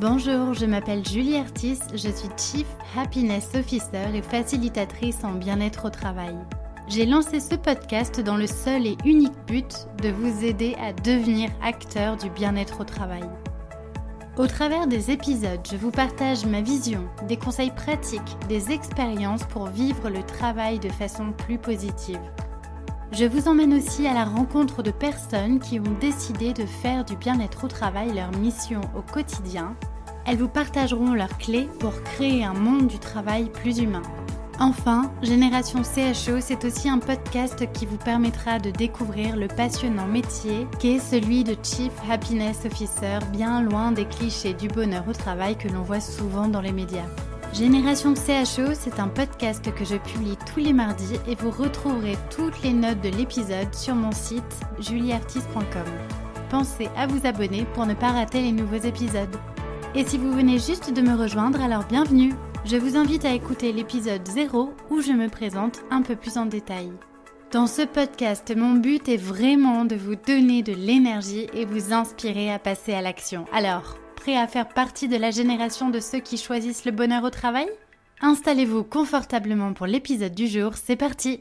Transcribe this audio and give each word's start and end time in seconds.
Bonjour, 0.00 0.54
je 0.54 0.64
m'appelle 0.64 1.04
Julie 1.04 1.38
Artis, 1.38 1.80
je 1.90 2.08
suis 2.08 2.28
Chief 2.36 2.66
Happiness 2.96 3.50
Officer 3.56 4.14
et 4.14 4.22
facilitatrice 4.22 5.24
en 5.24 5.32
bien-être 5.32 5.86
au 5.86 5.90
travail. 5.90 6.36
J'ai 6.86 7.04
lancé 7.04 7.40
ce 7.40 7.56
podcast 7.56 8.20
dans 8.20 8.36
le 8.36 8.46
seul 8.46 8.86
et 8.86 8.96
unique 9.04 9.36
but 9.48 9.88
de 10.00 10.10
vous 10.10 10.44
aider 10.44 10.76
à 10.80 10.92
devenir 10.92 11.50
acteur 11.64 12.16
du 12.16 12.30
bien-être 12.30 12.82
au 12.82 12.84
travail. 12.84 13.28
Au 14.36 14.46
travers 14.46 14.86
des 14.86 15.10
épisodes, 15.10 15.66
je 15.68 15.76
vous 15.76 15.90
partage 15.90 16.46
ma 16.46 16.60
vision, 16.60 17.08
des 17.26 17.36
conseils 17.36 17.72
pratiques, 17.72 18.36
des 18.48 18.70
expériences 18.70 19.46
pour 19.46 19.66
vivre 19.66 20.10
le 20.10 20.22
travail 20.22 20.78
de 20.78 20.90
façon 20.90 21.32
plus 21.32 21.58
positive. 21.58 22.20
Je 23.10 23.24
vous 23.24 23.48
emmène 23.48 23.72
aussi 23.72 24.06
à 24.06 24.12
la 24.12 24.24
rencontre 24.24 24.82
de 24.82 24.90
personnes 24.90 25.60
qui 25.60 25.80
ont 25.80 25.96
décidé 25.98 26.52
de 26.52 26.66
faire 26.66 27.04
du 27.04 27.16
bien-être 27.16 27.64
au 27.64 27.68
travail 27.68 28.12
leur 28.14 28.30
mission 28.32 28.82
au 28.94 29.00
quotidien. 29.00 29.74
Elles 30.26 30.36
vous 30.36 30.48
partageront 30.48 31.14
leurs 31.14 31.38
clés 31.38 31.68
pour 31.80 32.02
créer 32.02 32.44
un 32.44 32.52
monde 32.52 32.86
du 32.86 32.98
travail 32.98 33.48
plus 33.50 33.78
humain. 33.78 34.02
Enfin, 34.60 35.10
Génération 35.22 35.82
CHO, 35.82 36.40
c'est 36.40 36.64
aussi 36.64 36.88
un 36.88 36.98
podcast 36.98 37.64
qui 37.72 37.86
vous 37.86 37.96
permettra 37.96 38.58
de 38.58 38.70
découvrir 38.70 39.36
le 39.36 39.48
passionnant 39.48 40.06
métier 40.06 40.66
qu'est 40.78 40.98
celui 40.98 41.44
de 41.44 41.56
Chief 41.62 41.92
Happiness 42.10 42.66
Officer, 42.66 43.20
bien 43.32 43.62
loin 43.62 43.92
des 43.92 44.04
clichés 44.04 44.54
du 44.54 44.68
bonheur 44.68 45.04
au 45.08 45.12
travail 45.12 45.56
que 45.56 45.68
l'on 45.68 45.82
voit 45.82 46.00
souvent 46.00 46.48
dans 46.48 46.60
les 46.60 46.72
médias. 46.72 47.06
Génération 47.54 48.14
CHO, 48.14 48.74
c'est 48.74 49.00
un 49.00 49.08
podcast 49.08 49.74
que 49.74 49.84
je 49.84 49.96
publie 49.96 50.36
tous 50.52 50.60
les 50.60 50.72
mardis 50.72 51.18
et 51.26 51.34
vous 51.34 51.50
retrouverez 51.50 52.16
toutes 52.30 52.62
les 52.62 52.72
notes 52.72 53.00
de 53.00 53.08
l'épisode 53.08 53.74
sur 53.74 53.94
mon 53.94 54.12
site 54.12 54.42
julieartiste.com. 54.78 55.84
Pensez 56.50 56.88
à 56.96 57.06
vous 57.06 57.26
abonner 57.26 57.64
pour 57.74 57.86
ne 57.86 57.94
pas 57.94 58.12
rater 58.12 58.42
les 58.42 58.52
nouveaux 58.52 58.76
épisodes. 58.76 59.34
Et 59.94 60.04
si 60.04 60.18
vous 60.18 60.30
venez 60.30 60.58
juste 60.58 60.92
de 60.92 61.00
me 61.00 61.16
rejoindre, 61.16 61.60
alors 61.62 61.84
bienvenue 61.84 62.34
Je 62.64 62.76
vous 62.76 62.96
invite 62.96 63.24
à 63.24 63.32
écouter 63.32 63.72
l'épisode 63.72 64.26
0 64.28 64.72
où 64.90 65.00
je 65.00 65.12
me 65.12 65.28
présente 65.28 65.80
un 65.90 66.02
peu 66.02 66.16
plus 66.16 66.36
en 66.36 66.46
détail. 66.46 66.92
Dans 67.50 67.66
ce 67.66 67.82
podcast, 67.82 68.54
mon 68.54 68.74
but 68.74 69.08
est 69.08 69.16
vraiment 69.16 69.86
de 69.86 69.96
vous 69.96 70.16
donner 70.16 70.62
de 70.62 70.74
l'énergie 70.74 71.46
et 71.54 71.64
vous 71.64 71.94
inspirer 71.94 72.52
à 72.52 72.58
passer 72.58 72.92
à 72.92 73.00
l'action. 73.00 73.46
Alors, 73.54 73.96
à 74.36 74.46
faire 74.46 74.68
partie 74.68 75.08
de 75.08 75.16
la 75.16 75.30
génération 75.30 75.90
de 75.90 76.00
ceux 76.00 76.20
qui 76.20 76.36
choisissent 76.36 76.84
le 76.84 76.92
bonheur 76.92 77.24
au 77.24 77.30
travail? 77.30 77.68
Installez-vous 78.20 78.84
confortablement 78.84 79.72
pour 79.72 79.86
l'épisode 79.86 80.34
du 80.34 80.46
jour, 80.46 80.74
c'est 80.74 80.96
parti 80.96 81.40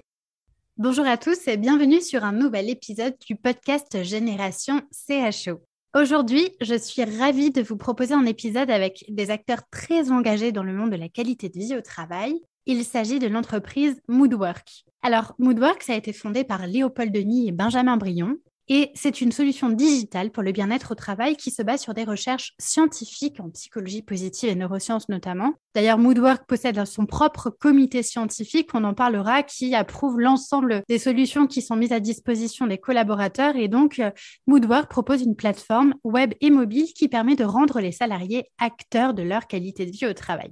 Bonjour 0.77 1.05
à 1.05 1.17
tous 1.17 1.47
et 1.47 1.57
bienvenue 1.57 2.01
sur 2.01 2.23
un 2.23 2.31
nouvel 2.31 2.69
épisode 2.69 3.15
du 3.27 3.35
podcast 3.35 4.03
Génération 4.03 4.81
CHO. 4.91 5.59
Aujourd'hui, 5.95 6.49
je 6.61 6.75
suis 6.75 7.03
ravie 7.03 7.51
de 7.51 7.61
vous 7.61 7.77
proposer 7.77 8.13
un 8.13 8.25
épisode 8.25 8.69
avec 8.69 9.03
des 9.09 9.31
acteurs 9.31 9.67
très 9.69 10.11
engagés 10.11 10.51
dans 10.51 10.63
le 10.63 10.73
monde 10.73 10.91
de 10.91 10.97
la 10.97 11.09
qualité 11.09 11.49
de 11.49 11.59
vie 11.59 11.75
au 11.75 11.81
travail. 11.81 12.39
Il 12.67 12.85
s'agit 12.85 13.19
de 13.19 13.27
l'entreprise 13.27 13.99
Moodwork. 14.07 14.85
Alors, 15.01 15.33
Moodwork, 15.39 15.83
ça 15.83 15.93
a 15.93 15.97
été 15.97 16.13
fondé 16.13 16.43
par 16.43 16.67
Léopold 16.67 17.11
Denis 17.11 17.47
et 17.47 17.51
Benjamin 17.51 17.97
Brion. 17.97 18.37
Et 18.69 18.91
c'est 18.95 19.21
une 19.21 19.31
solution 19.31 19.69
digitale 19.69 20.29
pour 20.29 20.43
le 20.43 20.51
bien-être 20.51 20.91
au 20.91 20.95
travail 20.95 21.37
qui 21.37 21.51
se 21.51 21.61
base 21.61 21.81
sur 21.81 21.93
des 21.93 22.03
recherches 22.03 22.53
scientifiques 22.59 23.39
en 23.39 23.49
psychologie 23.49 24.01
positive 24.01 24.49
et 24.49 24.55
neurosciences 24.55 25.07
notamment. 25.07 25.53
D'ailleurs, 25.73 25.97
Moodwork 25.97 26.45
possède 26.45 26.83
son 26.85 27.05
propre 27.05 27.49
comité 27.49 28.03
scientifique, 28.03 28.71
on 28.73 28.83
en 28.83 28.93
parlera, 28.93 29.43
qui 29.43 29.73
approuve 29.73 30.19
l'ensemble 30.19 30.83
des 30.89 30.99
solutions 30.99 31.47
qui 31.47 31.61
sont 31.61 31.77
mises 31.77 31.93
à 31.93 32.01
disposition 32.01 32.67
des 32.67 32.77
collaborateurs. 32.77 33.55
Et 33.55 33.69
donc, 33.69 33.99
euh, 33.99 34.11
Moodwork 34.47 34.89
propose 34.89 35.21
une 35.21 35.35
plateforme 35.35 35.93
web 36.03 36.33
et 36.41 36.49
mobile 36.49 36.91
qui 36.93 37.07
permet 37.07 37.35
de 37.35 37.45
rendre 37.45 37.79
les 37.79 37.93
salariés 37.93 38.49
acteurs 38.57 39.13
de 39.13 39.23
leur 39.23 39.47
qualité 39.47 39.85
de 39.85 39.91
vie 39.91 40.07
au 40.07 40.13
travail. 40.13 40.51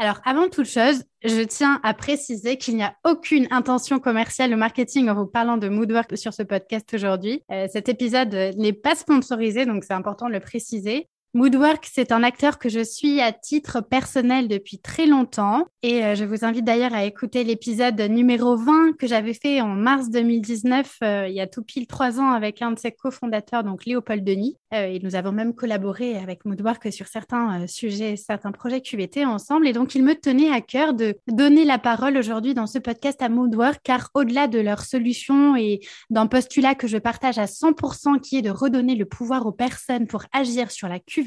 Alors, 0.00 0.22
avant 0.24 0.48
toute 0.48 0.64
chose, 0.64 1.04
je 1.22 1.42
tiens 1.42 1.78
à 1.82 1.92
préciser 1.92 2.56
qu'il 2.56 2.74
n'y 2.74 2.82
a 2.82 2.94
aucune 3.04 3.46
intention 3.50 3.98
commerciale 3.98 4.54
ou 4.54 4.56
marketing 4.56 5.10
en 5.10 5.14
vous 5.14 5.26
parlant 5.26 5.58
de 5.58 5.68
Moodwork 5.68 6.16
sur 6.16 6.32
ce 6.32 6.42
podcast 6.42 6.88
aujourd'hui. 6.94 7.42
Euh, 7.52 7.66
cet 7.70 7.90
épisode 7.90 8.32
n'est 8.56 8.72
pas 8.72 8.94
sponsorisé, 8.94 9.66
donc 9.66 9.84
c'est 9.84 9.92
important 9.92 10.28
de 10.28 10.32
le 10.32 10.40
préciser. 10.40 11.06
Moodwork, 11.32 11.88
c'est 11.88 12.10
un 12.10 12.24
acteur 12.24 12.58
que 12.58 12.68
je 12.68 12.82
suis 12.82 13.20
à 13.20 13.30
titre 13.30 13.80
personnel 13.80 14.48
depuis 14.48 14.78
très 14.78 15.06
longtemps 15.06 15.64
et 15.82 16.04
euh, 16.04 16.16
je 16.16 16.24
vous 16.24 16.44
invite 16.44 16.64
d'ailleurs 16.64 16.92
à 16.92 17.04
écouter 17.04 17.44
l'épisode 17.44 18.00
numéro 18.00 18.56
20 18.56 18.98
que 18.98 19.06
j'avais 19.06 19.32
fait 19.32 19.60
en 19.60 19.68
mars 19.68 20.10
2019, 20.10 20.96
euh, 21.04 21.26
il 21.28 21.34
y 21.34 21.40
a 21.40 21.46
tout 21.46 21.62
pile 21.62 21.86
trois 21.86 22.18
ans 22.18 22.32
avec 22.32 22.62
un 22.62 22.72
de 22.72 22.78
ses 22.80 22.90
cofondateurs, 22.90 23.62
donc 23.62 23.86
Léopold 23.86 24.24
Denis. 24.24 24.56
Euh, 24.74 24.86
et 24.86 25.00
nous 25.00 25.14
avons 25.14 25.32
même 25.32 25.54
collaboré 25.54 26.16
avec 26.16 26.44
Moodwork 26.44 26.92
sur 26.92 27.06
certains 27.06 27.66
sujets, 27.66 28.16
certains 28.16 28.52
projets 28.52 28.80
QVT 28.80 29.24
ensemble. 29.24 29.66
Et 29.66 29.72
donc, 29.72 29.94
il 29.94 30.04
me 30.04 30.14
tenait 30.14 30.50
à 30.50 30.60
cœur 30.60 30.94
de 30.94 31.16
donner 31.26 31.64
la 31.64 31.78
parole 31.78 32.16
aujourd'hui 32.16 32.54
dans 32.54 32.66
ce 32.66 32.78
podcast 32.78 33.20
à 33.22 33.28
Moodwork 33.28 33.80
car 33.82 34.10
au-delà 34.14 34.48
de 34.48 34.60
leur 34.60 34.82
solution 34.82 35.56
et 35.56 35.80
d'un 36.10 36.26
postulat 36.26 36.74
que 36.74 36.86
je 36.86 36.98
partage 36.98 37.38
à 37.38 37.46
100% 37.46 38.20
qui 38.20 38.36
est 38.36 38.42
de 38.42 38.50
redonner 38.50 38.94
le 38.94 39.06
pouvoir 39.06 39.46
aux 39.46 39.52
personnes 39.52 40.06
pour 40.06 40.24
agir 40.32 40.70
sur 40.70 40.88
la 40.88 40.98
QVT, 41.00 41.19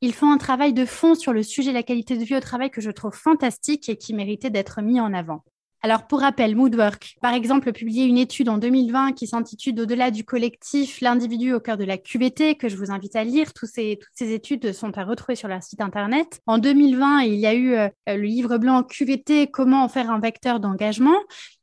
ils 0.00 0.12
font 0.12 0.30
un 0.30 0.38
travail 0.38 0.72
de 0.72 0.84
fond 0.84 1.14
sur 1.14 1.32
le 1.32 1.42
sujet 1.42 1.70
de 1.70 1.74
la 1.74 1.82
qualité 1.82 2.16
de 2.16 2.24
vie 2.24 2.36
au 2.36 2.40
travail 2.40 2.70
que 2.70 2.80
je 2.80 2.90
trouve 2.90 3.14
fantastique 3.14 3.88
et 3.88 3.96
qui 3.96 4.14
méritait 4.14 4.50
d'être 4.50 4.82
mis 4.82 5.00
en 5.00 5.14
avant. 5.14 5.42
Alors, 5.84 6.06
pour 6.06 6.20
rappel, 6.20 6.56
Moodwork, 6.56 7.16
par 7.20 7.34
exemple, 7.34 7.70
publié 7.72 8.06
une 8.06 8.16
étude 8.16 8.48
en 8.48 8.56
2020 8.56 9.12
qui 9.12 9.26
s'intitule 9.26 9.78
Au-delà 9.78 10.10
du 10.10 10.24
collectif, 10.24 11.02
l'individu 11.02 11.52
au 11.52 11.60
cœur 11.60 11.76
de 11.76 11.84
la 11.84 11.98
QVT, 11.98 12.54
que 12.54 12.70
je 12.70 12.76
vous 12.78 12.90
invite 12.90 13.16
à 13.16 13.22
lire. 13.22 13.52
toutes 13.52 13.68
ces 13.68 13.98
études 14.18 14.72
sont 14.72 14.96
à 14.96 15.04
retrouver 15.04 15.36
sur 15.36 15.46
leur 15.46 15.62
site 15.62 15.82
internet. 15.82 16.40
En 16.46 16.56
2020, 16.56 17.24
il 17.24 17.34
y 17.34 17.46
a 17.46 17.52
eu 17.52 17.74
euh, 17.74 17.88
le 18.06 18.22
livre 18.22 18.56
blanc 18.56 18.82
QVT, 18.82 19.48
Comment 19.48 19.84
en 19.84 19.90
faire 19.90 20.10
un 20.10 20.20
vecteur 20.20 20.58
d'engagement. 20.58 21.18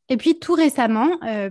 Et 0.10 0.18
puis 0.18 0.40
tout 0.40 0.54
récemment, 0.54 1.10
euh, 1.26 1.50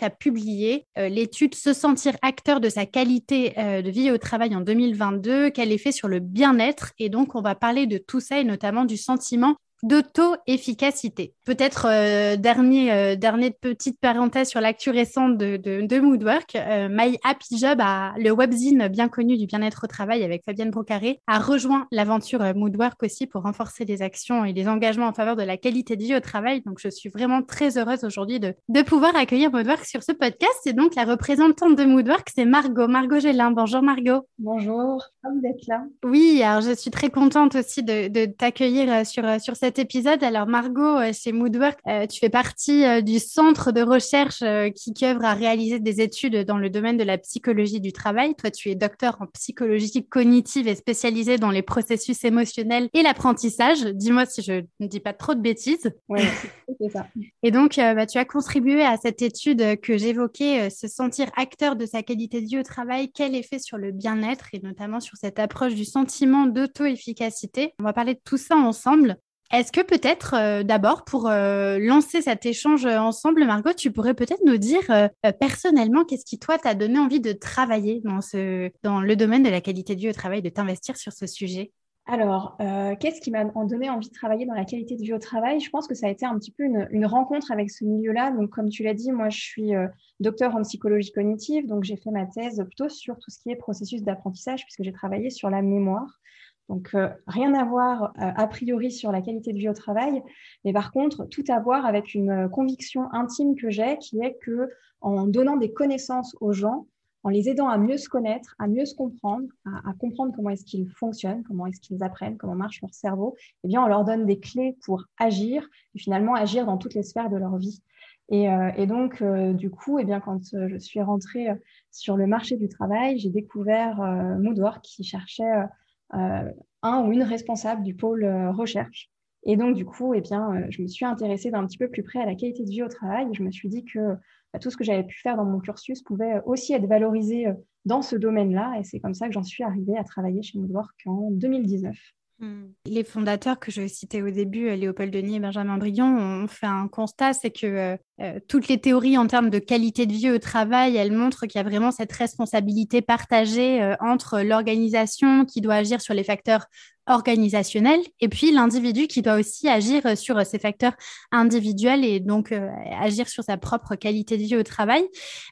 a 0.00 0.10
publié 0.10 0.86
euh, 0.98 1.08
l'étude 1.08 1.54
Se 1.54 1.72
sentir 1.72 2.14
acteur 2.22 2.60
de 2.60 2.68
sa 2.68 2.84
qualité 2.84 3.54
euh, 3.58 3.80
de 3.80 3.90
vie 3.90 4.10
au 4.10 4.18
travail 4.18 4.54
en 4.54 4.60
2022, 4.60 5.50
quel 5.50 5.72
effet 5.72 5.92
sur 5.92 6.08
le 6.08 6.20
bien-être. 6.20 6.92
Et 6.98 7.08
donc, 7.08 7.34
on 7.34 7.40
va 7.40 7.54
parler 7.54 7.86
de 7.86 7.98
tout 7.98 8.20
ça 8.20 8.38
et 8.38 8.44
notamment 8.44 8.84
du 8.84 8.96
sentiment 8.96 9.56
d'auto-efficacité. 9.86 11.32
Peut-être 11.44 11.86
euh, 11.88 12.36
dernier, 12.36 12.92
euh, 12.92 13.14
dernière 13.16 13.52
petite 13.60 14.00
parenthèse 14.00 14.48
sur 14.48 14.60
l'actu 14.60 14.90
récente 14.90 15.38
de, 15.38 15.56
de, 15.56 16.00
Moodwork. 16.00 16.56
Euh, 16.56 16.88
My 16.90 17.16
Happy 17.22 17.56
Job, 17.58 17.78
a, 17.80 18.14
le 18.18 18.32
webzine 18.32 18.88
bien 18.88 19.08
connu 19.08 19.36
du 19.36 19.46
bien-être 19.46 19.82
au 19.84 19.86
travail 19.86 20.24
avec 20.24 20.44
Fabienne 20.44 20.70
Brocaré, 20.70 21.20
a 21.28 21.38
rejoint 21.38 21.86
l'aventure 21.92 22.42
Moodwork 22.56 23.00
aussi 23.04 23.26
pour 23.26 23.42
renforcer 23.42 23.84
les 23.84 24.02
actions 24.02 24.44
et 24.44 24.52
les 24.52 24.66
engagements 24.66 25.06
en 25.06 25.12
faveur 25.12 25.36
de 25.36 25.44
la 25.44 25.56
qualité 25.56 25.96
de 25.96 26.02
vie 26.02 26.16
au 26.16 26.20
travail. 26.20 26.62
Donc, 26.66 26.80
je 26.80 26.88
suis 26.88 27.08
vraiment 27.08 27.42
très 27.42 27.78
heureuse 27.78 28.02
aujourd'hui 28.02 28.40
de, 28.40 28.54
de 28.68 28.82
pouvoir 28.82 29.14
accueillir 29.14 29.52
Moodwork 29.52 29.84
sur 29.84 30.02
ce 30.02 30.12
podcast. 30.12 30.66
Et 30.66 30.72
donc, 30.72 30.96
la 30.96 31.04
représentante 31.04 31.76
de 31.76 31.84
Moodwork, 31.84 32.28
c'est 32.34 32.44
Margot. 32.44 32.88
Margot 32.88 33.20
Gélin. 33.20 33.52
Bonjour 33.52 33.82
Margot. 33.82 34.26
Bonjour, 34.38 35.04
vous 35.22 35.48
êtes 35.48 35.66
là. 35.68 35.84
Oui, 36.04 36.42
alors 36.42 36.60
je 36.62 36.74
suis 36.74 36.90
très 36.90 37.10
contente 37.10 37.54
aussi 37.54 37.84
de, 37.84 38.08
de 38.08 38.26
t'accueillir 38.26 39.06
sur, 39.06 39.40
sur 39.40 39.54
cette 39.54 39.75
épisode. 39.78 40.22
Alors 40.22 40.46
Margot, 40.46 40.98
euh, 40.98 41.12
chez 41.12 41.32
Moodwork, 41.32 41.78
euh, 41.86 42.06
tu 42.06 42.20
fais 42.20 42.28
partie 42.28 42.84
euh, 42.84 43.00
du 43.00 43.18
centre 43.18 43.72
de 43.72 43.82
recherche 43.82 44.42
qui 44.74 45.04
œuvre 45.04 45.24
à 45.24 45.34
réaliser 45.34 45.78
des 45.78 46.00
études 46.00 46.44
dans 46.44 46.58
le 46.58 46.70
domaine 46.70 46.96
de 46.96 47.04
la 47.04 47.18
psychologie 47.18 47.80
du 47.80 47.92
travail. 47.92 48.34
Toi, 48.34 48.50
tu 48.50 48.70
es 48.70 48.74
docteur 48.74 49.16
en 49.20 49.26
psychologie 49.26 50.06
cognitive 50.06 50.68
et 50.68 50.74
spécialisé 50.74 51.38
dans 51.38 51.50
les 51.50 51.62
processus 51.62 52.24
émotionnels 52.24 52.88
et 52.94 53.02
l'apprentissage. 53.02 53.84
Dis-moi 53.84 54.26
si 54.26 54.42
je 54.42 54.64
ne 54.80 54.86
dis 54.86 55.00
pas 55.00 55.12
trop 55.12 55.34
de 55.34 55.40
bêtises. 55.40 55.90
Oui, 56.08 56.20
c'est 56.80 56.90
ça. 56.90 57.06
Et 57.42 57.50
donc, 57.50 57.76
bah, 57.76 58.06
tu 58.06 58.18
as 58.18 58.24
contribué 58.24 58.82
à 58.82 58.96
cette 58.96 59.22
étude 59.22 59.80
que 59.80 59.96
j'évoquais, 59.96 60.70
se 60.70 60.88
sentir 60.88 61.30
acteur 61.36 61.76
de 61.76 61.86
sa 61.86 62.02
qualité 62.02 62.40
de 62.40 62.46
vie 62.46 62.58
au 62.58 62.62
travail, 62.62 63.10
quel 63.12 63.34
effet 63.34 63.58
sur 63.58 63.78
le 63.78 63.92
bien-être 63.92 64.48
et 64.52 64.60
notamment 64.60 65.00
sur 65.00 65.16
cette 65.16 65.38
approche 65.38 65.74
du 65.74 65.84
sentiment 65.84 66.46
d'auto-efficacité? 66.46 67.74
On 67.78 67.84
va 67.84 67.92
parler 67.92 68.14
de 68.14 68.20
tout 68.24 68.36
ça 68.36 68.56
ensemble. 68.56 69.18
Est-ce 69.52 69.70
que 69.70 69.80
peut-être 69.80 70.34
euh, 70.34 70.62
d'abord 70.64 71.04
pour 71.04 71.28
euh, 71.28 71.78
lancer 71.78 72.20
cet 72.20 72.46
échange 72.46 72.84
ensemble, 72.84 73.44
Margot, 73.44 73.72
tu 73.72 73.92
pourrais 73.92 74.14
peut-être 74.14 74.44
nous 74.44 74.56
dire 74.56 74.82
euh, 74.90 75.08
personnellement 75.38 76.04
qu'est-ce 76.04 76.24
qui 76.24 76.38
toi 76.38 76.58
t'a 76.58 76.74
donné 76.74 76.98
envie 76.98 77.20
de 77.20 77.32
travailler 77.32 78.02
dans 78.02 79.00
le 79.00 79.14
domaine 79.14 79.44
de 79.44 79.48
la 79.48 79.60
qualité 79.60 79.94
de 79.94 80.00
vie 80.00 80.08
au 80.08 80.12
travail, 80.12 80.42
de 80.42 80.48
t'investir 80.48 80.96
sur 80.96 81.12
ce 81.12 81.26
sujet? 81.26 81.72
Alors, 82.08 82.56
qu'est-ce 83.00 83.20
qui 83.20 83.32
m'a 83.32 83.44
donné 83.44 83.90
envie 83.90 84.08
de 84.08 84.14
travailler 84.14 84.46
dans 84.46 84.54
la 84.54 84.64
qualité 84.64 84.94
de 84.94 85.02
vie 85.02 85.12
au 85.12 85.18
travail? 85.18 85.58
Je 85.58 85.68
pense 85.70 85.88
que 85.88 85.94
ça 85.94 86.06
a 86.06 86.10
été 86.10 86.24
un 86.24 86.38
petit 86.38 86.52
peu 86.52 86.62
une 86.62 87.04
rencontre 87.04 87.50
avec 87.50 87.68
ce 87.68 87.84
milieu-là. 87.84 88.30
Donc, 88.30 88.50
comme 88.50 88.68
tu 88.68 88.84
l'as 88.84 88.94
dit, 88.94 89.10
moi, 89.10 89.28
je 89.28 89.38
suis 89.38 89.72
docteur 90.20 90.54
en 90.54 90.62
psychologie 90.62 91.10
cognitive. 91.10 91.66
Donc, 91.66 91.82
j'ai 91.82 91.96
fait 91.96 92.12
ma 92.12 92.26
thèse 92.26 92.62
plutôt 92.64 92.88
sur 92.88 93.18
tout 93.18 93.32
ce 93.32 93.40
qui 93.40 93.50
est 93.50 93.56
processus 93.56 94.04
d'apprentissage, 94.04 94.62
puisque 94.64 94.84
j'ai 94.84 94.92
travaillé 94.92 95.30
sur 95.30 95.50
la 95.50 95.62
mémoire. 95.62 96.20
Donc, 96.68 96.90
euh, 96.94 97.08
rien 97.26 97.54
à 97.54 97.64
voir 97.64 98.12
euh, 98.18 98.32
a 98.34 98.46
priori 98.48 98.90
sur 98.90 99.12
la 99.12 99.22
qualité 99.22 99.52
de 99.52 99.58
vie 99.58 99.68
au 99.68 99.74
travail, 99.74 100.22
mais 100.64 100.72
par 100.72 100.90
contre, 100.90 101.24
tout 101.26 101.44
à 101.48 101.60
voir 101.60 101.86
avec 101.86 102.14
une 102.14 102.30
euh, 102.30 102.48
conviction 102.48 103.12
intime 103.12 103.54
que 103.54 103.70
j'ai, 103.70 103.98
qui 103.98 104.18
est 104.20 104.36
que 104.42 104.68
en 105.00 105.26
donnant 105.26 105.56
des 105.56 105.72
connaissances 105.72 106.36
aux 106.40 106.52
gens, 106.52 106.86
en 107.22 107.28
les 107.28 107.48
aidant 107.48 107.68
à 107.68 107.76
mieux 107.76 107.98
se 107.98 108.08
connaître, 108.08 108.54
à 108.60 108.68
mieux 108.68 108.84
se 108.84 108.94
comprendre, 108.94 109.48
à, 109.64 109.92
comprendre 109.98 110.32
comment 110.34 110.50
est-ce 110.50 110.64
qu'ils 110.64 110.88
fonctionnent, 110.88 111.42
comment 111.42 111.66
est-ce 111.66 111.80
qu'ils 111.80 112.04
apprennent, 112.04 112.36
comment 112.36 112.54
marche 112.54 112.80
leur 112.82 112.94
cerveau, 112.94 113.34
eh 113.64 113.68
bien, 113.68 113.82
on 113.82 113.88
leur 113.88 114.04
donne 114.04 114.26
des 114.26 114.38
clés 114.38 114.76
pour 114.84 115.02
agir 115.18 115.68
et 115.96 115.98
finalement 115.98 116.34
agir 116.34 116.66
dans 116.66 116.78
toutes 116.78 116.94
les 116.94 117.02
sphères 117.02 117.28
de 117.28 117.36
leur 117.36 117.56
vie. 117.56 117.82
Et, 118.28 118.48
euh, 118.48 118.86
donc, 118.86 119.22
euh, 119.22 119.52
du 119.52 119.70
coup, 119.70 119.98
eh 119.98 120.04
bien, 120.04 120.20
quand 120.20 120.54
euh, 120.54 120.68
je 120.68 120.76
suis 120.78 121.00
rentrée 121.00 121.48
sur 121.90 122.16
le 122.16 122.28
marché 122.28 122.56
du 122.56 122.68
travail, 122.68 123.18
j'ai 123.18 123.30
découvert 123.30 123.96
Moodwork 124.38 124.82
qui 124.82 125.02
cherchait 125.02 125.66
un 126.10 127.06
ou 127.06 127.12
une 127.12 127.22
responsable 127.22 127.82
du 127.82 127.94
pôle 127.94 128.24
recherche. 128.50 129.10
Et 129.44 129.56
donc, 129.56 129.76
du 129.76 129.84
coup, 129.84 130.12
eh 130.14 130.20
bien, 130.20 130.68
je 130.70 130.82
me 130.82 130.88
suis 130.88 131.04
intéressée 131.04 131.50
d'un 131.50 131.64
petit 131.66 131.78
peu 131.78 131.88
plus 131.88 132.02
près 132.02 132.20
à 132.20 132.26
la 132.26 132.34
qualité 132.34 132.64
de 132.64 132.70
vie 132.70 132.82
au 132.82 132.88
travail. 132.88 133.28
je 133.32 133.42
me 133.42 133.50
suis 133.52 133.68
dit 133.68 133.84
que 133.84 134.14
bah, 134.52 134.58
tout 134.58 134.70
ce 134.70 134.76
que 134.76 134.84
j'avais 134.84 135.04
pu 135.04 135.20
faire 135.20 135.36
dans 135.36 135.44
mon 135.44 135.60
cursus 135.60 136.02
pouvait 136.02 136.40
aussi 136.46 136.72
être 136.72 136.86
valorisé 136.86 137.46
dans 137.84 138.02
ce 138.02 138.16
domaine-là. 138.16 138.76
Et 138.80 138.84
c'est 138.84 138.98
comme 138.98 139.14
ça 139.14 139.28
que 139.28 139.32
j'en 139.32 139.44
suis 139.44 139.62
arrivée 139.62 139.96
à 139.96 140.04
travailler 140.04 140.42
chez 140.42 140.58
Moodwork 140.58 140.94
en 141.06 141.30
2019. 141.30 141.96
Hmm. 142.38 142.66
Les 142.84 143.04
fondateurs 143.04 143.58
que 143.58 143.70
je 143.70 143.86
citais 143.86 144.20
au 144.20 144.30
début, 144.30 144.68
Léopold 144.68 145.12
Denis 145.12 145.36
et 145.36 145.40
Benjamin 145.40 145.78
Briand, 145.78 146.14
ont 146.14 146.48
fait 146.48 146.66
un 146.66 146.86
constat, 146.88 147.32
c'est 147.32 147.50
que 147.50 147.96
euh, 148.20 148.40
toutes 148.48 148.68
les 148.68 148.78
théories 148.78 149.18
en 149.18 149.26
termes 149.26 149.50
de 149.50 149.58
qualité 149.58 150.06
de 150.06 150.12
vie 150.12 150.30
au 150.30 150.38
travail, 150.38 150.96
elles 150.96 151.12
montrent 151.12 151.46
qu'il 151.46 151.58
y 151.58 151.64
a 151.64 151.68
vraiment 151.68 151.90
cette 151.90 152.12
responsabilité 152.12 153.02
partagée 153.02 153.82
euh, 153.82 153.94
entre 154.00 154.40
l'organisation 154.40 155.44
qui 155.44 155.60
doit 155.60 155.74
agir 155.74 156.00
sur 156.00 156.14
les 156.14 156.24
facteurs 156.24 156.66
organisationnels 157.08 158.00
et 158.20 158.28
puis 158.28 158.50
l'individu 158.50 159.06
qui 159.06 159.22
doit 159.22 159.36
aussi 159.36 159.68
agir 159.68 160.04
euh, 160.06 160.16
sur 160.16 160.44
ces 160.44 160.58
facteurs 160.58 160.94
individuels 161.30 162.04
et 162.04 162.18
donc 162.18 162.52
agir 163.00 163.28
sur 163.28 163.44
sa 163.44 163.58
propre 163.58 163.94
qualité 163.94 164.38
de 164.38 164.42
vie 164.42 164.56
au 164.56 164.62
travail. 164.62 165.06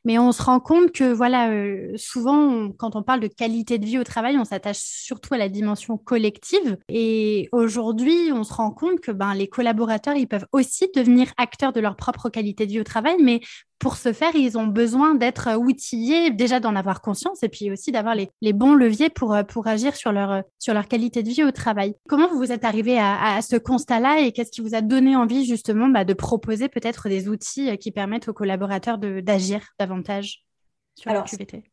Mais 0.05 0.19
on 0.19 0.33
se 0.33 0.43
rend 0.43 0.59
compte 0.59 0.91
que 0.91 1.13
voilà, 1.13 1.51
souvent 1.97 2.71
quand 2.71 2.97
on 2.97 3.03
parle 3.03 3.21
de 3.21 3.29
qualité 3.29 3.79
de 3.79 3.85
vie 3.85 3.99
au 3.99 4.05
travail, 4.05 4.39
on 4.39 4.45
s'attache 4.45 4.79
surtout 4.79 5.35
à 5.35 5.39
la 5.39 5.49
dimension 5.49 5.97
collective. 5.97 6.77
Et 6.89 7.49
aujourd'hui, 7.53 8.33
on 8.33 8.43
se 8.43 8.53
rend 8.53 8.71
compte 8.71 9.01
que 9.01 9.13
ben, 9.13 9.35
les 9.35 9.49
collaborateurs, 9.49 10.17
ils 10.17 10.27
peuvent 10.27 10.47
aussi 10.53 10.89
devenir 10.95 11.33
acteurs 11.37 11.73
de 11.73 11.81
leur 11.81 11.97
propre 11.97 12.31
qualité 12.31 12.54
de 12.55 12.71
vie 12.71 12.81
au 12.81 12.85
travail, 12.85 13.17
mais 13.21 13.41
pour 13.79 13.97
ce 13.97 14.13
faire, 14.13 14.35
ils 14.35 14.57
ont 14.57 14.67
besoin 14.67 15.15
d'être 15.15 15.57
outillés, 15.59 16.31
déjà 16.31 16.61
d'en 16.61 16.75
avoir 16.75 17.03
conscience 17.03 17.43
et 17.43 17.49
puis 17.49 17.71
aussi 17.71 17.93
d'avoir 17.93 18.15
les, 18.15 18.53
bons 18.53 18.75
leviers 18.75 19.11
pour, 19.11 19.37
pour 19.49 19.67
agir 19.67 19.95
sur 19.97 20.13
leur, 20.13 20.43
sur 20.59 20.73
leur 20.73 20.89
qualité 20.89 21.23
de 21.23 21.29
vie 21.29 21.45
au 21.45 21.51
travail. 21.51 21.95
Comment 22.09 22.29
vous 22.29 22.53
êtes 22.53 22.65
arrivé 22.65 22.99
à, 22.99 23.41
ce 23.43 23.57
constat-là 23.57 24.21
et 24.21 24.33
qu'est-ce 24.33 24.53
qui 24.53 24.61
vous 24.61 24.75
a 24.75 24.81
donné 24.81 25.17
envie 25.17 25.45
justement 25.45 25.89
bah, 25.89 26.05
de 26.05 26.15
proposer 26.15 26.69
peut-être 26.69 27.09
des 27.09 27.29
outils 27.29 27.77
qui 27.79 27.91
permettent 27.91 28.29
aux 28.29 28.33
collaborateurs 28.33 28.99
d'agir 28.99 29.61
davantage 29.79 30.45
sur 30.95 31.11
Alors, 31.11 31.25
QVT 31.25 31.65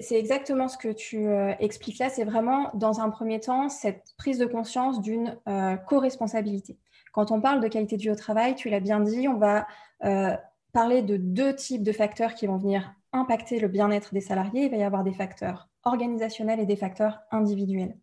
c'est 0.00 0.18
exactement 0.18 0.68
ce 0.68 0.76
que 0.76 0.92
tu 0.92 1.28
euh, 1.28 1.52
expliques 1.60 1.98
là. 1.98 2.08
C'est 2.08 2.24
vraiment, 2.24 2.70
dans 2.74 3.00
un 3.00 3.10
premier 3.10 3.38
temps, 3.40 3.68
cette 3.68 4.02
prise 4.16 4.38
de 4.38 4.46
conscience 4.46 5.00
d'une 5.00 5.38
euh, 5.48 5.76
co-responsabilité. 5.76 6.76
Quand 7.16 7.30
on 7.30 7.40
parle 7.40 7.62
de 7.62 7.68
qualité 7.68 7.96
de 7.96 8.02
vie 8.02 8.10
au 8.10 8.14
travail, 8.14 8.54
tu 8.56 8.68
l'as 8.68 8.78
bien 8.78 9.00
dit, 9.00 9.26
on 9.26 9.38
va 9.38 9.66
euh, 10.04 10.36
parler 10.74 11.00
de 11.00 11.16
deux 11.16 11.56
types 11.56 11.82
de 11.82 11.92
facteurs 11.92 12.34
qui 12.34 12.46
vont 12.46 12.58
venir 12.58 12.92
impacter 13.14 13.58
le 13.58 13.68
bien-être 13.68 14.12
des 14.12 14.20
salariés. 14.20 14.66
Il 14.66 14.70
va 14.70 14.76
y 14.76 14.82
avoir 14.82 15.02
des 15.02 15.14
facteurs 15.14 15.70
organisationnels 15.84 16.60
et 16.60 16.66
des 16.66 16.76
facteurs 16.76 17.20
individuels. 17.30 17.96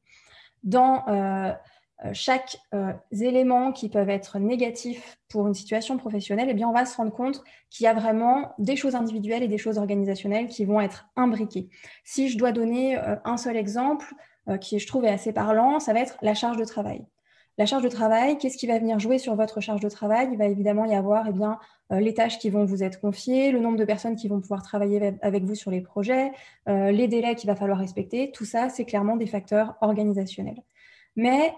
Dans 0.64 1.08
euh, 1.10 1.54
euh, 2.04 2.10
chaque 2.12 2.58
élément 3.12 3.72
qui 3.72 3.88
peuvent 3.88 4.10
être 4.10 4.40
négatifs 4.40 5.20
pour 5.30 5.46
une 5.46 5.54
situation 5.54 5.98
professionnelle, 5.98 6.48
eh 6.50 6.56
bien, 6.56 6.68
on 6.68 6.74
va 6.74 6.88
se 6.88 6.98
rendre 6.98 7.14
compte 7.14 7.44
qu'il 7.70 7.84
y 7.84 7.88
a 7.88 7.94
vraiment 7.94 8.56
des 8.58 8.76
choses 8.76 8.96
individuelles 8.96 9.44
et 9.44 9.48
des 9.48 9.60
choses 9.60 9.78
organisationnelles 9.78 10.48
qui 10.48 10.66
vont 10.66 10.82
être 10.82 11.06
imbriquées. 11.16 11.70
Si 12.04 12.30
je 12.30 12.38
dois 12.40 12.52
donner 12.52 12.98
un 12.98 13.38
seul 13.38 13.58
exemple, 13.58 14.12
qui 14.60 14.80
je 14.80 14.88
trouve 14.88 15.06
est 15.06 15.10
assez 15.10 15.34
parlant, 15.34 15.80
ça 15.80 15.94
va 15.94 16.00
être 16.00 16.18
la 16.24 16.34
charge 16.34 16.58
de 16.58 16.66
travail. 16.66 17.06
La 17.60 17.68
charge 17.68 17.84
de 17.84 17.90
travail, 17.90 18.38
qu'est-ce 18.40 18.58
qui 18.58 18.66
va 18.66 18.80
venir 18.80 18.98
jouer 19.00 19.20
sur 19.20 19.36
votre 19.36 19.62
charge 19.62 19.80
de 19.82 19.90
travail? 19.90 20.30
Il 20.32 20.38
va 20.40 20.46
évidemment 20.46 20.86
y 20.86 20.96
avoir 20.96 21.28
eh 21.28 21.32
bien, 21.32 21.60
euh, 21.92 22.00
les 22.00 22.16
tâches 22.16 22.40
qui 22.40 22.50
vont 22.50 22.66
vous 22.66 22.82
être 22.82 23.00
confiées, 23.00 23.52
le 23.52 23.60
nombre 23.60 23.78
de 23.78 23.86
personnes 23.86 24.16
qui 24.16 24.28
vont 24.28 24.42
pouvoir 24.42 24.64
travailler 24.64 25.14
avec 25.22 25.44
vous 25.44 25.54
sur 25.54 25.70
les 25.70 25.82
projets, 25.82 26.32
euh, 26.68 26.92
les 26.92 27.08
délais 27.08 27.36
qu'il 27.36 27.48
va 27.48 27.56
falloir 27.56 27.78
respecter. 27.78 28.32
Tout 28.32 28.46
ça, 28.46 28.70
c'est 28.70 28.86
clairement 28.86 29.18
des 29.18 29.28
facteurs 29.28 29.76
organisationnels. 29.82 30.64
Mais 31.16 31.54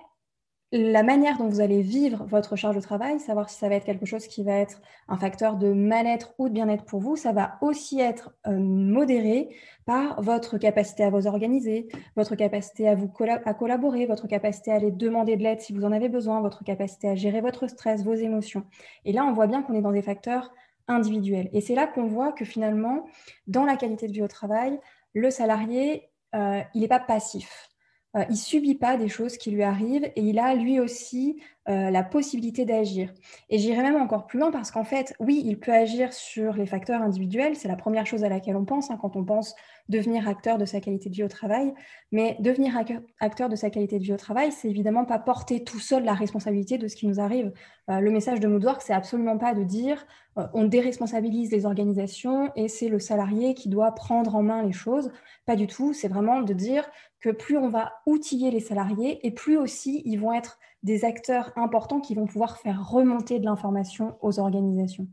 la 0.78 1.04
manière 1.04 1.38
dont 1.38 1.48
vous 1.48 1.62
allez 1.62 1.82
vivre 1.82 2.26
votre 2.26 2.58
charge 2.58 2.76
de 2.76 2.82
travail, 2.82 3.18
savoir 3.22 3.50
si 3.50 3.58
ça 3.58 3.70
va 3.70 3.76
être 3.76 3.86
quelque 3.86 4.06
chose 4.06 4.28
qui 4.28 4.44
va 4.44 4.58
être 4.58 4.82
un 5.08 5.18
facteur 5.18 5.56
de 5.56 5.72
mal-être 5.72 6.34
ou 6.38 6.50
de 6.50 6.54
bien-être 6.54 6.84
pour 6.84 7.00
vous, 7.00 7.16
ça 7.16 7.32
va 7.32 7.58
aussi 7.62 8.02
être 8.02 8.36
euh, 8.46 8.60
modéré 8.60 9.56
par 9.86 10.22
votre 10.22 10.58
capacité 10.58 11.06
à 11.06 11.10
vous 11.10 11.28
organiser, 11.28 11.88
votre 12.18 12.36
capacité 12.36 12.90
à 12.90 13.54
collaborer, 13.54 14.06
votre 14.06 14.28
capacité 14.28 14.74
à 14.74 14.76
aller 14.76 14.92
demander 14.92 15.38
de 15.38 15.44
l'aide 15.44 15.62
si 15.62 15.72
vous 15.72 15.86
en 15.86 15.94
avez 15.94 16.10
besoin, 16.10 16.42
votre 16.42 16.66
capacité 16.66 17.08
à 17.08 17.16
gérer 17.16 17.40
votre 17.40 17.68
stress, 17.68 18.04
vos 18.04 18.16
émotions. 18.16 18.66
Et 19.06 19.14
là, 19.14 19.24
on 19.24 19.32
voit 19.32 19.48
bien 19.48 19.62
qu'on 19.62 19.76
est 19.76 19.82
dans 19.82 19.94
des 19.94 20.02
facteurs 20.02 20.52
individuels. 20.90 21.50
Et 21.54 21.62
c'est 21.62 21.76
là 21.76 21.88
qu'on 21.88 22.06
voit 22.06 22.34
que 22.34 22.44
finalement, 22.44 23.06
dans 23.48 23.64
la 23.64 23.78
qualité 23.78 24.08
de 24.08 24.12
vie 24.12 24.24
au 24.24 24.28
travail, 24.28 24.78
le 25.14 25.32
salarié, 25.32 26.10
euh, 26.36 26.60
il 26.74 26.82
n'est 26.82 26.90
pas 26.90 27.00
passif. 27.00 27.70
Euh, 28.16 28.24
il 28.30 28.38
subit 28.38 28.76
pas 28.76 28.98
des 28.98 29.10
choses 29.10 29.38
qui 29.38 29.52
lui 29.52 29.64
arrivent 29.64 30.06
et 30.16 30.22
il 30.22 30.40
a 30.40 30.56
lui 30.56 30.80
aussi 30.80 31.42
euh, 31.68 31.90
la 31.90 32.04
possibilité 32.04 32.64
d'agir. 32.66 33.14
Et 33.50 33.58
j'irai 33.58 33.82
même 33.82 33.98
encore 33.98 34.26
plus 34.26 34.40
loin 34.40 34.52
parce 34.52 34.72
qu'en 34.72 34.84
fait, 34.84 35.14
oui, 35.20 35.42
il 35.46 35.60
peut 35.60 35.74
agir 35.74 36.14
sur 36.14 36.54
les 36.54 36.66
facteurs 36.66 37.02
individuels, 37.02 37.56
c'est 37.56 37.68
la 37.68 37.76
première 37.76 38.06
chose 38.06 38.24
à 38.24 38.30
laquelle 38.30 38.56
on 38.56 38.66
pense 38.66 38.90
hein, 38.92 38.98
quand 39.02 39.16
on 39.16 39.26
pense 39.26 39.56
devenir 39.90 40.28
acteur 40.28 40.58
de 40.58 40.66
sa 40.66 40.80
qualité 40.80 41.10
de 41.10 41.16
vie 41.16 41.24
au 41.24 41.28
travail. 41.28 41.74
Mais 42.12 42.38
devenir 42.40 42.78
acteur 43.20 43.50
de 43.50 43.56
sa 43.56 43.70
qualité 43.70 44.00
de 44.00 44.04
vie 44.04 44.14
au 44.14 44.18
travail, 44.18 44.52
c'est 44.52 44.70
évidemment 44.70 45.06
pas 45.06 45.20
porter 45.20 45.64
tout 45.64 45.80
seul 45.80 46.04
la 46.04 46.14
responsabilité 46.14 46.78
de 46.78 46.88
ce 46.88 46.96
qui 46.96 47.08
nous 47.08 47.20
arrive. 47.20 47.52
Euh, 47.90 48.00
le 48.00 48.12
message 48.12 48.40
de 48.40 48.48
Moodwork, 48.48 48.82
c'est 48.82 48.94
absolument 48.94 49.38
pas 49.38 49.54
de 49.54 49.64
dire 49.64 50.06
euh, 50.38 50.48
on 50.54 50.66
déresponsabilise 50.66 51.52
les 51.52 51.66
organisations 51.66 52.52
et 52.56 52.68
c'est 52.68 52.90
le 52.90 53.00
salarié 53.00 53.54
qui 53.54 53.70
doit 53.70 53.92
prendre 53.92 54.36
en 54.36 54.44
main 54.44 54.64
les 54.64 54.74
choses. 54.74 55.12
Pas 55.46 55.56
du 55.56 55.68
tout. 55.68 55.94
C'est 55.94 56.08
vraiment 56.08 56.42
de 56.42 56.54
dire 56.54 56.90
que 57.20 57.30
plus 57.30 57.58
on 57.58 57.70
va 57.70 57.94
outiller 58.06 58.52
les 58.52 58.60
salariés 58.60 59.26
et 59.26 59.32
plus 59.32 59.58
aussi 59.58 60.02
ils 60.06 60.20
vont 60.20 60.34
être 60.34 60.60
des 60.84 61.04
acteurs 61.04 61.52
importants 61.56 62.00
qui 62.00 62.14
vont 62.14 62.28
pouvoir 62.28 62.58
faire 62.58 62.88
remonter 62.88 63.40
de 63.40 63.46
l'information 63.46 64.18
aux 64.22 64.40
organisations. 64.40 65.08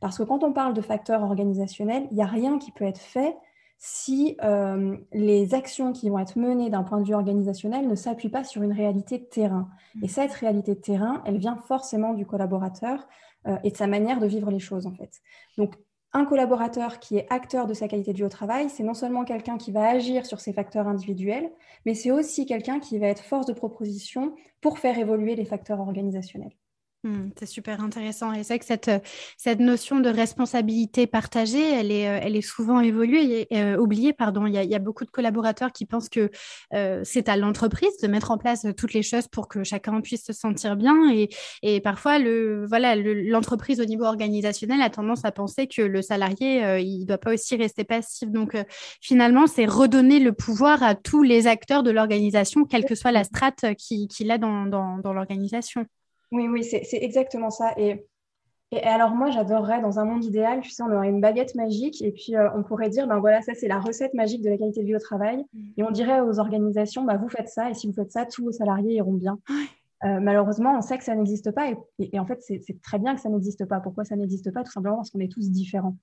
Parce 0.00 0.18
que 0.18 0.22
quand 0.22 0.44
on 0.44 0.52
parle 0.52 0.72
de 0.72 0.80
facteurs 0.80 1.22
organisationnels, 1.22 2.06
il 2.12 2.14
n'y 2.14 2.22
a 2.22 2.26
rien 2.26 2.58
qui 2.58 2.70
peut 2.70 2.84
être 2.84 3.00
fait 3.00 3.36
si 3.78 4.36
euh, 4.42 4.96
les 5.12 5.54
actions 5.54 5.92
qui 5.92 6.08
vont 6.08 6.18
être 6.18 6.38
menées 6.38 6.70
d'un 6.70 6.82
point 6.82 7.00
de 7.00 7.06
vue 7.06 7.14
organisationnel 7.14 7.88
ne 7.88 7.94
s'appuient 7.94 8.30
pas 8.30 8.44
sur 8.44 8.62
une 8.62 8.72
réalité 8.72 9.18
de 9.18 9.24
terrain. 9.24 9.68
Mmh. 9.94 10.04
Et 10.04 10.08
cette 10.08 10.32
réalité 10.32 10.74
de 10.74 10.80
terrain, 10.80 11.22
elle 11.26 11.38
vient 11.38 11.56
forcément 11.56 12.14
du 12.14 12.26
collaborateur 12.26 13.06
euh, 13.46 13.56
et 13.64 13.70
de 13.70 13.76
sa 13.76 13.86
manière 13.86 14.18
de 14.18 14.26
vivre 14.26 14.50
les 14.50 14.58
choses, 14.58 14.86
en 14.86 14.94
fait. 14.94 15.20
Donc, 15.58 15.74
un 16.12 16.24
collaborateur 16.24 16.98
qui 16.98 17.18
est 17.18 17.26
acteur 17.30 17.66
de 17.66 17.74
sa 17.74 17.88
qualité 17.88 18.12
de 18.12 18.16
vie 18.16 18.24
au 18.24 18.30
travail, 18.30 18.70
c'est 18.70 18.82
non 18.82 18.94
seulement 18.94 19.24
quelqu'un 19.24 19.58
qui 19.58 19.70
va 19.70 19.86
agir 19.86 20.24
sur 20.24 20.40
ses 20.40 20.54
facteurs 20.54 20.88
individuels, 20.88 21.50
mais 21.84 21.94
c'est 21.94 22.10
aussi 22.10 22.46
quelqu'un 22.46 22.80
qui 22.80 22.98
va 22.98 23.08
être 23.08 23.22
force 23.22 23.44
de 23.44 23.52
proposition 23.52 24.34
pour 24.62 24.78
faire 24.78 24.98
évoluer 24.98 25.36
les 25.36 25.44
facteurs 25.44 25.80
organisationnels. 25.80 26.56
Hmm, 27.06 27.28
c'est 27.38 27.46
super 27.46 27.80
intéressant. 27.80 28.32
Et 28.32 28.42
c'est 28.42 28.58
que 28.58 28.64
cette, 28.64 28.90
cette 29.36 29.60
notion 29.60 30.00
de 30.00 30.08
responsabilité 30.08 31.06
partagée, 31.06 31.62
elle 31.62 31.92
est, 31.92 32.08
euh, 32.08 32.18
elle 32.20 32.34
est 32.34 32.40
souvent 32.40 32.80
évoluée, 32.80 33.46
et, 33.48 33.62
euh, 33.62 33.76
oubliée. 33.76 34.12
Pardon. 34.12 34.44
Il 34.46 34.54
y, 34.54 34.74
a, 34.74 34.78
beaucoup 34.80 35.04
de 35.04 35.10
collaborateurs 35.10 35.70
qui 35.70 35.86
pensent 35.86 36.08
que 36.08 36.32
euh, 36.74 37.02
c'est 37.04 37.28
à 37.28 37.36
l'entreprise 37.36 37.96
de 38.02 38.08
mettre 38.08 38.32
en 38.32 38.38
place 38.38 38.66
toutes 38.76 38.92
les 38.92 39.04
choses 39.04 39.28
pour 39.28 39.46
que 39.46 39.62
chacun 39.62 40.00
puisse 40.00 40.24
se 40.24 40.32
sentir 40.32 40.74
bien. 40.74 41.12
Et, 41.12 41.28
et 41.62 41.80
parfois, 41.80 42.18
le, 42.18 42.66
voilà, 42.66 42.96
l'entreprise 42.96 43.80
au 43.80 43.84
niveau 43.84 44.04
organisationnel 44.04 44.82
a 44.82 44.90
tendance 44.90 45.24
à 45.24 45.30
penser 45.30 45.68
que 45.68 45.82
le 45.82 46.02
salarié, 46.02 46.80
il 46.80 47.02
ne 47.02 47.04
doit 47.04 47.18
pas 47.18 47.34
aussi 47.34 47.54
rester 47.54 47.84
passif. 47.84 48.28
Donc, 48.30 48.56
finalement, 49.00 49.46
c'est 49.46 49.66
redonner 49.66 50.18
le 50.18 50.32
pouvoir 50.32 50.82
à 50.82 50.96
tous 50.96 51.22
les 51.22 51.46
acteurs 51.46 51.84
de 51.84 51.92
l'organisation, 51.92 52.64
quelle 52.64 52.84
que 52.84 52.96
soit 52.96 53.12
la 53.12 53.22
strate 53.22 53.76
qu'il 53.76 54.08
qui 54.08 54.28
a 54.28 54.38
dans, 54.38 54.66
dans, 54.66 54.98
dans 54.98 55.12
l'organisation. 55.12 55.86
Oui, 56.32 56.48
oui, 56.48 56.64
c'est 56.64 56.82
exactement 56.92 57.50
ça. 57.50 57.72
Et, 57.76 58.06
et 58.72 58.82
alors 58.82 59.10
moi, 59.10 59.30
j'adorerais, 59.30 59.80
dans 59.80 59.98
un 60.00 60.04
monde 60.04 60.24
idéal, 60.24 60.60
tu 60.60 60.70
sais, 60.70 60.82
on 60.82 60.92
aurait 60.92 61.08
une 61.08 61.20
baguette 61.20 61.54
magique 61.54 62.02
et 62.02 62.10
puis 62.10 62.34
euh, 62.34 62.48
on 62.54 62.62
pourrait 62.62 62.88
dire, 62.88 63.06
ben 63.06 63.20
voilà, 63.20 63.42
ça 63.42 63.54
c'est 63.54 63.68
la 63.68 63.78
recette 63.78 64.14
magique 64.14 64.42
de 64.42 64.50
la 64.50 64.58
qualité 64.58 64.82
de 64.82 64.86
vie 64.86 64.96
au 64.96 65.00
travail. 65.00 65.44
Mm. 65.52 65.60
Et 65.76 65.82
on 65.84 65.90
dirait 65.90 66.20
aux 66.20 66.38
organisations, 66.40 67.04
bah, 67.04 67.16
vous 67.16 67.28
faites 67.28 67.48
ça 67.48 67.70
et 67.70 67.74
si 67.74 67.86
vous 67.86 67.92
faites 67.92 68.10
ça, 68.10 68.26
tous 68.26 68.44
vos 68.44 68.52
salariés 68.52 68.94
iront 68.94 69.14
bien. 69.14 69.38
Euh, 70.04 70.20
malheureusement, 70.20 70.76
on 70.76 70.82
sait 70.82 70.98
que 70.98 71.04
ça 71.04 71.14
n'existe 71.14 71.52
pas 71.52 71.70
et, 71.98 72.18
en 72.18 72.26
fait, 72.26 72.42
c'est 72.42 72.82
très 72.82 72.98
bien 72.98 73.14
que 73.14 73.20
ça 73.20 73.30
n'existe 73.30 73.64
pas. 73.64 73.80
Pourquoi 73.80 74.04
ça 74.04 74.14
n'existe 74.14 74.52
pas? 74.52 74.62
Tout 74.62 74.70
simplement 74.70 74.96
parce 74.96 75.10
qu'on 75.10 75.20
est 75.20 75.32
tous 75.32 75.50
différents 75.50 75.96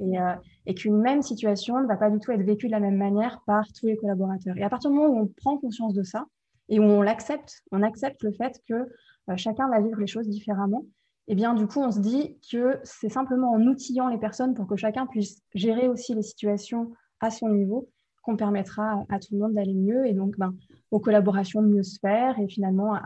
et, 0.00 0.18
euh, 0.18 0.32
et 0.66 0.74
qu'une 0.74 0.96
même 0.96 1.22
situation 1.22 1.80
ne 1.80 1.86
va 1.86 1.96
pas 1.96 2.10
du 2.10 2.18
tout 2.18 2.32
être 2.32 2.42
vécue 2.42 2.66
de 2.66 2.72
la 2.72 2.80
même 2.80 2.96
manière 2.96 3.42
par 3.46 3.72
tous 3.72 3.86
les 3.86 3.96
collaborateurs. 3.96 4.56
Et 4.56 4.64
à 4.64 4.68
partir 4.68 4.90
du 4.90 4.96
moment 4.96 5.14
où 5.14 5.18
on 5.20 5.26
prend 5.28 5.58
conscience 5.58 5.94
de 5.94 6.02
ça 6.02 6.24
et 6.68 6.80
où 6.80 6.82
on 6.82 7.02
l'accepte, 7.02 7.62
on 7.70 7.82
accepte 7.82 8.24
le 8.24 8.32
fait 8.32 8.60
que 8.68 8.88
chacun 9.34 9.68
va 9.68 9.80
vivre 9.80 9.98
les 9.98 10.06
choses 10.06 10.28
différemment. 10.28 10.84
Et 11.28 11.32
eh 11.32 11.34
bien, 11.34 11.54
du 11.54 11.66
coup, 11.66 11.80
on 11.80 11.90
se 11.90 11.98
dit 11.98 12.38
que 12.52 12.78
c'est 12.84 13.08
simplement 13.08 13.50
en 13.50 13.60
outillant 13.62 14.06
les 14.06 14.18
personnes 14.18 14.54
pour 14.54 14.68
que 14.68 14.76
chacun 14.76 15.06
puisse 15.06 15.42
gérer 15.54 15.88
aussi 15.88 16.14
les 16.14 16.22
situations 16.22 16.92
à 17.18 17.30
son 17.32 17.48
niveau 17.48 17.88
qu'on 18.22 18.36
permettra 18.36 19.04
à, 19.08 19.18
tout 19.18 19.34
le 19.34 19.38
monde 19.38 19.54
d'aller 19.54 19.74
mieux 19.74 20.06
et 20.06 20.12
donc 20.12 20.36
ben, 20.38 20.54
aux 20.92 21.00
collaborations 21.00 21.62
de 21.62 21.68
mieux 21.68 21.82
se 21.82 21.98
faire 21.98 22.38
et 22.38 22.46
finalement 22.48 22.96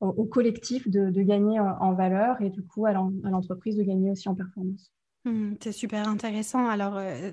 au, 0.00 0.24
collectif 0.24 0.88
de, 0.88 1.10
gagner 1.22 1.60
en, 1.60 1.92
valeur 1.94 2.40
et 2.40 2.50
du 2.50 2.64
coup 2.64 2.86
à 2.86 2.92
l'entreprise 2.92 3.76
de 3.76 3.82
gagner 3.82 4.10
aussi 4.10 4.28
en 4.28 4.34
performance. 4.34 4.92
Mmh, 5.24 5.54
c'est 5.62 5.72
super 5.72 6.06
intéressant. 6.06 6.68
Alors, 6.68 6.98
euh, 6.98 7.30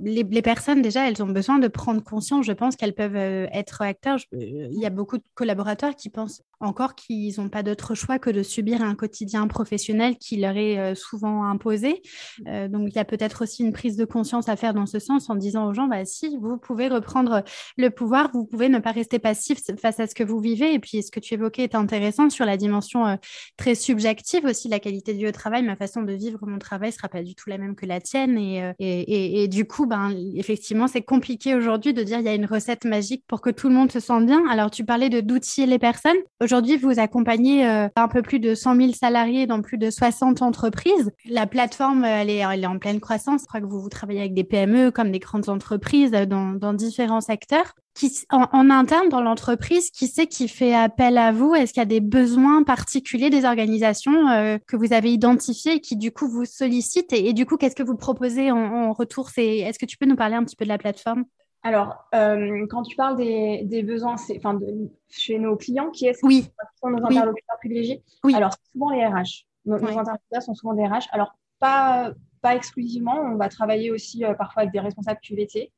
les, 0.00 0.42
personnes, 0.42 0.82
déjà, 0.82 1.08
elles 1.08 1.22
ont 1.22 1.28
besoin 1.28 1.60
de 1.60 1.68
prendre 1.68 2.02
conscience, 2.02 2.44
je 2.44 2.52
pense, 2.52 2.74
qu'elles 2.74 2.94
peuvent 2.94 3.14
euh, 3.14 3.46
être 3.52 3.80
acteurs. 3.80 4.18
Euh, 4.34 4.68
il 4.72 4.80
y 4.80 4.86
a 4.86 4.90
beaucoup 4.90 5.18
de 5.18 5.24
collaborateurs 5.34 5.94
qui 5.94 6.10
pensent 6.10 6.42
encore 6.60 6.94
qu'ils 6.94 7.34
n'ont 7.38 7.48
pas 7.48 7.62
d'autre 7.62 7.94
choix 7.94 8.18
que 8.18 8.30
de 8.30 8.42
subir 8.42 8.82
un 8.82 8.94
quotidien 8.94 9.46
professionnel 9.46 10.16
qui 10.18 10.36
leur 10.36 10.56
est 10.56 10.78
euh, 10.78 10.94
souvent 10.94 11.44
imposé. 11.44 12.02
Euh, 12.46 12.68
donc, 12.68 12.88
il 12.88 12.96
y 12.96 12.98
a 12.98 13.04
peut-être 13.04 13.42
aussi 13.42 13.62
une 13.62 13.72
prise 13.72 13.96
de 13.96 14.04
conscience 14.04 14.48
à 14.48 14.56
faire 14.56 14.74
dans 14.74 14.86
ce 14.86 14.98
sens 14.98 15.30
en 15.30 15.34
disant 15.34 15.68
aux 15.68 15.74
gens, 15.74 15.86
bah, 15.86 16.04
si, 16.04 16.36
vous 16.40 16.58
pouvez 16.58 16.88
reprendre 16.88 17.44
le 17.76 17.90
pouvoir, 17.90 18.30
vous 18.32 18.44
pouvez 18.44 18.68
ne 18.68 18.78
pas 18.78 18.92
rester 18.92 19.18
passif 19.18 19.58
face 19.80 20.00
à 20.00 20.06
ce 20.06 20.14
que 20.14 20.24
vous 20.24 20.40
vivez. 20.40 20.74
Et 20.74 20.78
puis, 20.78 21.02
ce 21.02 21.10
que 21.10 21.20
tu 21.20 21.34
évoquais 21.34 21.62
est 21.62 21.74
intéressant 21.74 22.30
sur 22.30 22.44
la 22.44 22.56
dimension 22.56 23.06
euh, 23.06 23.16
très 23.56 23.74
subjective 23.74 24.44
aussi, 24.44 24.68
la 24.68 24.80
qualité 24.80 25.26
au 25.26 25.32
travail. 25.32 25.62
Ma 25.62 25.76
façon 25.76 26.02
de 26.02 26.12
vivre 26.12 26.38
mon 26.42 26.58
travail 26.58 26.90
ne 26.90 26.94
sera 26.94 27.08
pas 27.08 27.22
du 27.22 27.34
tout 27.34 27.48
la 27.48 27.58
même 27.58 27.74
que 27.76 27.86
la 27.86 28.00
tienne. 28.00 28.36
Et, 28.38 28.72
et, 28.78 29.42
et, 29.42 29.48
du 29.48 29.64
coup, 29.64 29.86
ben, 29.86 30.14
effectivement, 30.34 30.88
c'est 30.88 31.02
compliqué 31.02 31.54
aujourd'hui 31.54 31.94
de 31.94 32.02
dire 32.02 32.18
il 32.18 32.24
y 32.24 32.28
a 32.28 32.34
une 32.34 32.46
recette 32.46 32.84
magique 32.84 33.24
pour 33.26 33.40
que 33.40 33.50
tout 33.50 33.68
le 33.68 33.74
monde 33.74 33.92
se 33.92 34.00
sente 34.00 34.26
bien. 34.26 34.42
Alors, 34.48 34.70
tu 34.70 34.84
parlais 34.84 35.08
de 35.08 35.20
d'outiller 35.20 35.66
les 35.66 35.78
personnes. 35.78 36.16
Aujourd'hui, 36.48 36.78
vous 36.78 36.98
accompagnez 36.98 37.68
euh, 37.68 37.88
un 37.94 38.08
peu 38.08 38.22
plus 38.22 38.40
de 38.40 38.54
100 38.54 38.76
000 38.76 38.92
salariés 38.94 39.46
dans 39.46 39.60
plus 39.60 39.76
de 39.76 39.90
60 39.90 40.40
entreprises. 40.40 41.10
La 41.28 41.46
plateforme, 41.46 42.06
elle 42.06 42.30
est, 42.30 42.38
elle 42.38 42.64
est 42.64 42.66
en 42.66 42.78
pleine 42.78 43.00
croissance. 43.00 43.42
Je 43.42 43.46
crois 43.48 43.60
que 43.60 43.66
vous, 43.66 43.82
vous 43.82 43.90
travaillez 43.90 44.20
avec 44.20 44.32
des 44.32 44.44
PME 44.44 44.90
comme 44.90 45.12
des 45.12 45.18
grandes 45.18 45.50
entreprises 45.50 46.14
euh, 46.14 46.24
dans, 46.24 46.54
dans 46.54 46.72
différents 46.72 47.20
secteurs. 47.20 47.74
Qui, 47.92 48.10
en, 48.30 48.70
interne 48.70 49.10
dans 49.10 49.20
l'entreprise, 49.20 49.90
qui 49.90 50.06
sait 50.06 50.26
qui 50.26 50.48
fait 50.48 50.72
appel 50.72 51.18
à 51.18 51.32
vous? 51.32 51.54
Est-ce 51.54 51.74
qu'il 51.74 51.82
y 51.82 51.82
a 51.82 51.84
des 51.84 52.00
besoins 52.00 52.62
particuliers 52.62 53.28
des 53.28 53.44
organisations 53.44 54.30
euh, 54.30 54.56
que 54.66 54.76
vous 54.76 54.94
avez 54.94 55.12
identifiés 55.12 55.74
et 55.74 55.80
qui 55.80 55.96
du 55.96 56.12
coup 56.12 56.30
vous 56.30 56.46
sollicitent? 56.46 57.12
Et, 57.12 57.34
du 57.34 57.44
coup, 57.44 57.58
qu'est-ce 57.58 57.76
que 57.76 57.82
vous 57.82 57.96
proposez 57.96 58.50
en, 58.50 58.56
en 58.56 58.92
retour? 58.94 59.28
Est-ce 59.36 59.78
que 59.78 59.84
tu 59.84 59.98
peux 59.98 60.06
nous 60.06 60.16
parler 60.16 60.36
un 60.36 60.44
petit 60.44 60.56
peu 60.56 60.64
de 60.64 60.70
la 60.70 60.78
plateforme? 60.78 61.26
Alors, 61.62 62.08
euh, 62.14 62.66
quand 62.70 62.82
tu 62.82 62.94
parles 62.96 63.16
des, 63.16 63.62
des 63.64 63.82
besoins, 63.82 64.14
enfin, 64.36 64.54
de, 64.54 64.90
chez 65.08 65.38
nos 65.38 65.56
clients, 65.56 65.90
qui 65.90 66.06
est-ce 66.06 66.24
oui. 66.24 66.48
sont 66.80 66.90
nos 66.90 67.04
interlocuteurs 67.04 67.56
privilégiés 67.58 68.02
oui. 68.24 68.34
Alors, 68.34 68.52
souvent 68.72 68.90
les 68.90 69.04
RH. 69.04 69.46
Nos, 69.64 69.76
interlocuteurs 69.76 70.42
sont 70.42 70.54
souvent 70.54 70.74
des 70.74 70.86
RH. 70.86 71.08
Alors, 71.10 71.36
pas, 71.58 72.12
pas 72.40 72.54
exclusivement. 72.54 73.16
On 73.20 73.36
va 73.36 73.48
travailler 73.48 73.90
aussi 73.90 74.24
euh, 74.24 74.34
parfois 74.34 74.62
avec 74.62 74.72
des 74.72 74.80
responsables 74.80 75.20
QVT. 75.20 75.72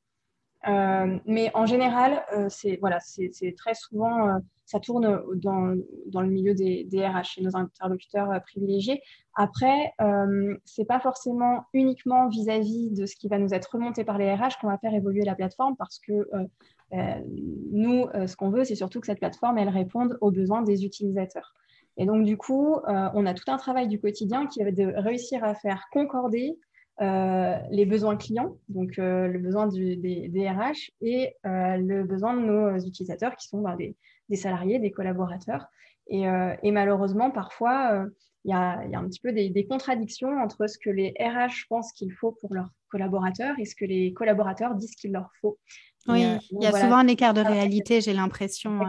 Euh, 0.68 1.18
mais 1.24 1.50
en 1.54 1.64
général, 1.64 2.22
euh, 2.36 2.46
c'est 2.50 2.76
voilà, 2.80 2.98
très 3.56 3.74
souvent, 3.74 4.28
euh, 4.28 4.38
ça 4.66 4.78
tourne 4.78 5.22
dans, 5.36 5.74
dans, 6.06 6.20
le 6.20 6.28
milieu 6.28 6.54
des, 6.54 6.86
RH 6.92 7.38
et 7.38 7.42
nos 7.42 7.56
interlocuteurs 7.56 8.28
privilégiés. 8.42 9.02
Après, 9.34 9.94
c'est 10.64 10.84
pas 10.84 11.00
forcément 11.00 11.64
uniquement 11.72 12.28
vis-à-vis 12.28 12.90
de 12.90 13.06
ce 13.06 13.16
qui 13.16 13.28
va 13.28 13.38
nous 13.38 13.54
être 13.54 13.66
remonté 13.72 14.04
par 14.04 14.18
les 14.18 14.32
RH 14.32 14.60
qu'on 14.60 14.68
va 14.68 14.78
faire 14.78 14.94
évoluer 14.94 15.24
la 15.24 15.34
plateforme 15.34 15.76
parce 15.76 15.98
que 15.98 16.28
nous, 16.92 18.06
ce 18.26 18.36
qu'on 18.36 18.50
veut, 18.50 18.62
c'est 18.62 18.76
surtout 18.76 19.00
que 19.00 19.06
cette 19.06 19.18
plateforme, 19.18 19.58
elle 19.58 19.70
réponde 19.70 20.18
aux 20.20 20.30
besoins 20.30 20.62
des 20.62 20.84
utilisateurs. 20.84 21.54
Et 21.96 22.06
donc, 22.06 22.24
du 22.24 22.36
coup, 22.36 22.76
on 22.86 23.26
a 23.26 23.34
tout 23.34 23.50
un 23.50 23.56
travail 23.56 23.88
du 23.88 23.98
quotidien 23.98 24.46
qui 24.46 24.62
va 24.62 24.70
de 24.70 24.92
réussir 24.98 25.42
à 25.42 25.54
faire 25.54 25.86
concorder 25.90 26.58
les 27.00 27.86
besoins 27.86 28.16
clients, 28.16 28.56
donc 28.68 28.98
euh, 28.98 29.26
le 29.26 29.38
besoin 29.38 29.66
des, 29.68 29.96
des, 29.96 30.48
RH 30.48 30.90
et 31.00 31.34
euh, 31.46 31.76
le 31.76 32.04
besoin 32.04 32.34
de 32.34 32.40
nos 32.40 32.78
utilisateurs 32.78 33.36
qui 33.36 33.48
sont 33.48 33.62
ben, 33.62 33.76
des, 33.76 34.36
salariés, 34.36 34.78
des 34.78 34.90
collaborateurs. 34.90 35.66
Et, 36.08 36.26
malheureusement, 36.72 37.30
parfois, 37.30 38.04
il 38.44 38.50
y, 38.50 38.54
a, 38.54 38.80
un 38.80 39.08
petit 39.08 39.20
peu 39.20 39.32
des, 39.32 39.66
contradictions 39.66 40.30
entre 40.42 40.66
ce 40.66 40.76
que 40.76 40.90
les 40.90 41.14
RH 41.20 41.68
pensent 41.68 41.92
qu'il 41.92 42.12
faut 42.12 42.32
pour 42.32 42.52
leurs 42.52 42.70
collaborateurs 42.90 43.54
et 43.60 43.64
ce 43.64 43.76
que 43.76 43.84
les 43.84 44.12
collaborateurs 44.12 44.74
disent 44.74 44.96
qu'il 44.96 45.12
leur 45.12 45.30
faut. 45.40 45.58
Oui, 46.08 46.24
il 46.50 46.62
y 46.62 46.66
a 46.66 46.72
souvent 46.72 46.96
un 46.96 47.06
écart 47.06 47.32
de 47.32 47.42
réalité, 47.42 48.00
j'ai 48.00 48.12
l'impression. 48.12 48.80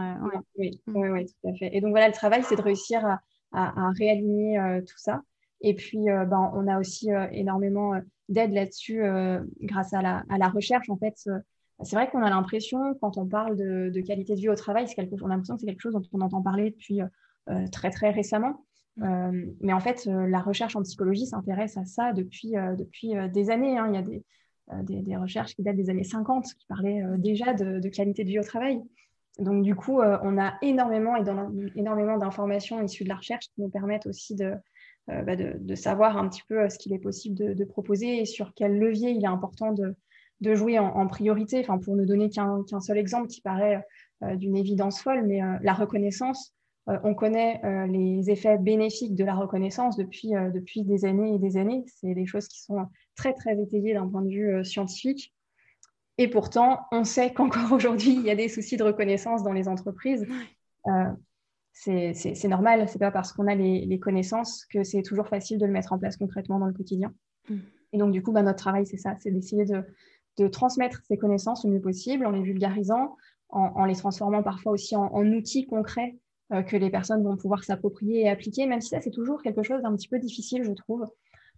Oui, 0.56 0.80
oui, 0.88 1.26
tout 1.26 1.48
à 1.48 1.54
fait. 1.54 1.70
Et 1.72 1.80
donc 1.80 1.90
voilà, 1.90 2.08
le 2.08 2.14
travail, 2.14 2.42
c'est 2.42 2.56
de 2.56 2.62
réussir 2.62 3.06
à, 3.06 3.20
à 3.52 3.90
réaligner 3.96 4.80
tout 4.84 4.98
ça. 4.98 5.22
Et 5.62 5.74
puis, 5.74 6.10
euh, 6.10 6.24
ben, 6.24 6.50
on 6.54 6.66
a 6.66 6.78
aussi 6.78 7.12
euh, 7.12 7.26
énormément 7.30 7.94
euh, 7.94 8.00
d'aide 8.28 8.52
là-dessus 8.52 9.02
grâce 9.60 9.92
à 9.92 10.00
la, 10.02 10.24
à 10.28 10.38
la, 10.38 10.48
recherche. 10.48 10.88
En 10.88 10.96
fait, 10.96 11.14
c'est 11.82 11.96
vrai 11.96 12.08
qu'on 12.08 12.22
a 12.22 12.30
l'impression, 12.30 12.94
quand 13.00 13.18
on 13.18 13.26
parle 13.26 13.56
de, 13.56 13.90
de, 13.90 14.00
qualité 14.00 14.34
de 14.34 14.40
vie 14.40 14.48
au 14.48 14.54
travail, 14.54 14.86
quelque, 14.86 15.14
on 15.22 15.26
a 15.26 15.30
l'impression 15.30 15.56
que 15.56 15.60
c'est 15.60 15.66
quelque 15.66 15.80
chose 15.80 15.92
dont 15.92 16.02
on 16.12 16.20
entend 16.22 16.40
parler 16.40 16.70
depuis 16.70 17.00
très, 17.72 17.90
très 17.90 18.10
récemment. 18.10 18.64
mais 18.96 19.72
en 19.74 19.80
fait, 19.80 20.06
la 20.06 20.40
recherche 20.40 20.76
en 20.76 20.82
psychologie 20.82 21.26
s'intéresse 21.26 21.76
à 21.76 21.84
ça 21.84 22.14
depuis, 22.14 22.52
depuis 22.52 23.12
des 23.34 23.50
années. 23.50 23.76
Hein. 23.76 23.88
Il 23.88 23.94
y 23.94 23.98
a 23.98 24.02
des, 24.02 24.24
des, 24.84 25.02
des, 25.02 25.16
recherches 25.16 25.54
qui 25.54 25.62
datent 25.62 25.76
des 25.76 25.90
années 25.90 26.04
50 26.04 26.46
qui 26.58 26.66
parlaient 26.68 27.02
déjà 27.18 27.52
de, 27.52 27.80
de, 27.80 27.88
qualité 27.90 28.24
de 28.24 28.28
vie 28.30 28.38
au 28.38 28.44
travail. 28.44 28.80
Donc, 29.40 29.62
du 29.62 29.74
coup, 29.74 30.00
on 30.00 30.38
a 30.38 30.54
énormément, 30.62 31.16
et 31.16 31.22
dans, 31.22 31.52
énormément 31.76 32.16
d'informations 32.16 32.82
issues 32.82 33.04
de 33.04 33.10
la 33.10 33.16
recherche 33.16 33.46
qui 33.54 33.60
nous 33.60 33.68
permettent 33.68 34.06
aussi 34.06 34.36
de, 34.36 34.54
bah, 35.08 35.34
de, 35.34 35.74
savoir 35.74 36.16
un 36.16 36.28
petit 36.28 36.42
peu 36.48 36.60
euh, 36.60 36.68
ce 36.68 36.78
qu'il 36.78 36.92
est 36.92 36.98
possible 36.98 37.56
de, 37.56 37.64
proposer 37.64 38.20
et 38.20 38.24
sur 38.24 38.54
quel 38.54 38.78
levier 38.78 39.10
il 39.10 39.24
est 39.24 39.28
important 39.28 39.72
de, 39.72 39.96
jouer 40.54 40.78
en, 40.78 41.06
priorité. 41.06 41.60
Enfin, 41.60 41.78
pour 41.78 41.96
ne 41.96 42.04
donner 42.04 42.30
qu'un 42.30 42.80
seul 42.80 42.98
exemple 42.98 43.28
qui 43.28 43.40
paraît 43.40 43.84
euh, 44.22 44.36
d'une 44.36 44.56
évidence 44.56 45.00
folle, 45.00 45.26
mais 45.26 45.40
la 45.62 45.72
reconnaissance, 45.72 46.54
on 46.86 47.14
connaît 47.14 47.60
les 47.88 48.28
effets 48.28 48.58
bénéfiques 48.58 49.14
de 49.14 49.24
la 49.24 49.36
reconnaissance 49.36 49.96
depuis, 49.96 50.30
depuis 50.52 50.82
des 50.82 51.04
années 51.04 51.36
et 51.36 51.38
des 51.38 51.56
années. 51.56 51.84
C'est 51.86 52.12
des 52.12 52.26
choses 52.26 52.48
qui 52.48 52.60
sont 52.60 52.86
très, 53.14 53.34
très 53.34 53.56
étayées 53.60 53.94
d'un 53.94 54.08
point 54.08 54.22
de 54.22 54.30
vue 54.30 54.64
scientifique. 54.64 55.32
Et 56.18 56.26
pourtant, 56.26 56.80
on 56.90 57.04
sait 57.04 57.32
qu'encore 57.32 57.70
aujourd'hui, 57.72 58.14
il 58.14 58.22
y 58.22 58.30
a 58.30 58.34
des 58.34 58.48
soucis 58.48 58.76
de 58.76 58.82
reconnaissance 58.82 59.44
dans 59.44 59.52
les 59.52 59.68
entreprises 59.68 60.26
c'est 61.72 62.48
normal. 62.48 62.88
C'est 62.88 62.98
pas 62.98 63.10
parce 63.10 63.32
qu'on 63.32 63.46
a 63.46 63.54
les, 63.54 63.98
connaissances 63.98 64.64
que 64.66 64.84
c'est 64.84 65.02
toujours 65.02 65.28
facile 65.28 65.58
de 65.58 65.66
le 65.66 65.72
mettre 65.72 65.92
en 65.92 65.98
place 65.98 66.16
concrètement 66.16 66.58
dans 66.58 66.66
le 66.66 66.72
quotidien. 66.72 67.12
Mm. 67.48 67.56
Et 67.92 67.98
donc, 67.98 68.12
du 68.12 68.22
coup, 68.22 68.32
bah, 68.32 68.42
notre 68.42 68.58
travail, 68.58 68.86
c'est 68.86 68.96
ça, 68.96 69.16
c'est 69.20 69.30
d'essayer 69.30 69.64
de, 69.64 70.48
transmettre 70.48 71.02
ces 71.06 71.18
connaissances 71.18 71.64
le 71.64 71.70
mieux 71.70 71.80
possible 71.80 72.26
en 72.26 72.30
les 72.30 72.42
vulgarisant, 72.42 73.16
en, 73.50 73.84
les 73.84 73.94
transformant 73.94 74.42
parfois 74.42 74.72
aussi 74.72 74.96
en, 74.96 75.26
outils 75.26 75.66
concrets 75.66 76.16
euh, 76.52 76.62
que 76.62 76.76
les 76.76 76.90
personnes 76.90 77.22
vont 77.22 77.36
pouvoir 77.36 77.64
s'approprier 77.64 78.22
et 78.22 78.28
appliquer, 78.28 78.66
même 78.66 78.80
si 78.80 78.88
ça, 78.88 79.00
c'est 79.00 79.10
toujours 79.10 79.42
quelque 79.42 79.62
chose 79.62 79.82
d'un 79.82 79.94
petit 79.94 80.08
peu 80.08 80.18
difficile, 80.18 80.64
je 80.64 80.72
trouve, 80.72 81.06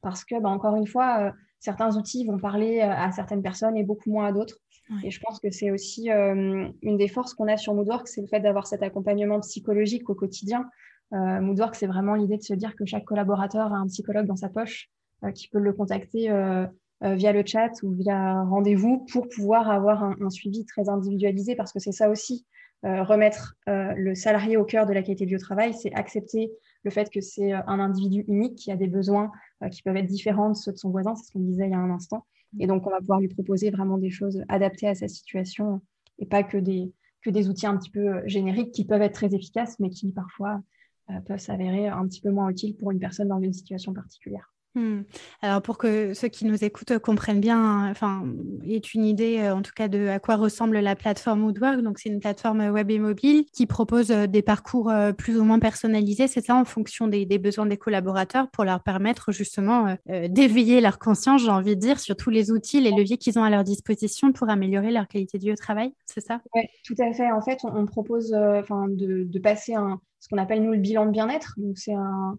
parce 0.02 0.24
que, 0.24 0.40
bah, 0.40 0.48
encore 0.48 0.74
une 0.74 0.86
fois, 0.86 1.28
euh, 1.28 1.30
certains 1.60 1.96
outils 1.96 2.26
vont 2.26 2.38
parler 2.38 2.80
euh, 2.80 2.90
à 2.90 3.12
certaines 3.12 3.42
personnes 3.42 3.76
et 3.76 3.84
beaucoup 3.84 4.10
moins 4.10 4.26
à 4.26 4.32
d'autres. 4.32 4.58
Et 5.02 5.10
je 5.10 5.20
pense 5.20 5.40
que 5.40 5.50
c'est 5.50 5.70
aussi 5.70 6.10
euh, 6.10 6.68
une 6.82 6.96
des 6.98 7.08
forces 7.08 7.32
qu'on 7.34 7.48
a 7.48 7.56
sur 7.56 7.74
Moodwork, 7.74 8.06
c'est 8.06 8.20
le 8.20 8.26
fait 8.26 8.40
d'avoir 8.40 8.66
cet 8.66 8.82
accompagnement 8.82 9.40
psychologique 9.40 10.10
au 10.10 10.14
quotidien. 10.14 10.66
Euh, 11.12 11.40
Moodwork, 11.40 11.74
c'est 11.74 11.86
vraiment 11.86 12.14
l'idée 12.14 12.36
de 12.36 12.42
se 12.42 12.54
dire 12.54 12.74
que 12.76 12.84
chaque 12.84 13.04
collaborateur 13.04 13.72
a 13.72 13.76
un 13.76 13.86
psychologue 13.86 14.26
dans 14.26 14.36
sa 14.36 14.48
poche 14.48 14.90
euh, 15.24 15.30
qui 15.30 15.48
peut 15.48 15.58
le 15.58 15.72
contacter 15.72 16.30
euh, 16.30 16.66
via 17.02 17.32
le 17.32 17.44
chat 17.44 17.70
ou 17.82 17.92
via 17.92 18.42
rendez-vous 18.44 19.04
pour 19.12 19.28
pouvoir 19.28 19.70
avoir 19.70 20.04
un, 20.04 20.30
suivi 20.30 20.64
très 20.64 20.88
individualisé, 20.88 21.54
parce 21.54 21.72
que 21.72 21.78
c'est 21.78 21.92
ça 21.92 22.08
aussi, 22.08 22.46
remettre 22.82 23.56
le 23.66 24.14
salarié 24.14 24.56
au 24.56 24.64
cœur 24.64 24.86
de 24.86 24.92
la 24.94 25.02
qualité 25.02 25.26
du 25.26 25.36
travail, 25.36 25.74
c'est 25.74 25.92
accepter 25.92 26.50
le 26.82 26.90
fait 26.90 27.10
que 27.10 27.20
c'est 27.20 27.52
un 27.52 27.78
individu 27.78 28.24
unique 28.28 28.54
qui 28.56 28.70
a 28.70 28.76
des 28.76 28.86
besoins 28.86 29.32
qui 29.70 29.82
peuvent 29.82 29.96
être 29.96 30.06
différents 30.06 30.48
de 30.48 30.54
ceux 30.54 30.72
de 30.72 30.78
son 30.78 30.90
voisin, 30.90 31.14
c'est 31.14 31.26
ce 31.26 31.32
qu'on 31.32 31.40
disait 31.40 31.66
il 31.66 31.72
y 31.72 31.74
a 31.74 31.78
un 31.78 31.90
instant. 31.90 32.24
Et 32.60 32.66
donc, 32.66 32.86
on 32.86 32.90
va 32.90 33.00
pouvoir 33.00 33.20
lui 33.20 33.28
proposer 33.28 33.70
vraiment 33.70 33.98
des 33.98 34.10
choses 34.10 34.42
adaptées 34.48 34.88
à 34.88 34.94
sa 34.94 35.08
situation 35.08 35.80
et 36.18 36.26
pas 36.26 36.42
que 36.42 36.56
des, 36.58 36.92
que 37.22 37.30
des 37.30 37.48
outils 37.48 37.66
un 37.66 37.76
petit 37.76 37.90
peu 37.90 38.16
euh, 38.16 38.22
génériques 38.26 38.72
qui 38.72 38.84
peuvent 38.84 39.02
être 39.02 39.14
très 39.14 39.34
efficaces, 39.34 39.78
mais 39.80 39.90
qui 39.90 40.12
parfois 40.12 40.62
euh, 41.10 41.20
peuvent 41.26 41.40
s'avérer 41.40 41.88
un 41.88 42.06
petit 42.06 42.20
peu 42.20 42.30
moins 42.30 42.48
utiles 42.48 42.76
pour 42.76 42.90
une 42.90 43.00
personne 43.00 43.28
dans 43.28 43.40
une 43.40 43.52
situation 43.52 43.92
particulière. 43.92 44.53
Hmm. 44.76 45.02
Alors 45.40 45.62
pour 45.62 45.78
que 45.78 46.14
ceux 46.14 46.26
qui 46.26 46.44
nous 46.46 46.64
écoutent 46.64 46.98
comprennent 46.98 47.40
bien, 47.40 47.88
enfin, 47.90 48.24
aient 48.66 48.78
une 48.78 49.04
idée 49.04 49.38
euh, 49.38 49.54
en 49.54 49.62
tout 49.62 49.70
cas 49.74 49.86
de 49.86 50.08
à 50.08 50.18
quoi 50.18 50.34
ressemble 50.34 50.80
la 50.80 50.96
plateforme 50.96 51.44
Woodwork. 51.44 51.80
Donc 51.80 52.00
c'est 52.00 52.08
une 52.08 52.18
plateforme 52.18 52.60
web 52.70 52.90
et 52.90 52.98
mobile 52.98 53.44
qui 53.52 53.66
propose 53.66 54.10
euh, 54.10 54.26
des 54.26 54.42
parcours 54.42 54.90
euh, 54.90 55.12
plus 55.12 55.38
ou 55.38 55.44
moins 55.44 55.60
personnalisés, 55.60 56.26
c'est 56.26 56.44
ça 56.44 56.56
en 56.56 56.64
fonction 56.64 57.06
des, 57.06 57.24
besoins 57.38 57.66
des 57.66 57.76
collaborateurs 57.76 58.50
pour 58.50 58.64
leur 58.64 58.82
permettre 58.82 59.30
justement 59.32 59.96
d'éveiller 60.06 60.80
leur 60.80 60.98
conscience, 60.98 61.42
j'ai 61.42 61.50
envie 61.50 61.74
de 61.74 61.80
dire, 61.80 62.00
sur 62.00 62.16
tous 62.16 62.30
les 62.30 62.50
outils, 62.50 62.80
les 62.80 62.90
leviers 62.90 63.18
qu'ils 63.18 63.38
ont 63.38 63.44
à 63.44 63.50
leur 63.50 63.64
disposition 63.64 64.32
pour 64.32 64.48
améliorer 64.48 64.90
leur 64.90 65.08
qualité 65.08 65.38
de 65.38 65.44
vie 65.44 65.52
au 65.52 65.56
travail, 65.56 65.92
c'est 66.06 66.20
ça? 66.20 66.40
Oui, 66.54 66.62
tout 66.84 66.94
à 67.00 67.12
fait. 67.12 67.30
En 67.32 67.40
fait, 67.40 67.58
on, 67.64 67.86
propose 67.86 68.30
de, 68.30 69.24
de, 69.24 69.38
passer 69.38 69.74
un, 69.74 70.00
ce 70.20 70.28
qu'on 70.28 70.38
appelle 70.38 70.62
nous 70.62 70.72
le 70.72 70.78
bilan 70.78 71.06
de 71.06 71.10
bien-être. 71.10 71.54
Donc 71.58 71.76
c'est 71.76 71.94
un 71.94 72.38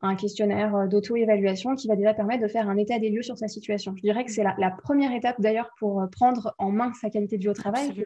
un 0.00 0.14
questionnaire 0.14 0.88
d'auto-évaluation 0.88 1.74
qui 1.74 1.88
va 1.88 1.96
déjà 1.96 2.14
permettre 2.14 2.42
de 2.42 2.48
faire 2.48 2.68
un 2.68 2.76
état 2.76 2.98
des 2.98 3.10
lieux 3.10 3.22
sur 3.22 3.36
sa 3.36 3.48
situation. 3.48 3.94
Je 3.96 4.02
dirais 4.02 4.24
que 4.24 4.30
c'est 4.30 4.44
la, 4.44 4.70
première 4.70 5.12
étape 5.12 5.40
d'ailleurs 5.40 5.70
pour 5.78 6.02
prendre 6.12 6.54
en 6.58 6.70
main 6.70 6.92
sa 7.00 7.10
qualité 7.10 7.36
de 7.36 7.42
vie 7.42 7.48
au 7.48 7.54
travail, 7.54 8.04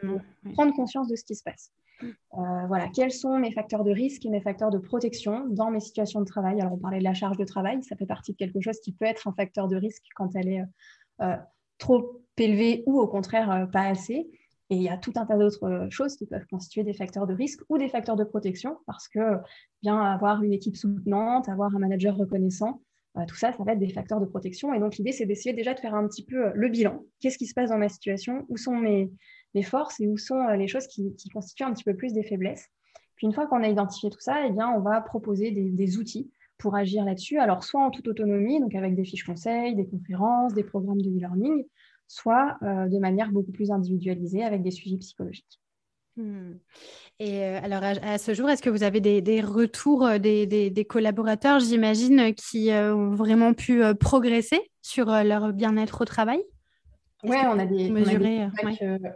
prendre 0.53 0.73
conscience 0.73 1.07
de 1.07 1.15
ce 1.15 1.23
qui 1.23 1.35
se 1.35 1.43
passe. 1.43 1.71
Mm. 2.01 2.67
voilà, 2.67 2.87
quels 2.93 3.11
sont 3.11 3.37
mes 3.37 3.51
facteurs 3.51 3.83
de 3.83 3.91
risque 3.91 4.25
et 4.25 4.29
mes 4.29 4.41
facteurs 4.41 4.71
de 4.71 4.79
protection 4.79 5.45
dans 5.49 5.69
mes 5.69 5.79
situations 5.79 6.19
de 6.19 6.25
travail? 6.25 6.59
Alors, 6.59 6.73
on 6.73 6.77
parlait 6.77 6.99
de 6.99 7.03
la 7.03 7.13
charge 7.13 7.37
de 7.37 7.45
travail, 7.45 7.83
ça 7.83 7.95
fait 7.95 8.07
partie 8.07 8.31
de 8.31 8.37
quelque 8.37 8.59
chose 8.59 8.79
qui 8.79 8.91
peut 8.91 9.05
être 9.05 9.27
un 9.27 9.33
facteur 9.33 9.67
de 9.67 9.75
risque 9.75 10.03
quand 10.15 10.35
elle 10.35 10.49
est 10.49 10.63
trop 11.77 12.23
élevée 12.37 12.83
ou 12.87 12.99
au 12.99 13.07
contraire 13.07 13.67
pas 13.71 13.83
assez. 13.83 14.29
Et 14.69 14.75
il 14.75 14.81
y 14.81 14.89
a 14.89 14.97
tout 14.97 15.13
un 15.15 15.25
tas 15.25 15.37
d'autres 15.37 15.67
euh, 15.67 15.89
choses 15.89 16.15
qui 16.15 16.25
peuvent 16.25 16.45
constituer 16.49 16.83
des 16.83 16.93
facteurs 16.93 17.27
de 17.27 17.33
risque 17.33 17.61
ou 17.69 17.77
des 17.77 17.89
facteurs 17.89 18.15
de 18.15 18.23
protection, 18.23 18.77
parce 18.85 19.07
que 19.07 19.37
bien 19.81 19.99
avoir 19.99 20.41
une 20.43 20.53
équipe 20.53 20.75
soutenante, 20.75 21.49
avoir 21.49 21.75
un 21.75 21.79
manager 21.79 22.15
reconnaissant, 22.15 22.81
euh, 23.17 23.25
tout 23.27 23.35
ça, 23.35 23.51
ça 23.51 23.63
va 23.63 23.73
être 23.73 23.79
des 23.79 23.89
facteurs 23.89 24.19
de 24.19 24.25
protection. 24.25 24.73
Et 24.73 24.79
donc 24.79 24.95
l'idée, 24.95 25.11
c'est 25.11 25.25
d'essayer 25.25 25.53
déjà 25.53 25.73
de 25.73 25.79
faire 25.79 25.93
un 25.93 26.07
petit 26.07 26.25
peu 26.25 26.47
euh, 26.47 26.51
le 26.55 26.69
bilan. 26.69 27.03
Qu'est-ce 27.19 27.37
qui 27.37 27.45
se 27.45 27.53
passe 27.53 27.69
dans 27.69 27.77
ma 27.77 27.89
situation? 27.89 28.45
Où 28.49 28.57
sont 28.57 28.75
mes, 28.75 29.11
forces 29.63 29.99
et 29.99 30.07
où 30.07 30.17
sont 30.17 30.47
les 30.47 30.67
choses 30.67 30.87
qui, 30.87 31.13
constituent 31.31 31.63
un 31.63 31.73
petit 31.73 31.83
peu 31.83 31.95
plus 31.95 32.13
des 32.13 32.23
faiblesses? 32.23 32.67
Puis 33.15 33.27
une 33.27 33.33
fois 33.33 33.45
qu'on 33.45 33.61
a 33.61 33.67
identifié 33.67 34.09
tout 34.09 34.19
ça, 34.19 34.47
eh 34.47 34.51
bien, 34.51 34.69
on 34.69 34.79
va 34.79 34.99
proposer 35.01 35.51
des, 35.51 35.69
des 35.69 35.97
outils 35.97 36.31
pour 36.57 36.75
agir 36.75 37.05
là-dessus. 37.05 37.37
Alors 37.37 37.63
soit 37.63 37.83
en 37.83 37.91
toute 37.91 38.07
autonomie, 38.07 38.59
donc 38.59 38.73
avec 38.73 38.95
des 38.95 39.03
fiches 39.03 39.25
conseils, 39.25 39.75
des 39.75 39.85
conférences, 39.85 40.53
des 40.53 40.63
programmes 40.63 41.01
de 41.01 41.09
e-learning, 41.09 41.65
soit 42.13 42.57
euh, 42.61 42.87
de 42.87 42.99
manière 42.99 43.31
beaucoup 43.31 43.51
plus 43.51 43.71
individualisée 43.71 44.43
avec 44.43 44.61
des 44.61 44.69
suivis 44.69 44.99
psychologiques. 44.99 45.59
Hmm. 46.15 46.53
Et 47.19 47.43
euh, 47.43 47.59
alors, 47.63 47.81
à, 47.83 48.19
ce 48.19 48.35
jour, 48.35 48.49
est-ce 48.51 48.61
que 48.61 48.69
vous 48.69 48.83
avez 48.83 49.01
des, 49.01 49.41
retours 49.41 50.05
euh, 50.05 50.19
des, 50.19 50.85
collaborateurs, 50.87 51.59
j'imagine, 51.59 52.35
qui 52.35 52.69
ont 52.71 53.15
vraiment 53.15 53.53
pu 53.53 53.81
progresser 53.99 54.61
sur 54.83 55.07
leur 55.07 55.53
bien-être 55.53 56.01
au 56.01 56.05
travail? 56.05 56.43
Oui, 57.23 57.37
on, 57.45 57.57
a 57.57 57.65
des, 57.65 57.91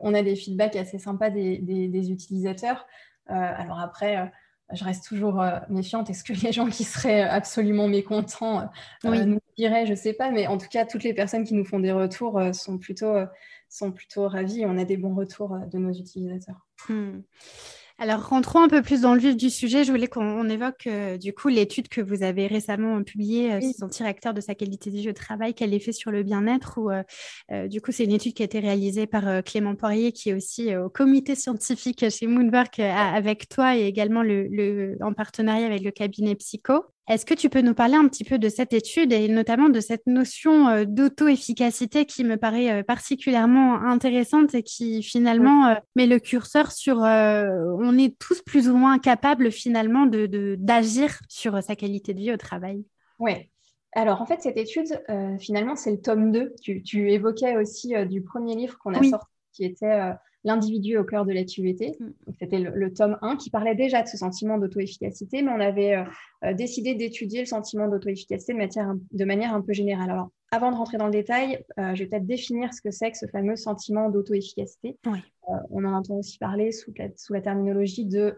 on, 0.01 0.13
a 0.13 0.24
des 0.24 0.36
feedbacks 0.36 0.77
assez 0.77 0.98
sympas 0.98 1.30
des, 1.30 2.10
utilisateurs. 2.10 2.88
alors 3.27 3.80
après, 3.80 4.32
je 4.74 4.84
reste 4.84 5.06
toujours 5.06 5.42
euh, 5.42 5.60
méfiante. 5.70 6.10
Est-ce 6.10 6.24
que 6.24 6.34
les 6.34 6.52
gens 6.52 6.68
qui 6.68 6.84
seraient 6.84 7.22
absolument 7.22 7.88
mécontents 7.88 8.70
euh, 9.06 9.26
nous 9.26 9.40
diraient, 9.58 9.86
je 9.86 9.92
ne 9.92 9.96
sais 9.96 10.14
pas, 10.14 10.30
mais 10.32 10.48
en 10.48 10.58
tout 10.58 10.68
cas, 10.70 10.86
toutes 10.86 11.04
les 11.04 11.14
personnes 11.14 11.46
qui 11.46 11.54
nous 11.54 11.66
font 11.66 11.80
des 11.80 11.92
retours 11.92 12.38
euh, 12.38 12.54
sont, 12.54 12.78
plutôt, 12.78 13.16
sont 13.70 13.92
plutôt 13.92 14.28
ravies. 14.28 14.66
On 14.66 14.78
a 14.78 14.84
des 14.84 14.98
bons 14.98 15.16
retours 15.16 15.58
de 15.72 15.78
nos 15.78 15.92
utilisateurs. 15.92 16.68
Hmm. 16.90 17.22
Alors, 18.00 18.27
rentrons 18.30 18.62
un 18.62 18.68
peu 18.68 18.84
plus 18.84 19.01
dans 19.01 19.16
le 19.16 19.20
vif 19.20 19.36
du 19.36 19.50
sujet. 19.50 19.84
Je 19.84 19.92
voulais 19.92 20.08
qu'on 20.08 20.48
évoque 20.50 20.86
euh, 20.86 21.18
du 21.18 21.34
coup 21.34 21.48
l'étude 21.48 21.88
que 21.88 22.00
vous 22.00 22.22
avez 22.22 22.46
récemment 22.46 23.01
publiée, 23.01 23.54
euh, 23.54 23.60
sentir 23.75 24.06
acteur 24.06 24.36
de 24.36 24.42
sa 24.42 24.54
qualité 24.54 24.92
de 24.92 24.98
vie 24.98 25.10
au 25.10 25.13
travail, 25.13 25.56
quel 25.56 25.74
effet 25.74 25.92
sur 25.92 26.12
le 26.12 26.22
bien-être. 26.22 26.77
Ou 26.77 26.92
euh, 26.92 27.68
du 27.68 27.82
coup, 27.82 27.92
c'est 27.92 28.04
une 28.04 28.12
étude 28.12 28.36
qui 28.36 28.44
a 28.44 28.46
été 28.46 28.60
réalisée 28.60 29.08
par 29.08 29.44
Clément 29.44 29.75
Poirier, 29.75 30.12
qui 30.12 30.30
est 30.30 30.34
aussi 30.36 30.75
au 30.75 30.89
comité 30.89 31.34
scientifique 31.34 32.08
chez 32.10 32.27
Moonwork 32.27 32.80
avec 32.80 33.50
toi 33.50 33.75
et 33.75 33.88
également 33.88 34.22
le, 34.22 34.96
en 35.01 35.13
partenariat 35.13 35.66
avec 35.66 35.82
le 35.82 35.89
cabinet 35.89 36.36
Psycho. 36.36 36.86
Est-ce 37.08 37.26
que 37.26 37.34
tu 37.34 37.50
peux 37.50 37.62
nous 37.62 37.74
parler 37.74 37.96
un 37.96 38.08
petit 38.10 38.26
peu 38.26 38.38
de 38.38 38.50
cette 38.50 38.74
étude 38.74 39.14
et 39.14 39.30
notamment 39.30 39.70
de 39.70 39.80
cette 39.80 40.08
notion 40.08 40.68
euh, 40.68 40.84
d'auto-efficacité 40.86 42.06
qui 42.06 42.26
me 42.26 42.36
paraît 42.36 42.70
euh, 42.70 42.84
particulièrement 42.84 43.82
intéressante 43.82 44.54
et 44.54 44.62
qui 44.62 45.02
finalement 45.04 45.68
euh, 45.68 45.76
met 45.96 46.06
le 46.06 46.20
curseur 46.20 46.72
sur 46.74 46.98
on 46.98 47.98
est 47.98 48.18
tous 48.20 48.42
plus 48.42 48.68
ou 48.68 48.76
moins 48.76 49.00
capables 49.00 49.52
finalement 49.52 50.06
d'agir 50.06 50.28
de, 50.28 50.56
d'agir 50.60 51.20
sur 51.30 51.64
sa 51.64 51.76
qualité 51.76 52.14
de 52.14 52.20
vie 52.20 52.34
au 52.34 52.38
travail? 52.38 52.84
Oui. 53.20 53.50
Alors 53.94 54.22
en 54.22 54.26
fait, 54.26 54.42
cette 54.42 54.58
étude, 54.58 55.02
finalement, 55.40 55.76
c'est 55.76 55.92
le 55.92 56.02
tome 56.02 56.32
2. 56.32 56.56
Tu, 56.62 57.12
évoquais 57.12 57.56
aussi 57.58 57.94
du 58.08 58.22
premier 58.22 58.56
livre 58.56 58.78
qu'on 58.80 58.94
a 58.94 59.04
sorti 59.04 59.28
qui 59.54 59.66
était 59.66 60.14
l'individu 60.48 60.98
au 60.98 61.04
cœur 61.04 61.25
de 61.25 61.34
la 61.34 61.44
QVT. 61.44 61.98
Mm. 62.00 62.06
C'était 62.39 62.60
le, 62.60 62.94
tome 62.94 63.18
1 63.22 63.36
qui 63.36 63.50
parlait 63.50 63.75
déjà 63.75 64.01
de 64.01 64.08
ce 64.08 64.18
sentiment 64.18 64.58
d'auto-efficacité, 64.58 65.44
mais 65.44 65.51
on 65.51 65.60
avait 65.60 65.96
euh, 65.96 66.03
euh, 66.46 66.53
décidé 66.53 66.96
d'étudier 66.96 67.42
le 67.42 67.46
sentiment 67.46 67.88
d'auto-efficacité 67.88 68.53
de, 68.53 69.25
manière 69.25 69.53
un 69.53 69.62
peu 69.62 69.74
générale. 69.74 70.10
Alors, 70.10 70.29
avant 70.51 70.72
de 70.72 70.77
rentrer 70.77 70.98
dans 70.98 71.07
le 71.07 71.12
détail, 71.12 71.66
euh, 71.77 71.94
je 71.94 72.03
vais 72.03 72.10
peut-être 72.10 72.25
définir 72.25 72.74
ce 72.74 72.81
que 72.81 72.92
c'est 72.92 73.12
que 73.12 73.18
ce 73.18 73.27
fameux 73.27 73.57
sentiment 73.57 74.10
d'auto-efficacité. 74.10 74.98
on 75.70 75.83
en 75.83 75.94
entend 75.94 76.16
aussi 76.16 76.38
parler 76.38 76.72
sous 76.72 76.94
la, 77.29 77.42
terminologie 77.42 78.05
de 78.05 78.33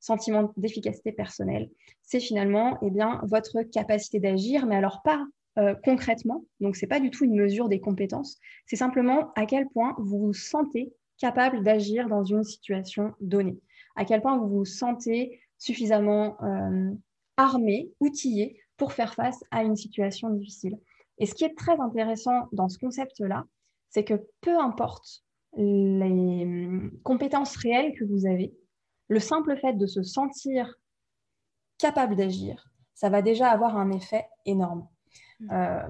sentiment 0.00 0.52
d'efficacité 0.56 1.12
personnelle. 1.12 1.70
C'est 2.02 2.20
finalement 2.20 2.78
eh 2.82 2.90
bien, 2.90 3.20
votre 3.24 3.62
capacité 3.62 4.18
d'agir, 4.18 4.66
mais 4.66 4.76
alors 4.76 5.02
pas 5.02 5.24
concrètement. 5.84 6.44
Donc, 6.60 6.76
ce 6.76 6.84
n'est 6.84 6.88
pas 6.88 6.98
du 6.98 7.10
tout 7.10 7.24
une 7.24 7.36
mesure 7.36 7.68
des 7.68 7.78
compétences. 7.78 8.38
C'est 8.66 8.76
simplement 8.76 9.32
à 9.36 9.44
quel 9.46 9.68
point 9.68 9.94
vous 9.98 10.18
vous 10.18 10.32
sentez 10.32 10.92
capable 11.22 11.62
d'agir 11.62 12.08
dans 12.08 12.24
une 12.24 12.42
situation 12.42 13.14
donnée, 13.20 13.60
à 13.94 14.04
quel 14.04 14.20
point 14.20 14.36
vous 14.38 14.48
vous 14.48 14.64
sentez 14.64 15.40
suffisamment 15.56 16.36
euh, 16.42 16.90
armé, 17.36 17.92
outillé 18.00 18.60
pour 18.76 18.92
faire 18.92 19.14
face 19.14 19.44
à 19.52 19.62
une 19.62 19.76
situation 19.76 20.30
difficile. 20.30 20.76
Et 21.18 21.26
ce 21.26 21.36
qui 21.36 21.44
est 21.44 21.56
très 21.56 21.78
intéressant 21.78 22.48
dans 22.50 22.68
ce 22.68 22.76
concept-là, 22.76 23.44
c'est 23.88 24.02
que 24.02 24.26
peu 24.40 24.58
importe 24.58 25.22
les 25.56 26.42
hum, 26.44 26.90
compétences 27.04 27.54
réelles 27.54 27.94
que 27.96 28.04
vous 28.04 28.26
avez, 28.26 28.52
le 29.06 29.20
simple 29.20 29.56
fait 29.56 29.74
de 29.74 29.86
se 29.86 30.02
sentir 30.02 30.74
capable 31.78 32.16
d'agir, 32.16 32.68
ça 32.94 33.10
va 33.10 33.22
déjà 33.22 33.48
avoir 33.48 33.76
un 33.76 33.92
effet 33.92 34.26
énorme. 34.44 34.88
Mmh. 35.38 35.52
Euh, 35.52 35.88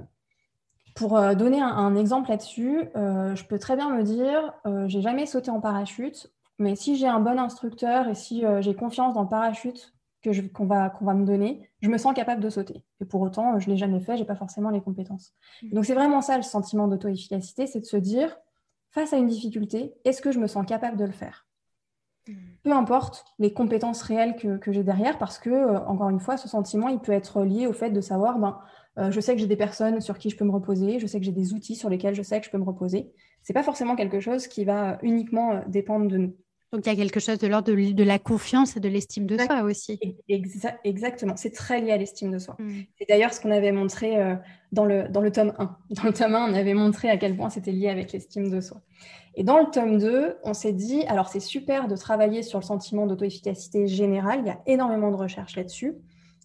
pour 0.95 1.17
euh, 1.17 1.35
donner 1.35 1.61
un, 1.61 1.95
exemple 1.97 2.31
là-dessus, 2.31 2.89
euh, 2.97 3.35
je 3.35 3.45
peux 3.45 3.59
très 3.59 3.77
bien 3.77 3.91
me 3.91 4.03
dire, 4.03 4.53
euh, 4.67 4.87
j'ai 4.89 5.01
jamais 5.01 5.27
sauté 5.27 5.51
en 5.51 5.61
parachute, 5.61 6.33
mais 6.59 6.77
si 6.77 6.97
j'ai 6.97 7.07
un 7.07 7.21
bon 7.21 7.39
instructeur 7.39 8.09
et 8.09 8.15
si 8.15 8.45
j'ai 8.61 8.75
confiance 8.75 9.15
dans 9.15 9.23
le 9.23 9.29
parachute 9.29 9.95
qu'on 10.55 10.67
va, 10.67 10.91
qu'on 10.91 11.05
va 11.05 11.15
me 11.15 11.25
donner, 11.25 11.69
je 11.81 11.89
me 11.89 11.99
sens 11.99 12.15
capable 12.15 12.41
de 12.41 12.51
sauter. 12.51 12.85
Et 13.01 13.05
pour 13.05 13.21
autant, 13.23 13.59
je 13.59 13.67
ne 13.67 13.73
l'ai 13.73 13.79
jamais 13.79 14.01
fait, 14.01 14.17
je 14.17 14.23
n'ai 14.23 14.27
pas 14.27 14.37
forcément 14.37 14.71
les 14.71 14.81
compétences. 14.81 15.35
Mmh. 15.63 15.71
Donc 15.71 15.85
c'est 15.85 15.95
vraiment 15.95 16.21
ça 16.21 16.37
le 16.37 16.43
sentiment 16.43 16.87
d'auto-efficacité, 16.87 17.67
c'est 17.67 17.81
de 17.81 17.87
se 17.87 17.97
dire, 17.97 18.37
face 18.91 19.13
à 19.13 19.17
une 19.17 19.27
difficulté, 19.27 19.95
est-ce 20.05 20.23
que 20.23 20.31
je 20.31 20.39
me 20.39 20.47
sens 20.47 20.65
capable 20.67 20.97
de 20.97 21.05
le 21.05 21.13
faire? 21.13 21.47
Mmh. 22.29 22.33
peu 22.65 22.73
importe 22.73 23.25
les 23.39 23.53
compétences 23.53 24.03
réelles 24.03 24.37
que, 24.37 24.57
que 24.59 24.73
j'ai 24.73 24.85
derrière, 24.85 25.19
parce 25.19 25.39
que, 25.39 25.77
encore 25.87 26.11
une 26.11 26.21
fois, 26.21 26.37
ce 26.37 26.49
sentiment, 26.49 26.89
il 26.89 26.99
peut 26.99 27.13
être 27.13 27.45
lié 27.45 27.67
au 27.67 27.73
fait 27.73 27.91
de 27.91 28.01
savoir, 28.01 28.39
ben, 28.39 28.59
euh, 28.99 29.11
je 29.11 29.21
sais 29.21 29.35
que 29.35 29.41
j'ai 29.41 29.47
des 29.47 29.57
personnes 29.57 30.01
sur 30.01 30.19
qui 30.19 30.31
je 30.31 30.37
peux 30.37 30.45
me 30.45 30.53
reposer. 30.53 30.99
Je 30.99 31.07
sais 31.07 31.19
que 31.19 31.25
j'ai 31.25 31.33
des 31.33 31.55
outils 31.55 31.77
sur 31.77 31.89
lesquels 31.89 32.15
je 32.15 32.23
sais 32.23 32.41
que 32.41 32.47
je 32.47 32.51
peux 32.51 32.59
me 32.59 32.65
reposer. 32.65 33.11
Ce 33.43 33.53
n'est 33.53 33.55
pas 33.55 33.63
forcément 33.63 33.97
quelque 33.97 34.21
chose 34.21 34.47
qui 34.47 34.65
va 34.65 34.99
uniquement 35.03 35.53
euh, 35.53 35.61
dépendre 35.67 36.09
de 36.09 36.17
nous. 36.19 36.37
Donc, 36.73 36.87
il 36.87 36.89
y 36.89 36.93
a 36.93 36.97
quelque 36.97 37.21
chose 37.21 37.39
de 37.39 37.47
l'ordre 37.47 37.71
de, 37.71 38.03
la 38.03 38.19
confiance 38.19 38.79
et 38.79 38.81
de 38.81 38.89
l'estime 38.89 39.27
de 39.27 39.37
soi 39.37 39.63
aussi. 39.63 40.01
exactement, 40.85 41.37
c'est 41.37 41.51
très 41.51 41.83
lié 41.83 41.93
à 41.93 41.99
l'estime 41.99 42.31
de 42.31 42.39
soi. 42.39 42.57
Hmm. 42.59 42.81
C'est 42.99 43.07
d'ailleurs 43.07 43.35
ce 43.35 43.43
qu'on 43.43 43.51
avait 43.51 43.73
montré 43.73 44.17
euh, 44.19 44.37
dans, 44.73 44.87
le, 44.87 45.07
dans 45.11 45.21
le 45.21 45.31
tome 45.31 45.53
1. 45.59 45.77
Dans 45.91 46.05
le 46.05 46.13
tome 46.15 46.35
1, 46.35 46.51
on 46.51 46.55
avait 46.55 46.73
montré 46.73 47.11
à 47.11 47.19
quel 47.19 47.37
point 47.37 47.51
c'était 47.51 47.73
lié 47.73 47.91
avec 47.91 48.13
l'estime 48.13 48.49
de 48.49 48.63
soi. 48.63 48.81
Et 49.35 49.45
dans 49.45 49.59
le 49.59 49.67
tome 49.71 49.99
2, 49.99 50.37
on 50.45 50.55
s'est 50.55 50.73
dit, 50.73 51.05
alors 51.07 51.29
c'est 51.29 51.41
super 51.41 51.89
de 51.89 51.97
travailler 51.97 52.43
sur 52.43 52.59
le 52.59 52.65
sentiment 52.65 53.07
d'auto-efficacité 53.07 53.87
générale, 53.87 54.41
il 54.41 54.47
y 54.47 54.51
a 54.51 54.61
énormément 54.67 55.11
de 55.11 55.17
recherches 55.17 55.57
là-dessus 55.57 55.97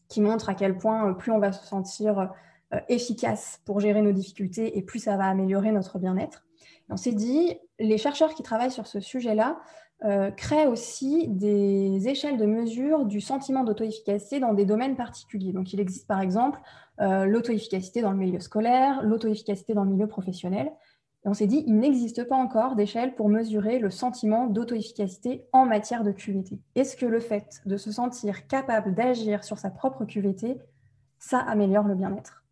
qui 0.08 0.22
montre 0.22 0.50
à 0.50 0.54
quel 0.54 0.78
point 0.78 1.10
euh, 1.10 1.14
plus 1.14 1.32
on 1.32 1.40
va 1.40 1.52
se 1.52 1.66
sentir 1.66 2.32
euh, 2.74 2.80
efficace 2.88 3.62
pour 3.66 3.80
gérer 3.80 4.02
nos 4.02 4.12
difficultés 4.12 4.78
et 4.78 4.82
plus 4.82 5.00
ça 5.00 5.18
va 5.18 5.26
améliorer 5.26 5.72
notre 5.72 6.00
bien-être. 6.00 6.46
On 6.90 6.98
s'est 6.98 7.12
dit, 7.12 7.58
les 7.80 7.98
chercheurs 7.98 8.34
qui 8.34 8.44
travaillent 8.44 8.72
sur 8.72 8.88
ce 8.88 9.02
sujet-là 9.02 9.60
euh, 10.06 10.32
créent 10.32 10.68
aussi 10.68 11.28
des 11.28 12.08
échelles 12.08 12.38
de 12.38 12.46
mesure 12.46 13.06
du 13.06 13.20
sentiment 13.20 13.66
d'auto-efficacité 13.66 14.40
dans 14.40 14.54
des 14.54 14.64
domaines 14.64 14.96
particuliers. 14.96 15.52
Donc, 15.52 15.74
il 15.74 15.80
existe 15.80 16.08
par 16.08 16.22
exemple 16.22 16.60
l'auto-efficacité 17.00 18.02
dans 18.02 18.10
le 18.10 18.18
milieu 18.18 18.40
scolaire, 18.40 19.04
l'auto-efficacité 19.04 19.76
dans 19.76 19.84
le 19.84 19.92
milieu 19.92 20.08
professionnel 20.08 20.72
on 21.28 21.34
s'est 21.34 21.48
dit, 21.48 21.64
il 21.68 21.78
n'existe 21.78 22.24
pas 22.24 22.38
encore 22.38 22.76
d'échelle 22.76 23.14
pour 23.14 23.28
mesurer 23.28 23.80
le 23.80 23.90
sentiment 23.90 24.48
d'auto-efficacité 24.48 25.46
en 25.52 25.66
matière 25.66 26.04
de 26.04 26.12
QVT. 26.12 26.60
Est-ce 26.76 26.96
que 26.96 27.06
le 27.06 27.20
fait 27.20 27.62
de 27.66 27.76
se 27.76 27.92
sentir 27.92 28.48
capable 28.48 28.94
d'agir 28.94 29.44
sur 29.44 29.58
sa 29.58 29.70
propre 29.70 30.06
QVT, 30.06 30.58
ça 31.20 31.40
améliore 31.40 31.86
le 31.86 31.96
bien-être? 31.96 32.46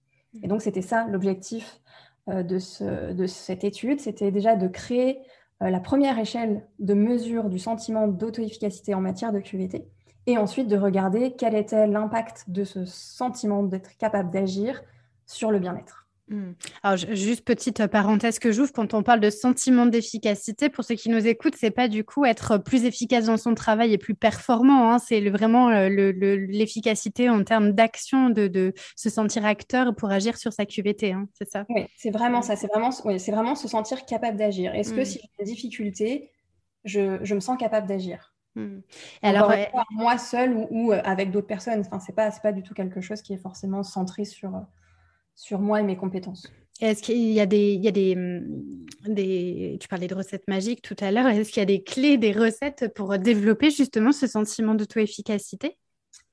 Et 0.43 0.47
donc, 0.47 0.61
c'était 0.61 0.81
ça 0.81 1.07
l'objectif 1.07 1.79
euh, 2.27 2.43
de, 2.43 3.27
cette 3.27 3.63
étude, 3.63 4.01
c'était 4.01 4.31
déjà 4.31 4.55
de 4.57 4.67
créer 4.67 5.19
euh, 5.63 5.69
la 5.69 5.79
première 5.79 6.19
échelle 6.19 6.67
de 6.79 6.93
mesure 6.93 7.49
du 7.49 7.59
sentiment 7.59 8.07
d'auto-efficacité 8.07 8.93
en 8.93 8.99
matière 8.99 9.31
de 9.31 9.39
QVT, 9.39 9.87
et 10.27 10.37
ensuite 10.37 10.67
de 10.67 10.77
regarder 10.77 11.35
quel 11.37 11.55
était 11.55 11.87
l'impact 11.87 12.49
de 12.49 12.65
ce 12.65 12.83
sentiment 12.83 13.63
d'être 13.63 13.95
capable 13.97 14.31
d'agir 14.31 14.81
sur 15.27 15.51
le 15.51 15.59
bien-être. 15.59 16.04
Hmm. 16.27 16.53
Alors, 16.81 16.97
juste 16.97 17.45
petite 17.45 17.85
parenthèse 17.85 18.39
que 18.39 18.51
j'ouvre, 18.51 18.71
quand 18.73 18.95
on 18.95 19.03
parle 19.03 19.19
de 19.19 19.29
sentiment 19.29 19.85
d'efficacité, 19.85 20.69
pour 20.69 20.83
ceux 20.83 20.95
qui 20.95 21.09
nous 21.09 21.27
écoutent, 21.27 21.55
c'est 21.55 21.69
pas 21.69 21.87
du 21.87 22.03
coup 22.03 22.25
être 22.25 22.57
plus 22.57 22.85
efficace 22.85 23.25
dans 23.25 23.37
son 23.37 23.53
travail 23.53 23.93
et 23.93 23.99
plus 23.99 24.15
performant, 24.15 24.91
hein. 24.91 24.97
c'est 24.97 25.29
vraiment 25.29 25.69
euh, 25.69 25.87
l'efficacité 25.87 27.29
en 27.29 27.43
termes 27.43 27.73
d'action, 27.73 28.31
de, 28.31 28.73
se 28.95 29.09
sentir 29.09 29.45
acteur 29.45 29.95
pour 29.95 30.09
agir 30.09 30.37
sur 30.37 30.51
sa 30.51 30.65
QVT, 30.65 31.11
hein, 31.11 31.27
c'est 31.33 31.47
ça? 31.47 31.65
Oui, 31.69 31.85
c'est 31.95 32.09
vraiment 32.09 32.41
ça, 32.41 32.55
c'est 32.55 32.67
vraiment, 32.67 32.89
vraiment 32.89 33.55
se 33.55 33.67
sentir 33.67 34.05
capable 34.05 34.37
d'agir. 34.37 34.73
Est-ce 34.73 34.93
que 34.93 35.01
hmm. 35.01 35.05
si 35.05 35.19
j'ai 35.19 35.29
une 35.39 35.45
difficulté, 35.45 36.31
je, 36.85 37.33
me 37.35 37.39
sens 37.39 37.57
capable 37.59 37.87
d'agir? 37.87 38.33
Hmm. 38.55 38.79
Alors, 39.21 39.53
moi 39.91 40.17
seule 40.17 40.55
ou, 40.71 40.91
euh, 40.91 41.01
avec 41.03 41.29
d'autres 41.29 41.45
personnes, 41.45 41.81
enfin, 41.81 41.99
c'est 41.99 42.15
pas, 42.15 42.31
pas 42.31 42.51
du 42.51 42.63
tout 42.63 42.73
quelque 42.73 43.01
chose 43.01 43.21
qui 43.21 43.33
est 43.33 43.37
forcément 43.37 43.83
centré 43.83 44.25
sur, 44.25 44.65
sur 45.35 45.59
moi 45.59 45.81
et 45.81 45.83
mes 45.83 45.97
compétences. 45.97 46.51
Est-ce 46.81 47.01
qu'il 47.01 47.31
y 47.31 47.39
a, 47.39 47.45
des, 47.45 47.73
il 47.73 47.83
y 47.83 47.87
a 47.87 47.91
des, 47.91 48.17
des, 49.07 49.77
Tu 49.79 49.87
parlais 49.87 50.07
de 50.07 50.15
recettes 50.15 50.47
magiques 50.49 50.81
tout 50.81 50.95
à 50.99 51.09
l'heure. 51.11 51.27
Est-ce 51.27 51.49
qu'il 51.49 51.61
y 51.61 51.63
a 51.63 51.65
des 51.65 51.83
clés, 51.83 52.17
des 52.17 52.33
recettes 52.33 52.93
pour 52.93 53.17
développer 53.17 53.71
justement 53.71 54.11
ce 54.11 54.27
sentiment 54.27 54.75
d'auto-efficacité? 54.75 55.77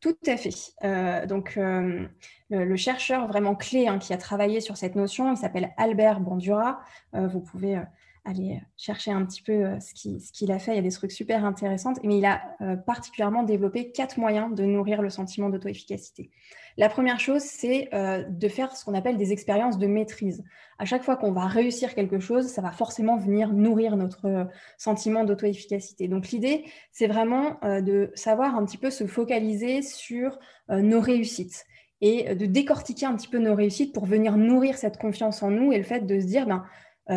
Tout 0.00 0.16
à 0.26 0.36
fait. 0.36 0.50
Euh, 0.82 1.26
donc, 1.26 1.56
euh, 1.56 2.06
le, 2.50 2.76
chercheur 2.76 3.28
vraiment 3.28 3.54
clé 3.54 3.86
hein, 3.86 3.98
qui 3.98 4.12
a 4.12 4.16
travaillé 4.16 4.60
sur 4.60 4.76
cette 4.76 4.96
notion, 4.96 5.32
il 5.32 5.36
s'appelle 5.36 5.72
Albert 5.76 6.18
Bandura. 6.18 6.80
Euh, 7.14 7.28
vous 7.28 7.40
pouvez 7.40 7.80
aller 8.24 8.60
chercher 8.76 9.10
un 9.10 9.24
petit 9.24 9.42
peu 9.42 9.64
ce 9.80 9.94
qu'il 10.32 10.52
a 10.52 10.58
fait. 10.58 10.72
Il 10.72 10.76
y 10.76 10.78
a 10.78 10.82
des 10.82 10.90
trucs 10.90 11.12
super 11.12 11.44
intéressants. 11.44 11.94
Mais 12.04 12.18
il 12.18 12.24
a 12.24 12.40
particulièrement 12.86 13.42
développé 13.42 13.90
quatre 13.90 14.18
moyens 14.18 14.54
de 14.54 14.64
nourrir 14.64 15.02
le 15.02 15.10
sentiment 15.10 15.50
d'auto-efficacité. 15.50 16.30
La 16.78 16.88
première 16.88 17.20
chose, 17.20 17.42
c'est 17.42 17.88
euh, 17.92 18.24
de 18.28 18.48
faire 18.48 18.74
ce 18.74 18.84
qu'on 18.84 18.94
appelle 18.94 19.16
des 19.18 19.32
expériences 19.32 19.78
de 19.78 19.86
maîtrise. 19.86 20.42
À 20.78 20.84
chaque 20.84 21.02
fois 21.02 21.16
qu'on 21.16 21.32
va 21.32 21.46
réussir 21.46 21.94
quelque 21.94 22.18
chose, 22.18 22.46
ça 22.46 22.62
va 22.62 22.72
forcément 22.72 23.16
venir 23.16 23.52
nourrir 23.52 23.96
notre 23.96 24.26
euh, 24.26 24.44
sentiment 24.78 25.24
d'auto-efficacité. 25.24 26.08
Donc 26.08 26.30
l'idée, 26.30 26.64
c'est 26.90 27.06
vraiment 27.06 27.62
euh, 27.64 27.82
de 27.82 28.10
savoir 28.14 28.56
un 28.56 28.64
petit 28.64 28.78
peu 28.78 28.90
se 28.90 29.06
focaliser 29.06 29.82
sur 29.82 30.38
nos 30.68 31.00
réussites 31.00 31.66
et 32.00 32.34
de 32.34 32.46
décortiquer 32.46 33.04
un 33.04 33.14
petit 33.14 33.28
peu 33.28 33.38
nos 33.38 33.54
réussites 33.54 33.92
pour 33.92 34.06
venir 34.06 34.36
nourrir 34.38 34.78
cette 34.78 34.96
confiance 34.96 35.42
en 35.42 35.50
nous 35.50 35.72
et 35.72 35.76
le 35.76 35.82
fait 35.82 36.06
de 36.06 36.18
se 36.18 36.24
dire, 36.24 36.46
ben, 36.46 36.64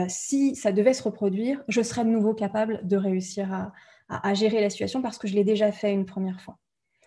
si 0.07 0.55
ça 0.55 0.71
devait 0.71 0.93
se 0.93 1.03
reproduire, 1.03 1.63
je 1.67 1.81
serais 1.81 2.03
de 2.03 2.09
nouveau 2.09 2.33
capable 2.33 2.85
de 2.87 2.97
réussir 2.97 3.71
à 4.09 4.33
gérer 4.33 4.61
la 4.61 4.69
situation 4.69 5.01
parce 5.01 5.17
que 5.17 5.27
je 5.27 5.35
l'ai 5.35 5.43
déjà 5.43 5.71
fait 5.71 5.93
une 5.93 6.05
première 6.05 6.41
fois. 6.41 6.57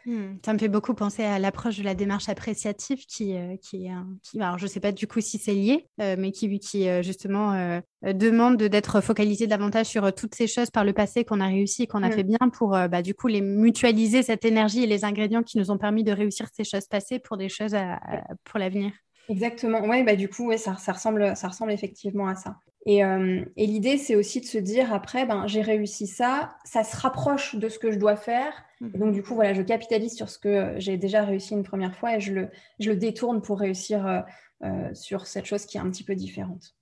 Hmm, 0.09 0.37
ça 0.43 0.55
me 0.55 0.59
fait 0.59 0.69
beaucoup 0.69 0.95
penser 0.95 1.23
à 1.23 1.39
l'approche 1.39 1.77
de 1.77 1.83
la 1.83 1.95
démarche 1.95 2.31
appréciative 2.31 3.05
qui, 3.07 3.37
euh, 3.37 3.57
qui, 3.61 3.89
qui 4.23 4.41
alors 4.41 4.57
je 4.57 4.65
ne 4.65 4.69
sais 4.69 4.81
pas 4.81 4.91
du 4.91 5.07
coup 5.07 5.21
si 5.21 5.37
c'est 5.37 5.53
lié, 5.53 5.87
euh, 6.01 6.17
mais 6.19 6.33
qui, 6.33 6.59
qui 6.61 6.89
euh, 6.89 7.03
justement 7.03 7.81
demande 8.03 8.57
d'être 8.57 9.03
focalisé 9.03 9.47
davantage 9.47 9.87
sur 9.87 10.15
toutes 10.15 10.35
ces 10.35 10.47
choses 10.47 10.71
par 10.71 10.85
le 10.85 10.95
passé 10.95 11.25
qu'on 11.25 11.41
a 11.41 11.47
réussi 11.47 11.83
et 11.83 11.87
qu'on 11.87 12.03
a 12.03 12.09
hmm. 12.09 12.13
fait 12.13 12.23
bien 12.23 12.49
pour 12.53 12.71
bah, 12.71 13.03
du 13.03 13.13
coup 13.15 13.27
les 13.27 13.43
mutualiser 13.43 14.23
cette 14.23 14.47
énergie 14.47 14.83
et 14.83 14.87
les 14.87 15.05
ingrédients 15.05 15.43
qui 15.43 15.59
nous 15.59 15.71
ont 15.71 15.79
permis 15.79 16.05
de 16.05 16.13
réussir 16.13 16.47
ces 16.55 16.65
choses 16.65 16.87
passées 16.87 17.19
pour 17.19 17.37
des 17.37 17.51
choses 17.51 17.77
pour 18.45 18.59
l'avenir. 18.59 18.93
Exactement, 19.29 19.83
oui, 19.85 20.03
bah, 20.05 20.17
du 20.17 20.31
coup, 20.31 20.47
ouais, 20.47 20.57
ça, 20.57 20.77
ça, 20.77 20.93
ressemble, 20.93 21.37
ça 21.37 21.49
ressemble 21.49 21.73
effectivement 21.73 22.29
à 22.29 22.35
ça. 22.35 22.57
Et, 22.91 23.01
et 23.01 23.67
l'idée, 23.67 23.99
c'est 23.99 24.17
aussi 24.17 24.41
de 24.41 24.47
se 24.47 24.57
dire 24.57 24.95
après, 24.95 25.27
ben, 25.27 25.47
j'ai 25.47 25.61
réussi 25.61 26.07
ça, 26.07 26.57
ça 26.65 26.85
se 26.85 26.97
rapproche 26.97 27.55
de 27.55 27.69
ce 27.69 27.79
que 27.79 27.91
je 27.91 27.99
dois 27.99 28.17
faire 28.17 28.65
donc, 28.81 29.13
du 29.13 29.23
coup, 29.23 29.35
voilà, 29.35 29.55
je 29.55 29.63
capitalise 29.63 30.15
sur 30.15 30.29
ce 30.29 30.39
que 30.39 30.49
euh, 30.49 30.81
j'ai 30.81 30.97
déjà 30.97 31.25
réussi 31.25 31.55
une 31.55 31.65
première 31.65 31.97
fois 31.97 32.17
et 32.17 32.21
je 32.21 32.33
le, 32.33 32.49
je 32.79 32.91
le 32.91 32.97
détourne 32.97 33.43
pour 33.43 33.59
réussir 33.59 34.07
euh, 34.07 34.21
euh, 34.63 34.95
sur 34.95 35.27
cette 35.27 35.47
chose 35.47 35.67
qui 35.67 35.79
est 35.79 35.81
un 35.81 35.91
petit 35.91 36.05
peu 36.05 36.15
différente. 36.15 36.77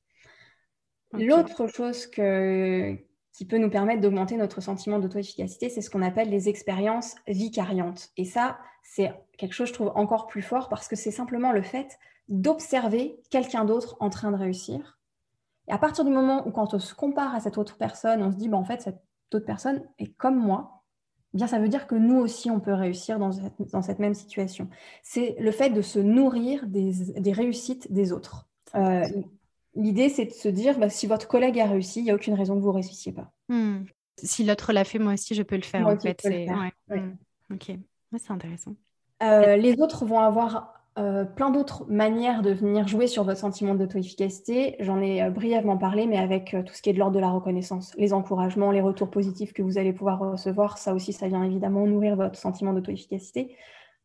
L'autre 1.13 1.67
chose 1.69 2.07
que, 2.07 2.95
qui 3.33 3.47
peut 3.47 3.57
nous 3.57 3.71
permettre 3.71 4.03
d'augmenter 4.03 4.37
notre 4.37 4.61
sentiment 4.61 4.99
d'auto-efficacité, 4.99 5.71
c'est 5.71 5.81
ce 5.81 5.89
qu'on 5.89 6.03
appelle 6.03 6.29
les 6.29 6.49
expériences 6.51 7.15
vicariantes. 7.27 8.11
Et 8.19 8.27
ça, 8.27 8.59
c'est 8.83 9.13
quelque 9.39 9.55
chose, 9.55 9.69
je 9.69 9.73
trouve, 9.73 9.93
encore 9.95 10.27
plus 10.27 10.43
fort 10.43 10.69
parce 10.69 10.89
que 10.89 10.97
c'est 10.97 11.11
simplement 11.11 11.53
le 11.53 11.63
fait 11.63 11.99
d'observer 12.29 13.19
quelqu'un 13.31 13.65
d'autre 13.65 13.97
en 14.01 14.11
train 14.11 14.33
de 14.33 14.37
réussir. 14.37 14.96
Et 15.69 15.73
à 15.73 15.79
partir 15.79 16.05
du 16.05 16.11
moment 16.11 16.47
où, 16.47 16.51
quand 16.51 16.75
on 16.75 16.79
se 16.79 16.95
compare 16.95 17.35
à 17.35 17.41
cette 17.41 17.59
autre 17.59 17.77
personne, 17.77 18.23
on 18.23 18.31
se 18.31 18.37
dit, 18.37 18.49
bah, 18.49 18.57
en 18.57 18.65
fait, 18.65 18.83
cette 18.83 19.01
autre 19.35 19.47
personne 19.47 19.83
est 19.99 20.15
comme 20.17 20.37
moi, 20.37 20.83
eh 21.35 21.39
bien 21.39 21.47
ça 21.47 21.59
veut 21.59 21.69
dire 21.69 21.87
que 21.87 21.95
nous 21.95 22.17
aussi, 22.17 22.51
on 22.51 22.61
peut 22.61 22.73
réussir 22.73 23.19
dans 23.19 23.33
cette, 23.83 23.99
même 23.99 24.15
situation. 24.15 24.69
C'est 25.03 25.37
le 25.39 25.51
fait 25.51 25.71
de 25.71 25.83
se 25.83 25.99
nourrir 25.99 26.67
des, 26.67 27.33
réussites 27.33 27.93
des 27.93 28.13
autres. 28.13 28.49
Euh, 28.75 29.05
l'idée, 29.75 30.09
c'est 30.09 30.27
de 30.27 30.31
se 30.31 30.49
dire, 30.49 30.79
bah, 30.79 30.89
si 30.89 31.07
votre 31.07 31.29
collègue 31.29 31.59
a 31.59 31.67
réussi, 31.67 32.01
il 32.01 32.05
n'y 32.05 32.11
a 32.11 32.15
aucune 32.15 32.35
raison 32.35 32.55
que 32.55 32.61
vous 32.61 32.69
ne 32.69 32.75
réussissiez 32.75 33.13
pas. 33.13 33.33
Hmm. 33.49 33.85
Si 34.23 34.45
l'autre 34.45 34.73
l'a 34.73 34.85
fait, 34.85 34.99
moi 34.99 35.13
aussi, 35.13 35.35
je 35.35 35.43
peux 35.43 35.57
le 35.57 35.63
faire. 35.63 35.87
en 35.87 35.99
fait. 35.99 36.25
Hmm. 36.89 37.15
C'est 38.19 38.31
intéressant. 38.31 38.75
Euh, 39.23 39.57
les 39.57 39.81
autres 39.81 40.05
vont 40.07 40.21
avoir 40.21 40.76
euh, 40.99 41.25
plein 41.25 41.51
d'autres 41.51 41.85
manières 41.89 42.41
de 42.41 42.53
venir 42.53 42.89
jouer 42.89 43.07
sur 43.07 43.23
votre 43.25 43.39
sentiment 43.39 43.75
d'auto-efficacité. 43.75 44.77
J'en 44.81 45.01
ai 45.03 45.23
euh, 45.23 45.31
brièvement 45.31 45.77
parlé, 45.77 46.07
mais 46.07 46.17
avec 46.17 46.55
euh, 46.55 46.63
tout 46.63 46.73
ce 46.73 46.81
qui 46.81 46.89
est 46.89 46.95
de 46.95 46.99
l'ordre 46.99 47.15
de 47.15 47.21
la 47.21 47.29
reconnaissance, 47.29 47.93
les 47.99 48.15
encouragements, 48.15 48.71
les 48.71 48.81
retours 48.81 49.11
positifs 49.11 49.53
que 49.53 49.63
vous 49.63 49.77
allez 49.77 49.93
pouvoir 49.93 50.21
recevoir, 50.21 50.79
ça 50.79 50.95
aussi, 50.95 51.13
ça 51.13 51.29
vient 51.29 51.43
évidemment 51.43 51.87
nourrir 51.87 52.17
votre 52.17 52.39
sentiment 52.39 52.73
d'auto-efficacité. 52.73 53.55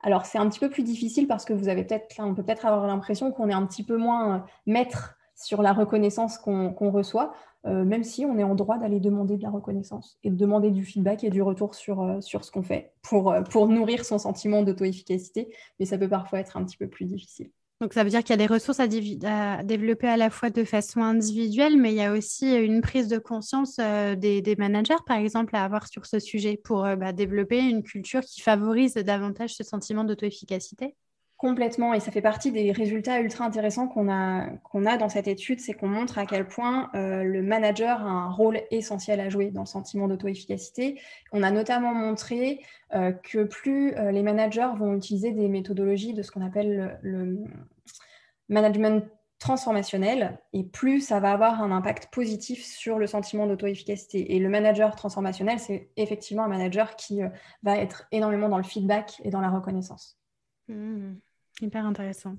Alors, 0.01 0.25
c'est 0.25 0.37
un 0.37 0.49
petit 0.49 0.59
peu 0.59 0.69
plus 0.69 0.83
difficile 0.83 1.27
parce 1.27 1.45
que 1.45 1.53
vous 1.53 1.69
avez 1.69 1.85
peut-être, 1.85 2.13
on 2.19 2.35
peut 2.35 2.43
peut-être 2.43 2.65
avoir 2.65 2.85
l'impression 2.87 3.31
qu'on 3.31 3.47
est 3.47 3.53
un 3.53 3.65
petit 3.65 3.83
peu 3.83 3.95
moins 3.95 4.45
maître 4.65 5.15
sur 5.35 5.61
la 5.61 5.71
reconnaissance 5.71 6.37
qu'on 6.37 6.91
reçoit. 6.91 7.33
Euh, 7.67 7.85
même 7.85 8.03
si 8.03 8.25
on 8.25 8.39
est 8.39 8.43
en 8.43 8.55
droit 8.55 8.79
d'aller 8.79 8.99
demander 8.99 9.37
de 9.37 9.43
la 9.43 9.51
reconnaissance 9.51 10.17
et 10.23 10.31
de 10.31 10.35
demander 10.35 10.71
du 10.71 10.83
feedback 10.83 11.23
et 11.23 11.29
du 11.29 11.43
retour 11.43 11.75
sur, 11.75 12.01
euh, 12.01 12.19
sur 12.19 12.43
ce 12.43 12.51
qu'on 12.51 12.63
fait 12.63 12.91
pour, 13.03 13.31
euh, 13.31 13.41
pour 13.41 13.67
nourrir 13.67 14.03
son 14.03 14.17
sentiment 14.17 14.63
d'auto-efficacité, 14.63 15.53
mais 15.79 15.85
ça 15.85 15.99
peut 15.99 16.09
parfois 16.09 16.39
être 16.39 16.57
un 16.57 16.65
petit 16.65 16.77
peu 16.77 16.87
plus 16.87 17.05
difficile. 17.05 17.51
Donc 17.79 17.93
ça 17.93 18.03
veut 18.03 18.09
dire 18.09 18.19
qu'il 18.19 18.31
y 18.31 18.33
a 18.33 18.37
des 18.37 18.51
ressources 18.51 18.79
à, 18.79 18.87
développer 18.87 20.07
à 20.07 20.17
la 20.17 20.29
fois 20.29 20.49
de 20.49 20.63
façon 20.63 21.01
individuelle, 21.01 21.77
mais 21.77 21.91
il 21.91 21.97
y 21.97 22.03
a 22.03 22.13
aussi 22.13 22.55
une 22.55 22.81
prise 22.81 23.07
de 23.07 23.17
conscience 23.17 23.77
des, 23.77 24.55
managers, 24.59 25.01
par 25.07 25.17
exemple, 25.17 25.55
à 25.55 25.63
avoir 25.63 25.87
sur 25.87 26.05
ce 26.05 26.19
sujet 26.19 26.57
pour 26.63 26.83
bah, 26.83 27.11
développer 27.11 27.57
une 27.57 27.81
culture 27.81 28.21
qui 28.21 28.41
favorise 28.41 28.93
davantage 28.93 29.55
ce 29.55 29.63
sentiment 29.63 30.03
d'auto-efficacité. 30.03 30.95
Complètement, 31.41 31.95
et 31.95 31.99
ça 31.99 32.11
fait 32.11 32.21
partie 32.21 32.51
des 32.51 32.71
résultats 32.71 33.19
ultra 33.19 33.43
intéressants 33.45 33.87
qu'on 33.87 34.09
a, 34.09 34.97
dans 34.97 35.09
cette 35.09 35.27
étude, 35.27 35.59
c'est 35.59 35.73
qu'on 35.73 35.87
montre 35.87 36.19
à 36.19 36.27
quel 36.27 36.47
point 36.47 36.91
euh, 36.93 37.23
le 37.23 37.41
manager 37.41 37.99
a 37.99 38.11
un 38.11 38.29
rôle 38.29 38.61
essentiel 38.69 39.19
à 39.19 39.27
jouer 39.27 39.49
dans 39.49 39.61
le 39.61 39.65
sentiment 39.65 40.07
d'auto-efficacité. 40.07 41.01
On 41.31 41.41
a 41.41 41.49
notamment 41.49 41.95
montré 41.95 42.63
euh, 42.93 43.11
que 43.11 43.43
plus 43.43 43.95
euh, 43.95 44.11
les 44.11 44.21
managers 44.21 44.69
vont 44.77 44.93
utiliser 44.93 45.31
des 45.31 45.47
méthodologies 45.47 46.13
de 46.13 46.21
ce 46.21 46.29
qu'on 46.29 46.45
appelle 46.45 46.99
le, 47.01 47.39
management 48.47 49.03
transformationnel, 49.39 50.39
et 50.53 50.63
plus 50.63 51.01
ça 51.01 51.19
va 51.19 51.31
avoir 51.31 51.63
un 51.63 51.71
impact 51.71 52.13
positif 52.13 52.63
sur 52.63 52.99
le 52.99 53.07
sentiment 53.07 53.47
d'auto-efficacité. 53.47 54.35
Et 54.35 54.37
le 54.37 54.49
manager 54.49 54.95
transformationnel, 54.95 55.57
c'est 55.57 55.89
effectivement 55.97 56.43
un 56.43 56.49
manager 56.49 56.95
qui 56.95 57.21
va 57.63 57.79
être 57.79 58.05
énormément 58.11 58.47
dans 58.47 58.57
le 58.57 58.63
feedback 58.63 59.19
et 59.23 59.31
dans 59.31 59.41
la 59.41 59.49
reconnaissance. 59.49 60.19
Mmh. 60.67 61.15
Hyper 61.61 61.85
intéressant. 61.85 62.37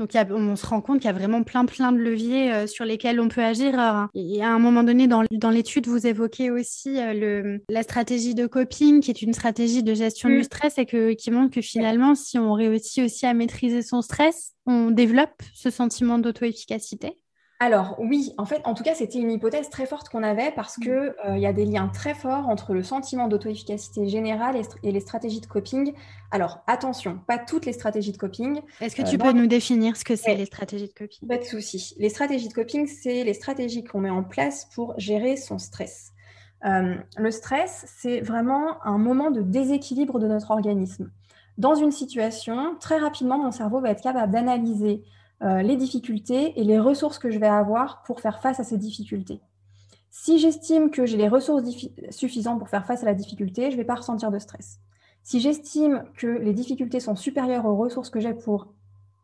Donc, 0.00 0.10
on 0.30 0.56
se 0.56 0.66
rend 0.66 0.80
compte 0.80 0.98
qu'il 0.98 1.06
y 1.06 1.10
a 1.10 1.16
vraiment 1.16 1.44
plein, 1.44 1.64
plein 1.64 1.92
de 1.92 1.98
leviers 1.98 2.52
euh, 2.52 2.66
sur 2.66 2.84
lesquels 2.84 3.20
on 3.20 3.28
peut 3.28 3.42
agir. 3.42 3.74
Et 4.14 4.42
à 4.42 4.48
un 4.48 4.58
moment 4.58 4.82
donné, 4.82 5.06
dans, 5.06 5.50
l'étude, 5.50 5.86
vous 5.86 6.08
évoquez 6.08 6.50
aussi 6.50 6.98
euh, 6.98 7.14
le, 7.14 7.62
la 7.68 7.84
stratégie 7.84 8.34
de 8.34 8.48
coping, 8.48 9.00
qui 9.00 9.12
est 9.12 9.22
une 9.22 9.32
stratégie 9.32 9.84
de 9.84 9.94
gestion 9.94 10.28
du 10.28 10.38
mm. 10.38 10.44
stress 10.44 10.78
et 10.78 10.86
que, 10.86 11.12
qui 11.12 11.30
montre 11.30 11.54
que 11.54 11.60
finalement, 11.60 12.16
si 12.16 12.36
on 12.36 12.52
réussit 12.52 13.04
aussi 13.04 13.26
à 13.26 13.34
maîtriser 13.34 13.82
son 13.82 14.02
stress, 14.02 14.54
on 14.66 14.90
développe 14.90 15.42
ce 15.54 15.70
sentiment 15.70 16.18
d'auto-efficacité. 16.18 17.16
Alors 17.60 17.94
oui, 17.98 18.32
en 18.36 18.46
fait, 18.46 18.60
en 18.64 18.74
tout 18.74 18.82
cas, 18.82 18.94
c'était 18.94 19.18
une 19.18 19.30
hypothèse 19.30 19.70
très 19.70 19.86
forte 19.86 20.08
qu'on 20.08 20.22
avait 20.22 20.50
parce 20.52 20.74
qu'il 20.76 20.92
mm. 20.92 21.14
euh, 21.26 21.38
y 21.38 21.46
a 21.46 21.52
des 21.52 21.64
liens 21.64 21.88
très 21.88 22.14
forts 22.14 22.48
entre 22.48 22.74
le 22.74 22.82
sentiment 22.82 23.28
d'auto-efficacité 23.28 24.08
générale 24.08 24.60
et, 24.82 24.92
les 24.92 25.00
stratégies 25.00 25.40
de 25.40 25.46
coping. 25.46 25.94
Alors 26.30 26.64
attention, 26.66 27.20
pas 27.26 27.38
toutes 27.38 27.64
les 27.64 27.72
stratégies 27.72 28.12
de 28.12 28.18
coping. 28.18 28.60
Est-ce 28.80 28.96
que 28.96 29.02
euh, 29.02 29.04
tu 29.04 29.18
peux 29.18 29.32
nous 29.32 29.46
définir 29.46 29.96
ce 29.96 30.04
que 30.04 30.16
c'est 30.16 30.34
les 30.34 30.46
stratégies 30.46 30.88
de 30.88 30.92
coping? 30.92 31.28
Pas 31.28 31.38
de 31.38 31.44
souci. 31.44 31.94
Les 31.98 32.08
stratégies 32.08 32.48
de 32.48 32.54
coping, 32.54 32.86
c'est 32.86 33.22
les 33.22 33.34
stratégies 33.34 33.84
qu'on 33.84 34.00
met 34.00 34.10
en 34.10 34.24
place 34.24 34.66
pour 34.74 34.94
gérer 34.98 35.36
son 35.36 35.58
stress. 35.58 36.12
Euh, 36.64 36.96
le 37.18 37.30
stress, 37.30 37.84
c'est 37.98 38.20
vraiment 38.20 38.84
un 38.84 38.98
moment 38.98 39.30
de 39.30 39.42
déséquilibre 39.42 40.18
de 40.18 40.26
notre 40.26 40.50
organisme. 40.50 41.10
Dans 41.56 41.74
une 41.74 41.92
situation, 41.92 42.76
très 42.80 42.98
rapidement, 42.98 43.38
mon 43.38 43.52
cerveau 43.52 43.80
va 43.80 43.90
être 43.90 44.02
capable 44.02 44.32
d'analyser 44.32 45.04
euh, 45.42 45.62
les 45.62 45.76
difficultés 45.76 46.58
et 46.58 46.64
les 46.64 46.78
ressources 46.78 47.18
que 47.18 47.30
je 47.30 47.38
vais 47.38 47.46
avoir 47.46 48.02
pour 48.02 48.20
faire 48.20 48.40
face 48.40 48.60
à 48.60 48.64
ces 48.64 48.78
difficultés. 48.78 49.40
Si 50.10 50.38
j'estime 50.38 50.90
que 50.90 51.06
j'ai 51.06 51.16
les 51.16 51.28
ressources 51.28 51.64
suffisantes 52.10 52.58
pour 52.58 52.68
faire 52.68 52.86
face 52.86 53.02
à 53.02 53.06
la 53.06 53.14
difficulté, 53.14 53.70
je 53.70 53.76
ne 53.76 53.80
vais 53.80 53.84
pas 53.84 53.96
ressentir 53.96 54.30
de 54.30 54.38
stress. 54.38 54.78
Si 55.24 55.40
j'estime 55.40 56.04
que 56.16 56.26
les 56.26 56.52
difficultés 56.52 57.00
sont 57.00 57.16
supérieures 57.16 57.66
aux 57.66 57.76
ressources 57.76 58.10
que 58.10 58.20
j'ai 58.20 58.34
pour 58.34 58.68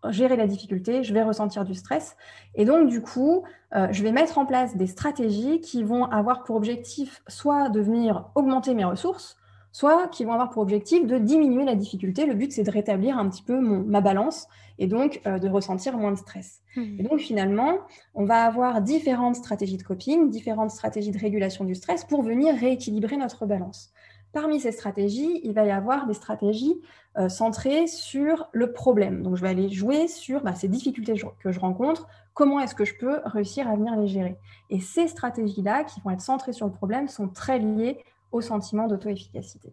gérer 0.08 0.36
la 0.36 0.46
difficulté, 0.46 1.04
je 1.04 1.12
vais 1.12 1.22
ressentir 1.22 1.64
du 1.64 1.74
stress. 1.74 2.16
Et 2.54 2.64
donc, 2.64 2.88
du 2.88 3.02
coup, 3.02 3.44
euh, 3.74 3.88
je 3.90 4.02
vais 4.02 4.12
mettre 4.12 4.38
en 4.38 4.46
place 4.46 4.76
des 4.76 4.86
stratégies 4.86 5.60
qui 5.60 5.82
vont 5.82 6.06
avoir 6.06 6.42
pour 6.42 6.56
objectif 6.56 7.22
soit 7.28 7.68
de 7.68 7.80
venir 7.80 8.30
augmenter 8.34 8.74
mes 8.74 8.84
ressources, 8.84 9.36
soit 9.72 10.08
qui 10.08 10.24
vont 10.24 10.32
avoir 10.32 10.50
pour 10.50 10.62
objectif 10.62 11.06
de 11.06 11.18
diminuer 11.18 11.64
la 11.64 11.74
difficulté. 11.74 12.26
Le 12.26 12.34
but, 12.34 12.52
c'est 12.52 12.62
de 12.62 12.70
rétablir 12.70 13.18
un 13.18 13.28
petit 13.28 13.42
peu 13.42 13.60
ma 13.60 14.00
balance 14.00 14.48
et 14.78 14.86
donc 14.86 15.20
euh, 15.26 15.38
de 15.38 15.48
ressentir 15.48 15.96
moins 15.96 16.12
de 16.12 16.18
stress. 16.18 16.60
Hmm. 16.76 16.98
Et 16.98 17.02
donc, 17.02 17.20
finalement, 17.20 17.78
on 18.14 18.24
va 18.24 18.44
avoir 18.44 18.80
différentes 18.80 19.36
stratégies 19.36 19.76
de 19.76 19.82
coping, 19.82 20.30
différentes 20.30 20.70
stratégies 20.70 21.10
de 21.10 21.18
régulation 21.18 21.64
du 21.64 21.74
stress 21.74 22.04
pour 22.04 22.22
venir 22.22 22.54
rééquilibrer 22.56 23.16
notre 23.16 23.46
balance. 23.46 23.92
Parmi 24.32 24.60
ces 24.60 24.70
stratégies, 24.70 25.40
il 25.42 25.52
va 25.52 25.64
y 25.64 25.70
avoir 25.70 26.06
des 26.06 26.14
stratégies 26.14 26.80
euh, 27.18 27.28
centrées 27.28 27.88
sur 27.88 28.48
le 28.52 28.72
problème. 28.72 29.22
Donc, 29.22 29.36
je 29.36 29.42
vais 29.42 29.48
aller 29.48 29.68
jouer 29.68 30.06
sur 30.06 30.42
bah, 30.42 30.54
ces 30.54 30.68
difficultés 30.68 31.20
que 31.40 31.50
je 31.50 31.58
rencontre, 31.58 32.06
comment 32.32 32.60
est-ce 32.60 32.76
que 32.76 32.84
je 32.84 32.94
peux 32.96 33.20
réussir 33.24 33.68
à 33.68 33.74
venir 33.74 33.96
les 33.96 34.06
gérer? 34.06 34.36
Et 34.70 34.80
ces 34.80 35.08
stratégies-là, 35.08 35.84
qui 35.84 36.00
vont 36.00 36.10
être 36.10 36.20
centrées 36.20 36.52
sur 36.52 36.66
le 36.66 36.72
problème, 36.72 37.08
sont 37.08 37.28
très 37.28 37.58
liées 37.58 37.98
au 38.32 38.40
sentiment 38.40 38.86
d'auto-efficacité. 38.86 39.72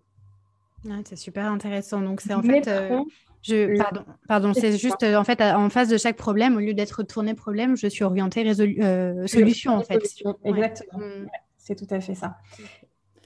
c'est 1.05 1.15
super 1.15 1.45
intéressant. 1.51 2.01
Donc, 2.01 2.21
c'est 2.21 2.33
en 2.33 2.41
fait. 2.41 2.67
Euh, 2.67 3.01
je, 3.43 3.77
pardon, 3.77 4.03
pardon 4.27 4.53
c'est 4.53 4.77
juste 4.77 5.03
en 5.03 5.23
fait 5.23 5.41
en 5.41 5.69
face 5.69 5.89
de 5.89 5.97
chaque 5.97 6.17
problème, 6.17 6.57
au 6.57 6.59
lieu 6.59 6.73
d'être 6.73 7.03
tourné 7.03 7.33
problème, 7.33 7.77
je 7.77 7.87
suis 7.87 8.03
orientée 8.03 8.45
euh, 8.49 9.27
solution 9.27 9.73
en 9.73 9.83
fait. 9.83 10.01
Exactement. 10.43 10.99
Mm. 10.99 11.27
c'est 11.57 11.75
tout 11.75 11.93
à 11.93 12.01
fait 12.01 12.15
ça. 12.15 12.37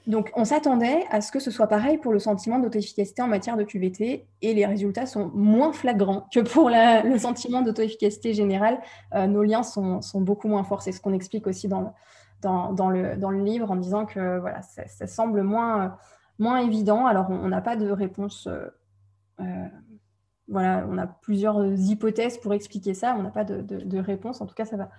Donc, 0.06 0.32
on 0.34 0.44
s'attendait 0.44 1.04
à 1.10 1.20
ce 1.20 1.30
que 1.30 1.38
ce 1.38 1.50
soit 1.52 1.68
pareil 1.68 1.96
pour 1.96 2.12
le 2.12 2.18
sentiment 2.18 2.58
d'auto-efficacité 2.58 3.22
en 3.22 3.28
matière 3.28 3.56
de 3.56 3.62
QVT 3.62 4.26
et 4.42 4.54
les 4.54 4.66
résultats 4.66 5.06
sont 5.06 5.30
moins 5.32 5.72
flagrants 5.72 6.26
que 6.34 6.40
pour 6.40 6.70
le 6.70 7.18
sentiment 7.18 7.62
d'auto-efficacité 7.62 8.34
générale. 8.34 8.80
Euh, 9.14 9.28
nos 9.28 9.44
liens 9.44 9.62
sont, 9.62 10.00
beaucoup 10.14 10.48
moins 10.48 10.64
forts. 10.64 10.82
C'est 10.82 10.90
ce 10.90 11.00
qu'on 11.00 11.12
explique 11.12 11.46
aussi 11.46 11.68
dans, 11.68 11.94
dans, 12.42 12.90
le, 12.90 13.16
dans, 13.16 13.30
le, 13.30 13.42
livre 13.42 13.70
en 13.70 13.76
disant 13.76 14.04
que 14.04 14.38
voilà, 14.38 14.62
ça, 14.62 15.06
semble 15.06 15.42
moins, 15.42 15.96
moins 16.38 16.58
évident. 16.58 17.06
Alors, 17.06 17.30
on 17.30 17.48
n'a 17.48 17.60
pas 17.60 17.76
de 17.76 17.90
réponse. 17.90 18.46
Euh, 18.46 18.66
euh, 19.40 19.68
voilà, 20.48 20.86
on 20.90 20.98
a 20.98 21.06
plusieurs 21.06 21.64
hypothèses 21.64 22.38
pour 22.38 22.52
expliquer 22.52 22.94
ça. 22.94 23.14
On 23.18 23.22
n'a 23.22 23.30
pas 23.30 23.44
de, 23.44 23.62
de, 23.62 23.98
réponse. 23.98 24.40
En 24.40 24.46
tout 24.46 24.54
cas, 24.54 24.64
ça 24.64 24.76
va 24.76 24.90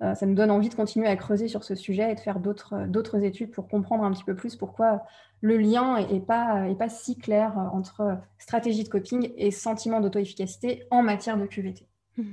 euh, 0.00 0.14
ça 0.14 0.26
nous 0.26 0.34
donne 0.34 0.50
envie 0.50 0.68
de 0.68 0.74
continuer 0.74 1.06
à 1.06 1.14
creuser 1.14 1.46
sur 1.46 1.62
ce 1.62 1.76
sujet 1.76 2.10
et 2.10 2.14
de 2.14 2.20
faire 2.20 2.40
d'autres 2.40 3.22
études 3.22 3.52
pour 3.52 3.68
comprendre 3.68 4.02
un 4.02 4.10
petit 4.10 4.24
peu 4.24 4.34
plus 4.34 4.56
pourquoi 4.56 5.02
le 5.42 5.58
lien 5.58 6.04
n'est 6.08 6.18
pas, 6.18 6.68
est 6.68 6.74
pas 6.74 6.88
si 6.88 7.16
clair 7.16 7.56
entre 7.72 8.18
stratégie 8.38 8.82
de 8.82 8.88
coping 8.88 9.32
et 9.36 9.52
sentiment 9.52 10.00
d'auto-efficacité 10.00 10.84
en 10.90 11.02
matière 11.02 11.36
de 11.36 11.46
QVT. 11.46 11.86
Mmh 12.16 12.24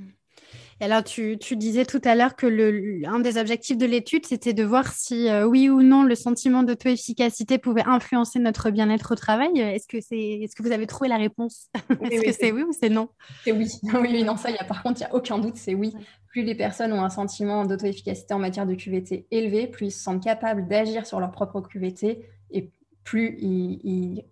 alors, 0.80 1.04
tu, 1.04 1.36
disais 1.36 1.84
tout 1.84 2.00
à 2.04 2.14
l'heure 2.14 2.36
que 2.36 2.46
le, 2.46 3.02
un 3.06 3.20
des 3.20 3.36
objectifs 3.38 3.76
de 3.76 3.84
l'étude, 3.84 4.24
c'était 4.24 4.54
de 4.54 4.64
voir 4.64 4.92
si 4.92 5.28
euh, 5.28 5.46
oui 5.46 5.68
ou 5.68 5.82
non 5.82 6.04
le 6.04 6.14
sentiment 6.14 6.62
d'auto-efficacité 6.62 7.58
pouvait 7.58 7.84
influencer 7.84 8.38
notre 8.38 8.70
bien-être 8.70 9.12
au 9.12 9.14
travail. 9.14 9.60
Est-ce 9.60 9.86
que, 9.86 10.00
c'est, 10.00 10.16
est-ce 10.18 10.56
que 10.56 10.62
vous 10.62 10.72
avez 10.72 10.86
trouvé 10.86 11.08
la 11.08 11.18
réponse? 11.18 11.68
Est-ce 12.10 12.22
que 12.22 12.32
c'est 12.32 12.50
oui 12.52 12.62
ou 12.62 12.72
c'est 12.72 12.88
non? 12.88 13.10
C'est 13.44 13.52
oui. 13.52 13.68
oui. 14.00 14.24
non, 14.24 14.36
ça, 14.36 14.50
y 14.50 14.56
a, 14.56 14.64
par 14.64 14.82
contre, 14.82 15.00
il 15.00 15.04
n'y 15.04 15.10
a 15.10 15.14
aucun 15.14 15.38
doute, 15.38 15.56
c'est 15.56 15.74
oui. 15.74 15.94
Plus 16.28 16.42
les 16.42 16.54
personnes 16.54 16.92
ont 16.92 17.04
un 17.04 17.10
sentiment 17.10 17.66
d'auto-efficacité 17.66 18.32
en 18.32 18.38
matière 18.38 18.66
de 18.66 18.74
QVT 18.74 19.26
élevé, 19.30 19.66
plus 19.66 19.88
ils 19.88 19.90
se 19.90 20.02
sentent 20.02 20.22
capables 20.22 20.66
d'agir 20.66 21.04
sur 21.04 21.20
leur 21.20 21.30
propre 21.30 21.60
QVT 21.60 22.24
et 22.52 22.70
plus 23.04 23.36
ils, 23.40 24.24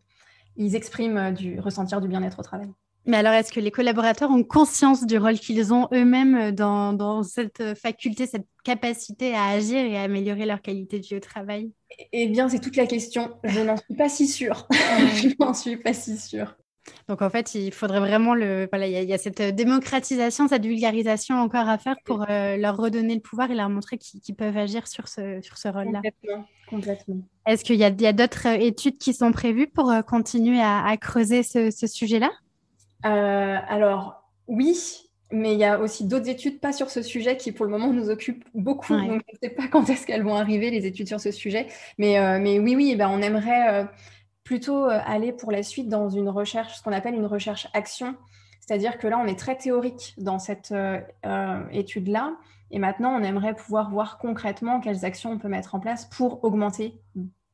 ils 0.56 0.76
expriment 0.76 1.32
du 1.32 1.60
ressentir 1.60 2.00
du 2.00 2.08
bien-être 2.08 2.38
au 2.38 2.42
travail. 2.42 2.68
Mais 3.06 3.16
alors, 3.16 3.32
est-ce 3.32 3.52
que 3.52 3.60
les 3.60 3.70
collaborateurs 3.70 4.30
ont 4.30 4.44
conscience 4.44 5.06
du 5.06 5.16
rôle 5.16 5.38
qu'ils 5.38 5.72
ont 5.72 5.88
eux-mêmes 5.94 6.52
dans, 6.52 7.22
cette 7.22 7.74
faculté, 7.74 8.26
cette 8.26 8.46
capacité 8.64 9.34
à 9.34 9.46
agir 9.46 9.78
et 9.78 9.96
à 9.96 10.02
améliorer 10.02 10.44
leur 10.44 10.60
qualité 10.60 10.98
de 11.00 11.06
vie 11.06 11.16
au 11.16 11.20
travail? 11.20 11.72
Eh 12.12 12.28
bien, 12.28 12.48
c'est 12.48 12.60
toute 12.60 12.76
la 12.76 12.86
question. 12.86 13.30
Je 13.44 13.60
n'en 13.60 13.76
suis 13.76 13.94
pas 13.94 14.08
si 14.08 14.26
sûre. 14.26 14.68
Je 15.16 15.28
n'en 15.40 15.54
suis 15.54 15.78
pas 15.78 15.94
si 15.94 16.18
sûre. 16.18 16.54
Donc 17.08 17.22
en 17.22 17.30
fait, 17.30 17.54
il 17.54 17.72
faudrait 17.72 18.00
vraiment 18.00 18.34
le. 18.34 18.68
Voilà, 18.70 18.86
il 18.86 19.08
y, 19.08 19.12
a 19.12 19.18
cette 19.18 19.42
démocratisation, 19.42 20.48
cette 20.48 20.64
vulgarisation 20.64 21.36
encore 21.36 21.68
à 21.68 21.78
faire 21.78 21.96
pour 22.04 22.24
euh, 22.28 22.56
leur 22.56 22.76
redonner 22.76 23.14
le 23.14 23.20
pouvoir 23.20 23.50
et 23.50 23.54
leur 23.54 23.68
montrer 23.68 23.98
qu'ils 23.98 24.34
peuvent 24.34 24.56
agir 24.56 24.86
sur 24.86 25.08
ce, 25.08 25.40
sur 25.42 25.58
ce 25.58 25.68
rôle-là. 25.68 26.00
Complètement. 26.02 26.46
Complètement. 26.68 27.22
Est-ce 27.46 27.64
qu'il 27.64 27.76
y 27.76 27.84
a, 27.84 28.12
d'autres 28.12 28.46
études 28.46 28.98
qui 28.98 29.14
sont 29.14 29.32
prévues 29.32 29.68
pour 29.68 29.90
euh, 29.90 30.02
continuer 30.02 30.60
à, 30.60 30.94
creuser 30.98 31.42
ce 31.42 31.70
sujet-là? 31.70 32.30
euh, 32.30 32.47
alors, 33.02 34.30
oui, 34.46 35.08
mais 35.30 35.52
il 35.52 35.58
y 35.58 35.64
a 35.64 35.78
aussi 35.78 36.06
d'autres 36.06 36.28
études, 36.28 36.60
pas 36.60 36.72
sur 36.72 36.90
ce 36.90 37.02
sujet, 37.02 37.36
qui 37.36 37.52
pour 37.52 37.66
le 37.66 37.70
moment 37.70 37.92
nous 37.92 38.08
occupent 38.08 38.44
beaucoup. 38.54 38.94
Donc, 38.96 39.22
je 39.28 39.34
ne 39.34 39.38
sais 39.42 39.50
pas 39.50 39.68
quand 39.70 39.88
est-ce 39.90 40.06
qu'elles 40.06 40.22
vont 40.22 40.34
arriver, 40.34 40.70
les 40.70 40.86
études 40.86 41.08
sur 41.08 41.20
ce 41.20 41.30
sujet. 41.30 41.66
Mais, 41.98 42.18
euh, 42.18 42.38
mais 42.40 42.58
oui, 42.58 42.76
oui, 42.76 42.90
eh 42.92 42.96
ben, 42.96 43.08
on 43.08 43.20
aimerait 43.20 43.74
euh, 43.74 43.84
plutôt 44.44 44.84
aller 44.86 45.32
pour 45.32 45.52
la 45.52 45.62
suite 45.62 45.88
dans 45.88 46.08
une 46.08 46.28
recherche, 46.30 46.78
ce 46.78 46.82
qu'on 46.82 46.92
appelle 46.92 47.14
une 47.14 47.26
recherche 47.26 47.68
action. 47.74 48.16
C'est-à-dire 48.60 48.98
que 48.98 49.06
là, 49.06 49.18
on 49.18 49.26
est 49.26 49.38
très 49.38 49.56
théorique 49.56 50.14
dans 50.18 50.38
cette 50.38 50.74
étude-là. 51.72 52.36
Et 52.70 52.78
maintenant, 52.78 53.14
on 53.14 53.22
aimerait 53.22 53.54
pouvoir 53.54 53.90
voir 53.90 54.18
concrètement 54.18 54.80
quelles 54.80 55.04
actions 55.04 55.32
on 55.32 55.38
peut 55.38 55.48
mettre 55.48 55.74
en 55.74 55.80
place 55.80 56.06
pour 56.06 56.44
augmenter 56.44 57.00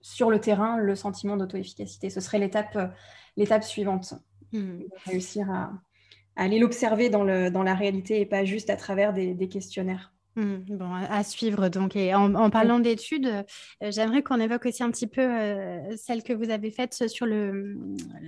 sur 0.00 0.30
le 0.30 0.40
terrain 0.40 0.76
le 0.76 0.94
sentiment 0.94 1.36
d'auto-efficacité. 1.36 2.10
Ce 2.10 2.20
serait 2.20 2.38
l'étape 2.38 3.64
suivante. 3.64 4.14
Hmm. 4.54 4.82
Réussir 5.04 5.50
à, 5.50 5.72
aller 6.36 6.58
l'observer 6.58 7.10
dans, 7.10 7.24
la 7.24 7.74
réalité 7.74 8.20
et 8.20 8.26
pas 8.26 8.44
juste 8.44 8.70
à 8.70 8.76
travers 8.76 9.12
des, 9.12 9.48
questionnaires. 9.48 10.12
Hmm. 10.36 10.58
bon, 10.68 10.92
à 10.92 11.22
suivre 11.22 11.68
donc. 11.68 11.94
Et 11.96 12.14
en, 12.14 12.50
parlant 12.50 12.78
d'études, 12.78 13.26
euh, 13.26 13.90
j'aimerais 13.90 14.22
qu'on 14.22 14.40
évoque 14.40 14.66
aussi 14.66 14.82
un 14.82 14.90
petit 14.90 15.06
peu 15.06 15.22
euh, 15.22 15.96
celle 15.96 16.22
que 16.22 16.32
vous 16.32 16.50
avez 16.50 16.70
faite 16.70 17.08
sur 17.08 17.26
le. 17.26 17.76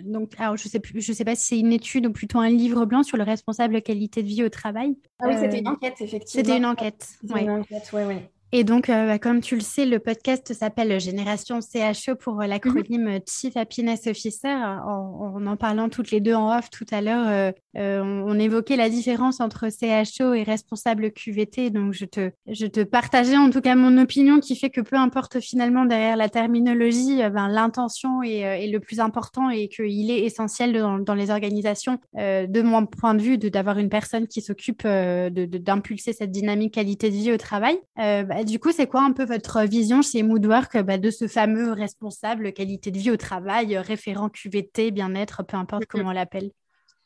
Donc, 0.05 0.33
alors 0.39 0.57
je 0.57 0.69
sais 0.69 0.81
plus, 0.81 1.01
je 1.01 1.13
sais 1.13 1.25
pas 1.25 1.35
si 1.35 1.47
c'est 1.47 1.59
une 1.59 1.73
étude 1.73 2.07
ou 2.07 2.13
plutôt 2.13 2.39
un 2.39 2.49
livre 2.49 2.85
blanc 2.87 3.03
sur 3.03 3.17
le 3.17 3.25
responsable 3.25 3.83
qualité 3.83 4.23
de 4.23 4.29
vie 4.29 4.45
au 4.45 4.49
travail. 4.49 4.97
Ah 5.21 5.27
oui, 5.29 5.35
c'était 5.41 5.59
une 5.59 5.69
euh, 5.69 5.73
enquête 5.73 5.95
effectivement. 6.01 6.45
C'était 6.45 6.57
une 6.57 6.67
enquête. 6.67 7.09
C'était 7.21 7.43
une 7.43 7.51
enquête, 7.51 7.91
oui, 7.93 8.03
oui. 8.07 8.17
Et 8.53 8.63
donc, 8.63 8.89
euh, 8.89 9.09
bah, 9.09 9.19
comme 9.19 9.41
tu 9.41 9.57
le 9.57 9.61
sais, 9.61 9.87
le 9.87 9.99
podcast 9.99 10.55
s'appelle 10.55 11.01
Génération 11.01 11.59
CHO 11.61 12.15
pour 12.15 12.41
euh, 12.41 12.47
l'acronyme 12.47 13.15
mhm. 13.15 13.21
Chief 13.29 13.57
Happiness 13.57 14.07
Officer. 14.07 14.55
En, 14.55 15.45
en, 15.45 15.57
parlant 15.57 15.89
toutes 15.89 16.13
les 16.13 16.21
deux 16.21 16.35
en 16.35 16.57
off 16.57 16.71
tout 16.71 16.87
à 16.93 17.01
l'heure, 17.01 17.53
euh, 17.77 18.01
on, 18.01 18.39
évoquait 18.39 18.77
la 18.77 18.89
différence 18.89 19.41
entre 19.41 19.69
CHO 19.69 20.33
et 20.35 20.45
responsable 20.45 21.11
QVT. 21.11 21.71
Donc, 21.71 21.93
je 21.93 22.05
te, 22.05 22.31
je 22.47 22.67
te 22.67 22.85
partageais 22.85 23.37
en 23.37 23.51
tout 23.51 23.61
cas 23.61 23.75
mon 23.75 23.99
opinion 23.99 24.39
qui 24.39 24.55
fait 24.55 24.71
que 24.71 24.81
peu 24.81 24.97
importe 24.97 25.41
finalement 25.41 25.85
derrière 25.85 26.17
la 26.17 26.29
terminologie, 26.29 27.19
ben, 27.31 27.49
l'intention 27.49 28.23
est, 28.23 28.69
le 28.69 28.79
plus 28.79 29.01
important 29.01 29.51
et 29.51 29.69
qu'il 29.69 30.11
est 30.11 30.25
essentiel 30.25 30.73
dans, 30.73 31.15
les 31.15 31.31
organisations, 31.31 31.99
de 32.15 32.63
mon 32.63 32.87
point 32.87 33.15
de 33.15 33.23
vue, 33.23 33.39
d'avoir 33.39 33.79
une 33.79 33.89
personne 33.89 34.27
qui 34.27 34.43
s'occupe 34.43 34.87
d'impulser 34.87 36.13
cette 36.13 36.31
dynamique 36.31 36.75
qualité 36.75 37.11
de 37.11 37.15
vie 37.15 37.33
au 37.33 37.39
travail. 37.39 37.79
Bah, 37.97 38.36
bah, 38.37 38.45
du 38.45 38.59
coup, 38.59 38.71
c'est 38.71 38.87
quoi 38.87 39.03
un 39.03 39.13
peu 39.13 39.25
votre 39.25 39.63
vision 39.63 40.03
chez 40.03 40.23
Moodwork 40.23 40.79
bah, 40.83 40.99
de 40.99 41.11
ce 41.11 41.27
fameux 41.27 41.73
responsable 41.73 42.53
qualité 42.53 42.91
de 42.91 42.99
vie 42.99 43.11
au 43.11 43.17
travail, 43.17 43.79
référent 43.79 44.29
QVT, 44.29 44.91
bien-être, 44.91 45.43
peu 45.43 45.57
importe 45.57 45.87
comment 45.87 46.11
on 46.11 46.13
l'appelle? 46.13 46.51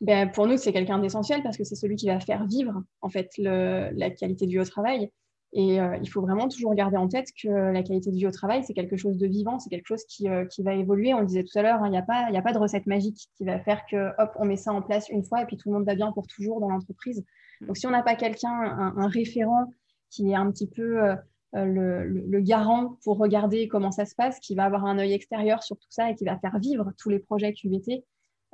Ben, 0.01 0.29
Pour 0.33 0.49
nous, 0.49 0.57
c'est 0.57 0.73
quelqu'un 0.73 0.99
d'essentiel 0.99 1.43
parce 1.45 1.57
que 1.57 1.63
c'est 1.63 1.77
celui 1.77 1.95
qui 1.95 2.09
va 2.09 2.19
faire 2.19 2.47
vivre 2.47 2.83
en 3.01 3.09
fait 3.09 3.31
la 3.39 4.11
qualité 4.11 4.47
de 4.47 4.51
vie 4.51 4.59
au 4.59 4.65
travail. 4.65 5.11
Et 5.53 5.81
euh, 5.81 5.97
il 6.03 6.09
faut 6.09 6.21
vraiment 6.21 6.49
toujours 6.49 6.75
garder 6.75 6.97
en 6.97 7.07
tête 7.07 7.29
que 7.41 7.49
la 7.49 7.83
qualité 7.83 8.11
de 8.11 8.17
vie 8.17 8.27
au 8.27 8.31
travail, 8.33 8.65
c'est 8.65 8.75
quelque 8.75 8.97
chose 8.97 9.17
de 9.17 9.27
vivant, 9.27 9.59
c'est 9.59 9.71
quelque 9.71 9.87
chose 9.87 10.05
qui, 10.09 10.29
euh, 10.29 10.47
va 10.61 10.75
évoluer. 10.75 11.15
On 11.15 11.21
le 11.21 11.27
disait 11.27 11.45
tout 11.45 11.57
à 11.59 11.63
l'heure, 11.63 11.83
hein, 11.83 11.87
il 11.87 11.91
n'y 11.91 11.99
a, 11.99 12.03
pas, 12.03 12.27
a 12.33 12.43
pas 12.43 12.53
de 12.53 12.59
recette 12.59 12.87
magique 12.87 13.29
qui 13.37 13.45
va 13.45 13.59
faire 13.61 13.83
que, 13.89 14.11
hop, 14.19 14.33
on 14.37 14.45
met 14.45 14.57
ça 14.57 14.73
en 14.73 14.83
place 14.83 15.09
une 15.11 15.25
fois 15.25 15.43
et 15.43 15.47
puis 15.47 15.57
tout 15.57 15.69
le 15.69 15.77
monde 15.77 15.87
va 15.87 15.95
bien 15.95 16.11
pour 16.13 16.27
toujours 16.27 16.61
dans 16.61 16.69
l'entreprise. 16.69 17.25
Donc, 17.61 17.77
si 17.77 17.87
on 17.87 17.91
n'a 17.91 18.03
pas 18.03 18.15
quelqu'un, 18.15 18.51
un, 18.97 19.09
référent 19.09 19.67
qui 20.11 20.31
est 20.31 20.35
un 20.35 20.51
petit 20.51 20.69
peu 20.69 21.03
euh, 21.03 21.15
euh, 21.57 22.05
le, 22.05 22.41
garant 22.41 22.97
pour 23.03 23.19
regarder 23.19 23.67
comment 23.67 23.91
ça 23.91 24.05
se 24.05 24.15
passe, 24.15 24.39
qui 24.39 24.55
va 24.55 24.65
avoir 24.65 24.85
un 24.85 24.99
œil 24.99 25.13
extérieur 25.13 25.65
sur 25.65 25.77
tout 25.77 25.91
ça 25.91 26.09
et 26.09 26.15
qui 26.15 26.25
va 26.25 26.39
faire 26.39 26.59
vivre 26.61 26.93
tous 26.97 27.11
les 27.11 27.19
projets 27.19 27.53
QVT, 27.53 28.05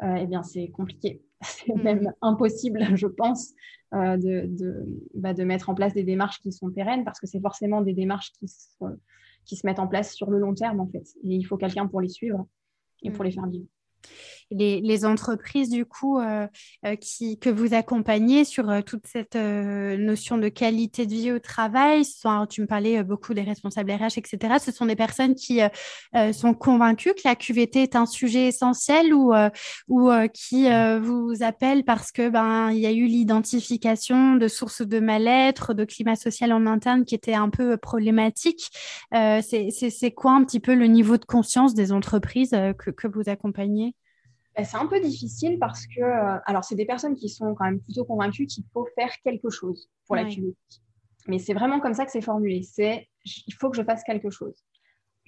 euh, 0.03 0.15
eh 0.19 0.27
bien, 0.27 0.43
c'est 0.43 0.69
compliqué. 0.69 1.23
C'est 1.43 1.75
mm. 1.75 1.83
même 1.83 2.13
impossible, 2.23 2.81
je 2.97 3.07
pense, 3.07 3.53
euh, 3.93 4.17
de, 4.17 4.49
bah, 5.15 5.35
de, 5.35 5.45
mettre 5.45 5.69
en 5.69 5.75
place 5.75 5.93
des 5.93 6.05
démarches 6.05 6.41
qui 6.41 6.53
sont 6.53 6.71
pérennes 6.71 7.05
parce 7.05 7.21
que 7.21 7.27
c'est 7.27 7.41
forcément 7.41 7.83
des 7.83 7.93
démarches 7.93 8.33
qui, 8.33 8.47
qui 9.45 9.57
se 9.57 9.67
mettent 9.67 9.79
en 9.79 9.87
place 9.87 10.15
sur 10.15 10.31
le 10.31 10.39
long 10.39 10.55
terme, 10.55 10.81
en 10.81 10.87
fait. 10.87 11.05
Et 11.23 11.35
il 11.35 11.45
faut 11.45 11.59
quelqu'un 11.59 11.87
pour 11.87 12.01
les 12.01 12.09
suivre 12.09 12.47
et 13.03 13.11
pour 13.11 13.25
mm. 13.25 13.27
les 13.27 13.33
faire 13.33 13.47
vivre. 13.47 13.67
Les, 14.51 15.05
entreprises 15.05 15.69
du 15.69 15.85
coup 15.85 16.19
qui, 17.01 17.39
que 17.39 17.51
vous 17.51 17.75
accompagnez 17.75 18.45
sur 18.45 18.73
toute 18.85 19.07
cette 19.07 19.37
notion 19.37 20.39
de 20.39 20.49
qualité 20.49 21.07
de 21.07 21.13
vie 21.13 21.33
au 21.33 21.39
travail. 21.39 22.03
tu 22.49 22.61
me 22.63 22.67
parlais 22.67 23.03
beaucoup 23.03 23.35
des 23.35 23.43
responsables 23.43 23.91
RH, 23.91 24.19
etc. 24.19 24.55
Ce 24.65 24.73
sont 24.73 24.87
des 24.87 24.97
personnes 24.97 25.35
qui 25.35 25.61
sont 26.33 26.55
convaincues 26.55 27.15
que 27.15 27.23
la 27.25 27.35
QVT 27.35 27.83
est 27.83 27.97
un 27.97 28.07
sujet 28.07 28.47
essentiel 28.47 29.13
ou, 29.13 29.35
ou 29.89 30.11
qui 30.33 30.67
vous 31.01 31.35
appellent 31.41 31.85
parce 31.85 32.13
que 32.13 32.29
ben 32.29 32.71
il 32.71 32.79
y 32.79 32.87
a 32.87 32.93
eu 32.93 33.07
l'identification 33.07 34.37
de 34.37 34.49
sources 34.49 34.83
de 34.83 35.01
mal-être, 35.01 35.75
de 35.75 35.85
climat 35.85 36.17
social 36.17 36.53
en 36.53 36.67
interne 36.67 37.05
qui 37.05 37.15
était 37.15 37.35
un 37.35 37.51
peu 37.51 37.77
problématique. 37.77 38.71
c'est 39.13 40.15
quoi 40.15 40.33
un 40.33 40.45
petit 40.45 40.61
peu 40.61 40.75
le 40.75 40.87
niveau 40.87 41.17
de 41.17 41.25
conscience 41.25 41.75
des 41.75 41.93
entreprises 41.93 42.57
que, 42.79 42.91
que 42.91 43.07
vous 43.09 43.29
accompagnez? 43.29 43.95
Ben, 44.57 44.65
c'est 44.65 44.77
un 44.77 44.87
peu 44.87 45.01
difficile 45.01 45.59
parce 45.59 45.87
que, 45.87 46.01
euh, 46.01 46.39
alors, 46.47 46.65
c'est 46.65 46.77
des 46.77 46.87
personnes 46.87 47.15
qui 47.15 47.29
sont 47.29 47.55
quand 47.55 47.65
même 47.65 47.81
plutôt 47.81 48.05
convaincues 48.05 48.47
qu'il 48.47 48.65
faut 48.73 48.87
faire 48.95 49.13
quelque 49.23 49.51
chose 49.51 49.91
pour 50.07 50.17
la 50.17 50.25
QVT. 50.25 50.57
Mais 51.29 51.39
c'est 51.39 51.55
vraiment 51.55 51.81
comme 51.81 51.95
ça 51.95 52.05
que 52.07 52.11
c'est 52.11 52.23
formulé. 52.23 52.63
C'est 52.63 53.09
il 53.25 53.55
faut 53.55 53.71
que 53.71 53.77
je 53.77 53.83
fasse 53.83 54.03
quelque 54.05 54.31
chose. 54.31 54.55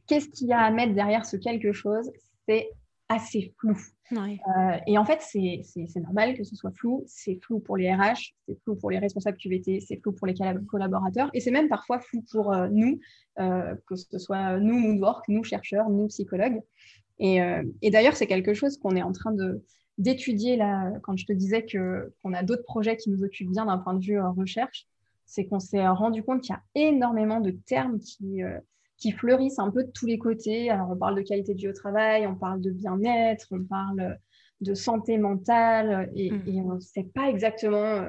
Qu'est-ce 0.07 0.29
qu'il 0.29 0.49
y 0.49 0.53
a 0.53 0.61
à 0.61 0.71
mettre 0.71 0.95
derrière 0.95 1.27
ce 1.27 1.37
quelque 1.37 1.73
chose? 1.73 2.11
C'est 2.49 2.71
assez 3.09 3.53
flou. 3.59 3.77
Euh, 4.13 4.77
et 4.87 4.97
en 4.97 5.05
fait, 5.05 5.21
c'est 5.21 6.01
normal 6.01 6.35
que 6.35 6.45
ce 6.45 6.57
soit 6.57 6.71
flou. 6.71 7.05
C'est 7.07 7.39
flou 7.43 7.59
pour 7.59 7.77
les 7.77 7.93
RH, 7.93 8.35
c'est 8.47 8.59
flou 8.63 8.77
pour 8.77 8.91
les 8.91 8.99
responsables 8.99 9.37
QVT, 9.37 9.81
c'est 9.81 10.01
flou 10.01 10.13
pour 10.13 10.27
les 10.27 10.35
collaborateurs, 10.67 11.31
et 11.35 11.41
c'est 11.41 11.51
même 11.51 11.69
parfois 11.69 12.01
flou 12.01 12.25
pour 12.31 12.53
euh, 12.53 12.69
nous, 12.71 13.01
que 13.37 13.97
ce 13.97 14.19
soit 14.19 14.59
nous, 14.59 14.79
Moodwork, 14.79 15.29
nous, 15.29 15.45
chercheurs, 15.45 15.91
nous, 15.91 16.07
psychologues. 16.09 16.63
Euh, 17.21 17.63
et, 17.83 17.91
d'ailleurs, 17.91 18.17
c'est 18.17 18.27
quelque 18.27 18.55
chose 18.55 18.79
qu'on 18.79 18.97
est 18.97 19.03
en 19.03 19.13
train 19.13 19.33
de 19.33 19.63
d'étudier 19.99 20.55
là, 20.55 20.93
quand 21.03 21.17
je 21.17 21.27
te 21.27 21.33
disais 21.33 21.67
que 21.67 22.15
qu'on 22.23 22.33
a 22.33 22.45
d'autres 22.45 22.63
projets 22.63 22.97
qui 22.97 23.11
nous 23.11 23.25
occupent 23.25 23.51
bien 23.51 23.67
d'un 23.67 23.79
point 23.79 23.95
de 23.95 24.05
vue 24.05 24.21
euh, 24.21 24.31
recherche, 24.31 24.87
c'est 25.27 25.47
qu'on 25.47 25.59
s'est 25.59 25.89
rendu 25.89 26.23
compte 26.23 26.43
qu'il 26.43 26.55
y 26.55 26.57
a 26.57 26.89
énormément 26.89 27.41
de 27.41 27.51
termes 27.51 27.99
qui, 27.99 28.45
euh, 28.45 28.61
qui 28.97 29.11
fleurissent 29.11 29.59
un 29.59 29.73
peu 29.73 29.83
de 29.83 29.91
tous 29.91 30.07
les 30.07 30.17
côtés. 30.17 30.71
Alors, 30.71 30.91
on 30.91 30.97
parle 30.97 31.17
de 31.17 31.23
qualité 31.23 31.53
de 31.53 31.59
vie 31.59 31.69
au 31.69 31.73
travail, 31.73 32.29
on 32.29 32.37
parle 32.37 32.61
de 32.61 32.71
bien-être, 32.71 33.49
on 33.51 33.65
parle 33.65 34.19
de 34.61 34.75
santé 34.75 35.19
mentale, 35.19 36.11
et, 36.15 36.31
mmh. 36.31 36.71
on 36.71 36.75
ne 36.75 36.81
sait 36.81 37.09
pas 37.13 37.29
exactement 37.29 38.09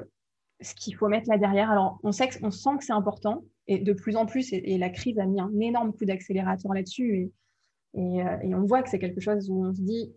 ce 0.62 0.76
qu'il 0.76 0.96
faut 0.96 1.08
mettre 1.08 1.28
là 1.28 1.40
derrière. 1.40 1.72
Alors, 1.72 2.00
on, 2.04 2.12
sait 2.12 2.30
on 2.44 2.52
sent 2.52 2.78
que 2.78 2.86
c'est 2.86 2.94
important, 2.94 3.44
et 3.68 3.80
de 3.80 3.94
plus 3.94 4.16
en 4.16 4.28
plus, 4.28 4.54
et, 4.54 4.74
et, 4.74 4.78
la 4.78 4.90
crise 4.90 5.18
a 5.18 5.26
mis 5.26 5.42
un 5.42 5.52
énorme 5.60 5.92
coup 5.94 6.06
d'accélérateur 6.06 6.74
là-dessus, 6.74 7.16
et, 7.16 7.32
euh, 7.98 8.38
et, 8.44 8.56
on 8.56 8.66
voit 8.66 8.84
que 8.84 8.90
c'est 8.90 9.00
quelque 9.00 9.22
chose 9.22 9.50
où 9.50 9.66
on 9.66 9.74
se 9.74 9.82
dit, 9.82 10.14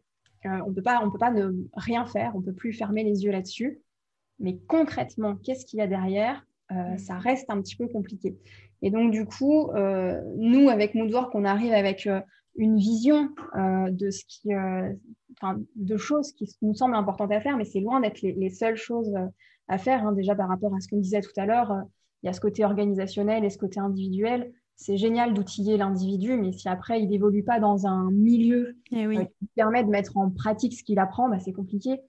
euh, 0.46 0.61
on 0.66 0.72
peut 0.72 0.82
pas, 0.82 1.00
on 1.02 1.11
peut 1.11 1.18
pas 1.18 1.30
ne 1.30 1.52
rien 1.74 2.04
faire, 2.04 2.32
on 2.35 2.42
peut 2.42 2.52
plus 2.52 2.72
fermer 2.72 3.04
les 3.04 3.24
yeux 3.24 3.32
là-dessus. 3.32 3.80
Mais 4.38 4.58
concrètement, 4.66 5.37
qu'est-ce 5.37 5.64
qu'il 5.64 5.78
y 5.78 5.82
a 5.82 5.87
derrière 5.87 6.44
euh, 6.72 6.74
mm. 6.74 6.98
Ça 6.98 7.18
reste 7.18 7.48
un 7.50 7.61
petit 7.61 7.76
peu 7.76 7.88
compliqué. 7.88 8.37
Et 8.82 8.90
donc 8.90 9.12
du 9.12 9.24
coup, 9.26 9.70
nous 10.37 10.68
avec 10.68 10.96
Moodwork, 10.96 11.32
on 11.37 11.44
arrive 11.44 11.72
avec 11.72 12.08
une 12.56 12.78
vision 12.78 13.28
de 13.54 14.11
ce 14.11 14.24
qui, 14.26 14.48
de 15.76 15.96
choses 15.96 16.32
qui 16.32 16.48
nous 16.62 16.74
semblent 16.74 16.96
importantes 16.96 17.30
à 17.30 17.40
faire, 17.40 17.56
mais 17.56 17.64
c'est 17.64 17.78
loin 17.78 18.00
d'être 18.00 18.20
les, 18.22 18.50
seules 18.50 18.74
choses 18.74 19.14
à 19.68 19.78
faire. 19.78 20.04
Hein. 20.04 20.11
Déjà 20.11 20.35
par 20.35 20.48
rapport 20.48 20.74
à 20.74 20.80
ce 20.80 20.88
qu'on 20.88 20.96
disait 20.96 21.20
tout 21.20 21.30
à 21.37 21.46
l'heure, 21.46 21.72
il 22.22 22.26
y 22.26 22.28
a 22.28 22.32
ce 22.32 22.40
côté 22.40 22.64
organisationnel 22.64 23.44
et 23.44 23.50
ce 23.50 23.58
côté 23.58 23.78
individuel 23.78 24.52
c'est 24.76 24.96
génial 24.96 25.35
d'outiller 25.35 25.76
l'individu, 25.76 26.37
mais 26.37 26.52
si 26.52 26.68
après 26.68 27.00
il 27.02 27.08
n'évolue 27.08 27.44
pas 27.44 27.61
dans 27.61 27.87
un 27.87 28.11
milieu 28.11 28.76
eh 28.90 29.06
euh, 29.06 29.24
qui 29.24 29.46
permet 29.54 29.85
de 29.85 29.90
mettre 29.90 30.16
en 30.16 30.30
pratique 30.30 30.74
ce 30.74 30.82
qu'il 30.82 30.98
apprend, 30.98 31.28
bah, 31.28 31.38
c'est 31.38 31.52
compliqué. 31.52 32.00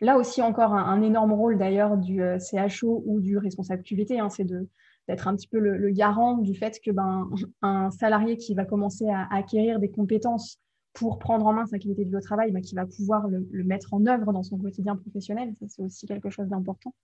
Là 0.00 0.16
aussi, 0.16 0.42
encore 0.42 0.74
un, 0.74 1.00
énorme 1.02 1.32
rôle 1.32 1.58
d'ailleurs 1.58 1.96
du 1.96 2.22
euh, 2.22 2.38
CHO 2.38 3.02
ou 3.06 3.20
du 3.20 3.38
responsable 3.38 3.82
QVT, 3.82 4.18
hein, 4.18 4.30
c'est 4.30 4.44
d'être 4.44 5.28
un 5.28 5.36
petit 5.36 5.46
peu 5.46 5.58
le, 5.58 5.90
garant 5.90 6.38
du 6.38 6.54
fait 6.54 6.80
que 6.84 6.90
ben, 6.90 7.28
un 7.62 7.90
salarié 7.90 8.36
qui 8.36 8.54
va 8.54 8.64
commencer 8.64 9.08
à, 9.08 9.28
acquérir 9.32 9.78
des 9.78 9.90
compétences 9.90 10.58
pour 10.92 11.18
prendre 11.18 11.46
en 11.46 11.52
main 11.52 11.66
sa 11.66 11.78
qualité 11.78 12.04
de 12.04 12.10
vie 12.10 12.16
au 12.16 12.20
travail, 12.20 12.50
bah, 12.50 12.60
qui 12.60 12.74
va 12.74 12.86
pouvoir 12.86 13.28
le, 13.28 13.46
le, 13.50 13.64
mettre 13.64 13.94
en 13.94 14.04
œuvre 14.06 14.32
dans 14.32 14.42
son 14.42 14.58
quotidien 14.58 14.96
professionnel. 14.96 15.54
Ça, 15.58 15.66
c'est 15.68 15.82
aussi 15.82 16.06
quelque 16.06 16.30
chose 16.30 16.48
d'important 16.48 16.94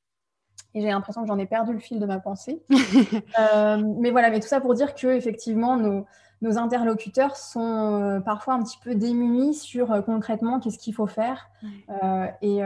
et 0.79 0.81
j'ai 0.81 0.89
l'impression 0.89 1.23
que 1.23 1.29
j'en 1.29 1.39
ai 1.39 1.47
perdu 1.47 1.73
le 1.73 1.81
fil 1.81 1.99
de 1.99 2.07
ma 2.07 2.21
pensée. 2.21 2.63
Euh, 3.39 3.83
mais 3.99 4.11
voilà, 4.11 4.31
mais 4.31 4.41
tout 4.41 4.49
ça 4.49 4.61
pour 4.61 4.75
dire 4.75 4.95
que 4.95 5.07
effectivement 5.09 5.77
nos, 5.77 6.07
nos 6.43 6.59
interlocuteurs 6.59 7.37
sont 7.37 8.03
euh, 8.03 8.21
parfois 8.21 8.55
un 8.55 8.63
petit 8.63 8.79
peu 8.83 8.95
démunis 8.95 9.55
sur 9.55 9.93
euh, 9.93 10.03
concrètement 10.03 10.61
qu'est-ce 10.61 10.79
qu'il 10.79 10.95
faut 10.95 11.07
faire. 11.07 11.51
et 12.43 12.61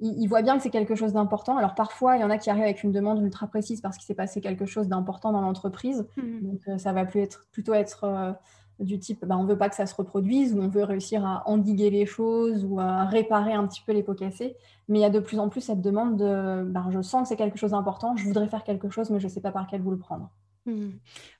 ils, 0.00 0.26
voient 0.28 0.42
bien 0.42 0.56
que 0.56 0.62
c'est 0.62 0.70
quelque 0.70 0.94
chose 0.94 1.12
d'important. 1.12 1.56
Alors 1.56 1.74
parfois, 1.74 2.16
il 2.16 2.20
y 2.20 2.24
en 2.24 2.30
a 2.30 2.38
qui 2.38 2.50
arrivent 2.50 2.64
avec 2.64 2.82
une 2.82 2.92
demande 2.92 3.20
ultra 3.22 3.46
précise 3.46 3.80
parce 3.80 3.96
qu'il 3.96 4.06
s'est 4.06 4.14
passé 4.14 4.40
quelque 4.40 4.66
chose 4.66 4.88
d'important 4.88 5.32
dans 5.32 5.42
l'entreprise. 5.42 6.06
Mmh. 6.16 6.22
Donc 6.42 6.80
ça 6.80 6.92
va 6.92 7.04
plus 7.04 7.20
être, 7.20 7.46
plutôt 7.52 7.74
être 7.74 8.36
du 8.80 8.98
type 8.98 9.24
bah, 9.24 9.36
on 9.36 9.44
ne 9.44 9.48
veut 9.48 9.58
pas 9.58 9.68
que 9.68 9.76
ça 9.76 9.86
se 9.86 9.94
reproduise 9.94 10.54
ou 10.54 10.60
on 10.60 10.68
veut 10.68 10.84
réussir 10.84 11.24
à 11.24 11.42
endiguer 11.46 11.90
les 11.90 12.06
choses 12.06 12.64
ou 12.64 12.80
à 12.80 13.04
réparer 13.04 13.52
un 13.52 13.66
petit 13.66 13.82
peu 13.86 13.92
les 13.92 14.02
pots 14.02 14.14
cassés. 14.14 14.56
Mais 14.88 14.98
il 14.98 15.02
y 15.02 15.04
a 15.04 15.10
de 15.10 15.20
plus 15.20 15.38
en 15.38 15.48
plus 15.48 15.60
cette 15.60 15.80
demande 15.80 16.16
de 16.16 16.64
bah, 16.64 16.86
je 16.90 17.00
sens 17.00 17.22
que 17.22 17.28
c'est 17.28 17.36
quelque 17.36 17.58
chose 17.58 17.70
d'important, 17.72 18.16
je 18.16 18.24
voudrais 18.24 18.48
faire 18.48 18.64
quelque 18.64 18.90
chose, 18.90 19.10
mais 19.10 19.20
je 19.20 19.26
ne 19.26 19.30
sais 19.30 19.40
pas 19.40 19.52
par 19.52 19.66
quel 19.68 19.82
vous 19.82 19.90
le 19.90 19.98
prendre. 19.98 20.30
Mmh. 20.66 20.90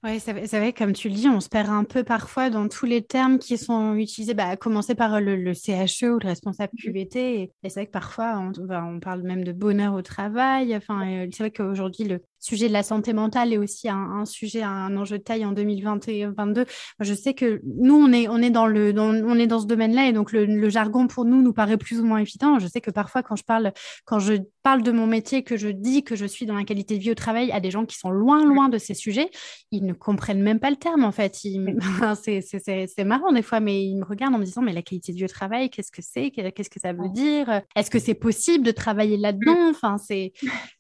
Oui, 0.05 0.19
c'est 0.19 0.33
vrai, 0.33 0.73
comme 0.73 0.93
tu 0.93 1.09
le 1.09 1.15
dis, 1.15 1.29
on 1.29 1.41
se 1.41 1.49
perd 1.49 1.69
un 1.69 1.85
peu 1.85 2.05
parfois 2.05 2.49
dans 2.49 2.69
tous 2.69 2.87
les 2.87 3.03
termes 3.03 3.39
qui 3.39 3.59
sont 3.59 3.95
utilisés, 3.95 4.35
bah, 4.35 4.49
à 4.49 4.57
commencer 4.57 4.95
par 4.95 5.21
le, 5.21 5.53
CHE 5.53 6.05
ou 6.05 6.19
le 6.19 6.27
responsable 6.27 6.73
mmh. 6.75 6.83
QVT. 6.83 7.41
Et, 7.41 7.53
c'est 7.65 7.75
vrai 7.75 7.87
que 7.87 7.91
parfois, 7.91 8.39
on, 8.39 8.53
on, 8.71 9.01
parle 9.01 9.23
même 9.23 9.45
de 9.45 9.53
bonheur 9.53 9.95
au 9.95 10.03
travail. 10.03 10.75
Enfin, 10.75 11.07
euh, 11.07 11.29
c'est 11.33 11.43
vrai 11.43 11.51
qu'aujourd'hui, 11.51 12.05
le, 12.05 12.23
sujet 12.41 12.69
de 12.69 12.73
la 12.73 12.83
santé 12.83 13.13
mentale 13.13 13.53
est 13.53 13.59
aussi 13.59 13.89
un, 13.89 14.25
sujet, 14.25 14.63
un 14.63 14.97
enjeu 14.97 15.19
de 15.19 15.23
taille 15.23 15.45
en 15.45 15.53
2022. 15.53 16.65
Je 17.01 17.15
sais 17.15 17.35
que 17.35 17.61
nous, 17.65 17.95
on 17.95 18.13
est, 18.13 18.29
on 18.29 18.39
est, 18.39 18.51
dans, 18.51 18.67
le, 18.67 18.93
on 18.99 19.39
est 19.39 19.47
dans 19.47 19.61
ce 19.61 19.67
domaine-là 19.67 20.07
et 20.07 20.13
donc 20.13 20.33
le, 20.33 20.69
jargon 20.69 21.07
pour 21.07 21.25
nous 21.25 21.43
nous 21.43 21.53
paraît 21.53 21.77
plus 21.77 22.01
ou 22.01 22.05
moins 22.05 22.19
évident. 22.19 22.59
Je 22.59 22.67
sais 22.67 22.81
que 22.81 22.91
parfois, 22.91 23.23
quand 23.23 23.37
je 23.37 23.45
parle, 23.45 23.73
quand 24.05 24.19
je 24.19 24.35
parle 24.63 24.83
de 24.83 24.93
mon 24.93 25.07
métier, 25.07 25.43
que 25.43 25.57
je 25.57 25.69
dis 25.69 26.05
que 26.05 26.17
je 26.17 26.27
suis 26.27 26.47
dans 26.47 26.55
la 26.55 26.65
qualité 26.65 26.97
de 26.97 27.03
vie 27.03 27.11
au 27.11 27.15
travail 27.15 27.51
à 27.53 27.61
des 27.61 27.71
gens 27.71 27.87
qui 27.87 27.97
sont 27.97 28.11
loin, 28.11 28.45
loin 28.45 28.69
de 28.69 28.79
ces 28.79 28.95
sujets, 28.95 29.31
ils 29.71 29.85
ne 29.85 29.93
comprennent 29.93 30.43
même 30.43 30.61
pas 30.61 30.71
le 30.71 30.77
terme 30.77 31.05
en 31.05 31.13
fait. 31.13 31.35
c'est 32.95 33.05
marrant 33.05 33.33
des 33.33 33.43
fois, 33.43 33.61
mais 33.61 33.85
ils 33.85 33.97
me 33.97 34.05
regardent 34.05 34.35
en 34.35 34.39
me 34.39 34.45
disant 34.45 34.63
mais 34.63 34.73
la 34.73 34.83
qualité 34.83 35.13
de 35.13 35.19
vie 35.19 35.25
au 35.25 35.29
travail, 35.29 35.71
qu'est-ce 35.71 35.93
que 35.93 36.03
c'est? 36.03 36.31
Qu'est-ce 36.31 36.71
que 36.71 36.81
ça 36.81 36.93
veut 36.93 37.09
dire? 37.09 37.63
Est-ce 37.75 37.91
que 37.91 37.99
c'est 37.99 38.15
possible 38.15 38.65
de 38.65 38.71
travailler 38.71 39.17
là-dedans? 39.17 39.71
Enfin, 39.71 39.99
c'est 39.99 40.33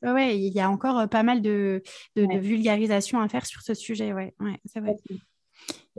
ouais, 0.02 0.38
il 0.38 0.52
y 0.52 0.60
a 0.60 0.70
encore 0.70 1.08
pas 1.08 1.22
mal 1.22 1.42
de 1.42 1.82
de, 2.16 2.38
vulgarisation 2.38 3.20
à 3.20 3.28
faire 3.28 3.46
sur 3.46 3.62
ce 3.62 3.74
sujet. 3.74 4.12
Ouais, 4.12 4.34
ouais 4.40 4.58
c'est 4.64 4.80
vrai. 4.80 4.96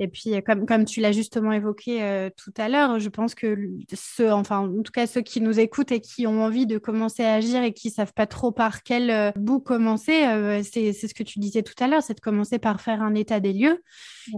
Et 0.01 0.07
puis, 0.07 0.33
euh, 0.33 0.41
comme, 0.41 0.65
comme 0.65 0.83
tu 0.83 0.99
l'as 0.99 1.11
justement 1.11 1.51
évoqué 1.51 2.01
euh, 2.01 2.31
tout 2.35 2.53
à 2.57 2.69
l'heure, 2.69 2.99
je 2.99 3.07
pense 3.07 3.35
que 3.35 3.55
ceux, 3.93 4.31
enfin, 4.31 4.67
en 4.67 4.81
tout 4.81 4.91
cas, 4.91 5.05
ceux 5.05 5.21
qui 5.21 5.41
nous 5.41 5.59
écoutent 5.59 5.91
et 5.91 6.01
qui 6.01 6.25
ont 6.25 6.41
envie 6.41 6.65
de 6.65 6.79
commencer 6.79 7.23
à 7.23 7.35
agir 7.35 7.61
et 7.61 7.71
qui 7.71 7.89
ne 7.89 7.93
savent 7.93 8.13
pas 8.13 8.25
trop 8.25 8.51
par 8.51 8.81
quel 8.81 9.11
euh, 9.11 9.31
bout 9.35 9.59
commencer, 9.59 10.23
c'est 10.63 10.91
ce 10.93 11.13
que 11.13 11.21
tu 11.21 11.37
disais 11.37 11.61
tout 11.61 11.75
à 11.79 11.87
l'heure, 11.87 12.01
c'est 12.01 12.15
de 12.15 12.19
commencer 12.19 12.57
par 12.57 12.81
faire 12.81 13.03
un 13.03 13.13
état 13.13 13.39
des 13.39 13.53
lieux 13.53 13.83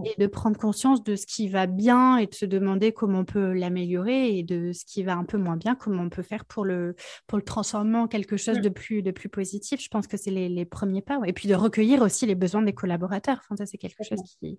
et 0.04 0.20
de 0.20 0.26
prendre 0.26 0.58
conscience 0.58 1.02
de 1.02 1.16
ce 1.16 1.24
qui 1.24 1.48
va 1.48 1.66
bien 1.66 2.18
et 2.18 2.26
de 2.26 2.34
se 2.34 2.44
demander 2.44 2.92
comment 2.92 3.20
on 3.20 3.24
peut 3.24 3.54
l'améliorer 3.54 4.36
et 4.36 4.42
de 4.42 4.72
ce 4.72 4.84
qui 4.84 5.02
va 5.02 5.14
un 5.14 5.24
peu 5.24 5.38
moins 5.38 5.56
bien, 5.56 5.74
comment 5.74 6.02
on 6.02 6.10
peut 6.10 6.22
faire 6.22 6.44
pour 6.44 6.66
le, 6.66 6.94
pour 7.26 7.38
le 7.38 7.44
transformer 7.44 7.96
en 7.96 8.06
quelque 8.06 8.36
chose 8.36 8.60
de 8.60 8.68
plus, 8.68 9.02
de 9.02 9.12
plus 9.12 9.30
positif. 9.30 9.80
Je 9.80 9.88
pense 9.88 10.06
que 10.06 10.18
c'est 10.18 10.30
les, 10.30 10.50
les, 10.50 10.66
premiers 10.66 11.02
pas. 11.02 11.20
Et 11.24 11.32
puis 11.32 11.48
de 11.48 11.54
recueillir 11.54 12.02
aussi 12.02 12.26
les 12.26 12.34
besoins 12.34 12.62
des 12.62 12.74
collaborateurs. 12.74 13.40
Enfin, 13.44 13.56
ça, 13.56 13.66
c'est 13.66 13.78
quelque 13.78 14.04
chose 14.04 14.20
qui, 14.40 14.58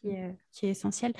qui 0.00 0.08
est 0.10 0.35
qui 0.52 0.66
est 0.66 0.70
essentiel. 0.70 1.12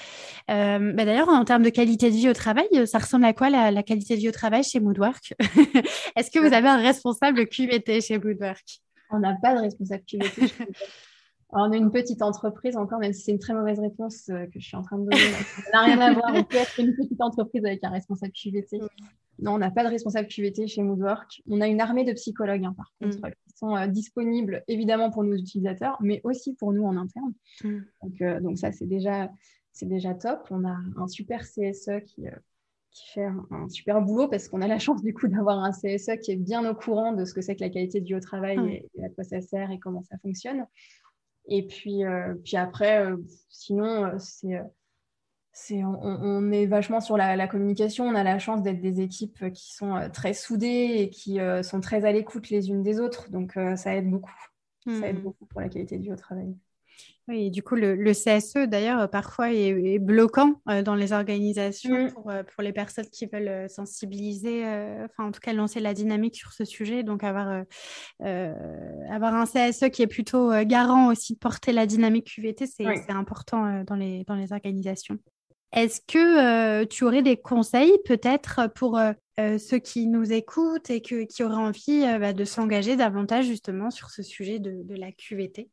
Euh, 0.50 0.92
bah, 0.92 1.04
d'ailleurs, 1.04 1.28
en 1.28 1.44
termes 1.44 1.62
de 1.62 1.70
qualité 1.70 2.10
de 2.10 2.16
vie 2.16 2.28
au 2.28 2.32
travail, 2.32 2.68
euh, 2.74 2.86
ça 2.86 2.98
ressemble 2.98 3.24
à 3.24 3.32
quoi 3.32 3.50
la, 3.50 3.82
qualité 3.82 4.14
de 4.14 4.20
vie 4.20 4.28
au 4.28 4.32
travail 4.32 4.64
chez 4.64 4.80
Moodwork? 4.80 5.34
Est-ce 6.16 6.30
que 6.30 6.38
vous 6.38 6.52
avez 6.52 6.68
un 6.68 6.78
responsable 6.78 7.46
QVT 7.46 8.00
chez 8.00 8.18
Moodwork? 8.18 8.80
On 9.10 9.18
n'a 9.20 9.36
pas 9.40 9.54
de 9.54 9.60
responsable 9.60 10.02
QVT. 10.04 10.52
on 11.50 11.72
a 11.72 11.76
une 11.76 11.90
petite 11.90 12.22
entreprise 12.22 12.76
encore, 12.76 12.98
même 12.98 13.12
si 13.12 13.22
c'est 13.22 13.32
une 13.32 13.38
très 13.38 13.54
mauvaise 13.54 13.78
réponse 13.78 14.28
euh, 14.30 14.46
que 14.46 14.58
je 14.58 14.66
suis 14.66 14.76
en 14.76 14.82
train 14.82 14.98
de 14.98 15.04
donner. 15.04 15.22
Ça 15.22 15.70
n'a 15.72 15.82
rien 15.84 16.00
à 16.00 16.12
voir. 16.12 16.32
On 16.34 16.42
peut 16.42 16.56
être 16.56 16.78
une 16.78 16.94
petite 16.94 17.20
entreprise 17.20 17.64
avec 17.64 17.84
un 17.84 17.90
responsable 17.90 18.32
QVT. 18.32 18.80
Non, 19.38 19.54
on 19.54 19.58
n'a 19.58 19.70
pas 19.70 19.84
de 19.84 19.88
responsable 19.88 20.28
QVT 20.28 20.66
chez 20.66 20.82
Moodwork. 20.82 21.42
On 21.48 21.60
a 21.60 21.68
une 21.68 21.80
armée 21.80 22.04
de 22.04 22.12
psychologues, 22.12 22.64
hein, 22.64 22.74
par 22.76 22.92
contre, 23.00 23.18
mm. 23.18 23.30
qui 23.30 23.56
sont 23.56 23.76
euh, 23.76 23.86
disponibles 23.86 24.62
évidemment 24.68 25.10
pour 25.10 25.24
nos 25.24 25.34
utilisateurs, 25.34 25.98
mais 26.00 26.20
aussi 26.24 26.54
pour 26.54 26.72
nous 26.72 26.84
en 26.84 26.96
interne. 26.96 27.32
Mm. 27.62 27.78
Euh, 28.22 28.40
donc, 28.40 28.58
ça, 28.58 28.72
c'est 28.72 28.86
déjà, 28.86 29.30
déjà 29.82 30.14
top. 30.14 30.46
On 30.50 30.64
a 30.64 30.76
un 30.96 31.06
super 31.06 31.42
CSE 31.42 32.02
qui, 32.06 32.26
euh, 32.26 32.36
qui 32.90 33.08
fait 33.12 33.28
un, 33.50 33.68
super 33.68 34.00
boulot 34.00 34.28
parce 34.28 34.48
qu'on 34.48 34.62
a 34.62 34.68
la 34.68 34.78
chance 34.78 35.02
du 35.02 35.12
coup 35.12 35.28
d'avoir 35.28 35.62
un 35.62 35.72
CSE 35.72 36.18
qui 36.22 36.32
est 36.32 36.36
bien 36.36 36.68
au 36.68 36.74
courant 36.74 37.12
de 37.12 37.24
ce 37.24 37.34
que 37.34 37.42
c'est 37.42 37.56
que 37.56 37.64
la 37.64 37.70
qualité 37.70 38.00
vie 38.00 38.14
au 38.14 38.20
travail 38.20 38.86
et, 38.94 39.04
à 39.04 39.10
quoi 39.10 39.24
ça 39.24 39.40
sert 39.42 39.70
et 39.70 39.78
comment 39.78 40.02
ça 40.02 40.16
fonctionne. 40.18 40.66
Et 41.48 41.66
puis, 41.66 42.02
puis 42.42 42.56
après, 42.56 43.06
sinon, 43.48 44.18
c'est 44.18 44.60
on, 45.70 46.52
est 46.52 46.66
vachement 46.66 47.00
sur 47.00 47.16
la, 47.16 47.48
communication. 47.48 48.06
On 48.06 48.14
a 48.14 48.22
la 48.22 48.38
chance 48.38 48.62
d'être 48.62 48.80
des 48.80 49.00
équipes 49.00 49.52
qui 49.52 49.74
sont 49.74 49.96
euh, 49.96 50.08
très 50.08 50.34
soudées 50.34 50.96
et 50.98 51.10
qui 51.10 51.40
euh, 51.40 51.62
sont 51.62 51.80
très 51.80 52.04
à 52.04 52.12
l'écoute 52.12 52.50
les 52.50 52.68
unes 52.68 52.82
des 52.82 53.00
autres. 53.00 53.30
Donc, 53.30 53.56
euh, 53.56 53.76
ça 53.76 53.94
aide 53.94 54.10
beaucoup. 54.10 54.32
Ça 54.86 55.08
aide 55.08 55.18
hmm. 55.18 55.22
beaucoup 55.22 55.46
pour 55.46 55.60
la 55.60 55.68
qualité 55.68 56.00
au 56.12 56.16
travail. 56.16 56.54
Oui, 57.26 57.50
du 57.50 57.60
coup, 57.60 57.74
le, 57.74 58.12
CSE, 58.12 58.68
d'ailleurs, 58.68 59.10
parfois 59.10 59.52
est, 59.52 59.98
bloquant 59.98 60.60
dans 60.84 60.94
les 60.94 61.12
organisations 61.12 62.06
hmm. 62.06 62.44
pour, 62.54 62.62
les 62.62 62.72
personnes 62.72 63.08
qui 63.10 63.26
veulent 63.26 63.68
sensibiliser, 63.68 64.62
enfin, 65.04 65.24
en 65.24 65.32
tout 65.32 65.40
cas, 65.40 65.52
lancer 65.52 65.80
la 65.80 65.92
dynamique 65.92 66.36
sur 66.36 66.52
ce 66.52 66.64
sujet. 66.64 67.02
Donc, 67.02 67.24
avoir, 67.24 67.64
avoir 68.20 69.34
un 69.34 69.44
CSE 69.44 69.88
qui 69.90 70.02
est 70.02 70.06
plutôt 70.06 70.52
garant 70.62 71.10
aussi 71.10 71.34
de 71.34 71.38
porter 71.40 71.72
la 71.72 71.86
dynamique 71.86 72.32
QVT, 72.32 72.66
c'est 72.68 73.10
important 73.10 73.82
dans, 73.82 73.96
les, 73.96 74.22
dans 74.22 74.36
les 74.36 74.52
organisations. 74.52 75.18
Est-ce 75.72 76.00
que 76.00 76.82
euh, 76.82 76.86
tu 76.86 77.04
aurais 77.04 77.22
des 77.22 77.36
conseils 77.36 77.92
peut-être 78.04 78.68
pour 78.74 78.98
euh, 78.98 79.12
euh, 79.40 79.58
ceux 79.58 79.78
qui 79.78 80.06
nous 80.06 80.32
écoutent 80.32 80.90
et 80.90 81.00
qui 81.00 81.42
auraient 81.42 81.54
envie 81.54 82.02
bah, 82.18 82.32
de 82.32 82.44
s'engager 82.44 82.96
davantage 82.96 83.46
justement 83.46 83.90
sur 83.90 84.10
ce 84.10 84.22
sujet 84.22 84.58
de, 84.58 84.94
la 84.94 85.12
QVT, 85.12 85.68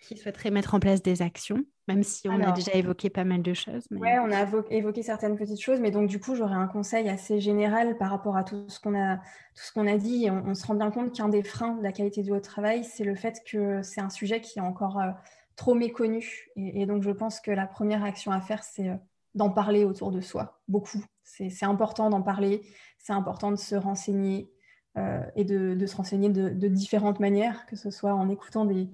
qui 0.00 0.16
souhaiteraient 0.16 0.50
mettre 0.50 0.74
en 0.74 0.80
place 0.80 1.02
des 1.02 1.22
actions, 1.22 1.64
même 1.88 2.02
si 2.02 2.28
on 2.28 2.40
a 2.40 2.52
déjà 2.52 2.72
évoqué 2.74 3.10
pas 3.10 3.24
mal 3.24 3.42
de 3.42 3.54
choses 3.54 3.84
Oui, 3.90 4.10
on 4.20 4.30
a 4.30 4.46
évoqué 4.70 5.02
certaines 5.02 5.36
petites 5.36 5.60
choses, 5.60 5.80
mais 5.80 5.90
donc 5.90 6.08
du 6.08 6.20
coup, 6.20 6.36
j'aurais 6.36 6.54
un 6.54 6.68
conseil 6.68 7.08
assez 7.08 7.40
général 7.40 7.96
par 7.96 8.10
rapport 8.10 8.36
à 8.36 8.44
tout 8.44 8.68
ce 8.68 8.78
qu'on 8.78 8.94
a, 8.94 9.16
tout 9.16 9.62
ce 9.64 9.72
qu'on 9.72 9.88
a 9.88 9.96
dit. 9.96 10.28
On, 10.30 10.54
se 10.54 10.64
rend 10.66 10.74
bien 10.74 10.90
compte 10.90 11.16
qu'un 11.16 11.28
des 11.28 11.42
freins 11.42 11.74
de 11.76 11.82
la 11.82 11.90
qualité 11.90 12.22
du 12.22 12.30
haut 12.30 12.40
travail, 12.40 12.84
c'est 12.84 13.04
le 13.04 13.16
fait 13.16 13.42
que 13.44 13.82
c'est 13.82 14.00
un 14.00 14.10
sujet 14.10 14.40
qui 14.40 14.58
est 14.58 14.62
encore 14.62 15.00
trop 15.56 15.74
méconnu. 15.74 16.50
et, 16.54 16.86
donc, 16.86 17.02
je 17.02 17.10
pense 17.10 17.40
que 17.40 17.50
la 17.50 17.66
première 17.66 18.04
action 18.04 18.30
à 18.30 18.40
faire, 18.40 18.62
c'est 18.62 18.90
d'en 19.34 19.50
parler 19.50 19.84
autour 19.84 20.10
de 20.10 20.20
soi, 20.20 20.60
beaucoup. 20.68 21.04
C'est 21.24 21.64
important 21.64 22.10
d'en 22.10 22.22
parler, 22.22 22.62
c'est 22.98 23.12
important 23.12 23.50
de 23.50 23.56
se 23.56 23.74
renseigner 23.74 24.50
euh, 24.98 25.22
et 25.36 25.44
de, 25.44 25.86
se 25.86 25.96
renseigner 25.96 26.28
de, 26.28 26.68
différentes 26.68 27.18
manières, 27.18 27.64
que 27.66 27.76
ce 27.76 27.90
soit 27.90 28.14
en 28.14 28.28
écoutant 28.28 28.66
des, 28.66 28.90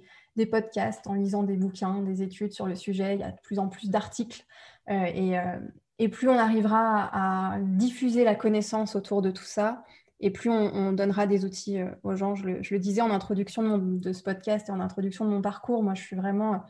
podcasts, 0.46 1.08
en 1.08 1.14
lisant 1.14 1.42
des 1.42 1.56
bouquins, 1.56 2.02
des 2.02 2.22
études 2.22 2.52
sur 2.52 2.66
le 2.66 2.76
sujet. 2.76 3.16
Il 3.16 3.20
y 3.20 3.24
a 3.24 3.32
de 3.32 3.40
plus 3.42 3.58
en 3.58 3.68
plus 3.68 3.90
d'articles 3.90 4.44
euh, 4.88 4.92
euh, 4.94 5.58
et, 5.98 6.08
plus 6.08 6.28
on 6.28 6.38
arrivera 6.38 7.10
à, 7.12 7.58
diffuser 7.58 8.22
la 8.22 8.36
connaissance 8.36 8.94
autour 8.94 9.22
de 9.22 9.32
tout 9.32 9.44
ça, 9.44 9.82
et 10.20 10.30
plus 10.30 10.50
on, 10.50 10.92
donnera 10.92 11.26
des 11.26 11.44
outils 11.44 11.80
aux 12.04 12.14
gens. 12.14 12.36
Je 12.36 12.46
le, 12.46 12.78
disais 12.78 13.00
en 13.00 13.10
introduction 13.10 13.78
de, 13.78 13.98
de, 13.98 14.12
ce 14.12 14.22
podcast 14.22 14.68
et 14.68 14.72
en 14.72 14.80
introduction 14.80 15.24
de 15.24 15.30
mon 15.30 15.42
parcours, 15.42 15.82
moi 15.82 15.94
je 15.94 16.02
suis 16.02 16.16
vraiment 16.16 16.62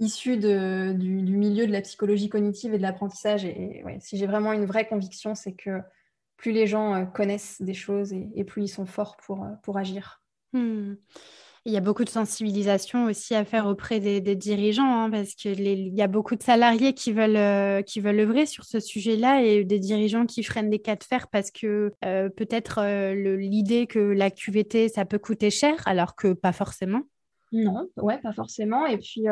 issu 0.00 0.38
du, 0.38 1.36
milieu 1.36 1.66
de 1.66 1.72
la 1.72 1.82
psychologie 1.82 2.28
cognitive 2.28 2.74
et 2.74 2.78
de 2.78 2.82
l'apprentissage. 2.82 3.44
Et, 3.44 3.84
si 4.00 4.16
j'ai 4.16 4.26
vraiment 4.26 4.52
une 4.52 4.64
vraie 4.64 4.88
conviction, 4.88 5.34
c'est 5.34 5.52
que 5.52 5.80
plus 6.36 6.52
les 6.52 6.66
gens 6.66 6.94
euh, 6.94 7.04
connaissent 7.04 7.60
des 7.60 7.74
choses 7.74 8.12
et, 8.12 8.44
plus 8.44 8.64
ils 8.64 8.68
sont 8.68 8.86
forts 8.86 9.16
pour, 9.18 9.44
euh, 9.44 9.50
pour 9.62 9.76
agir. 9.76 10.22
Hmm. 10.54 10.94
Il 11.66 11.72
y 11.74 11.76
a 11.76 11.82
beaucoup 11.82 12.04
de 12.04 12.08
sensibilisation 12.08 13.04
aussi 13.04 13.34
à 13.34 13.44
faire 13.44 13.66
auprès 13.66 14.00
des, 14.00 14.34
dirigeants, 14.34 15.02
hein, 15.02 15.10
parce 15.10 15.34
qu'il 15.34 15.60
y 15.94 16.00
a 16.00 16.06
beaucoup 16.06 16.34
de 16.34 16.42
salariés 16.42 16.94
qui 16.94 17.12
veulent, 17.12 17.36
euh, 17.36 17.82
qui 17.82 18.00
veulent 18.00 18.20
œuvrer 18.20 18.46
sur 18.46 18.64
ce 18.64 18.80
sujet-là 18.80 19.42
et 19.42 19.64
des 19.64 19.78
dirigeants 19.78 20.24
qui 20.24 20.42
freinent 20.42 20.70
des 20.70 20.78
cas 20.78 20.96
de 20.96 21.04
fer 21.04 21.28
parce 21.28 21.50
que 21.50 21.92
peut-être 22.00 22.80
l'idée 23.12 23.86
que 23.86 23.98
la 23.98 24.30
QVT, 24.30 24.88
ça 24.88 25.04
peut 25.04 25.18
coûter 25.18 25.50
cher, 25.50 25.86
alors 25.86 26.16
que 26.16 26.32
pas 26.32 26.52
forcément. 26.52 27.02
Non, 27.52 27.90
ouais, 27.98 28.16
pas 28.22 28.32
forcément. 28.32 28.86
Et 28.86 28.96
puis, 28.96 29.26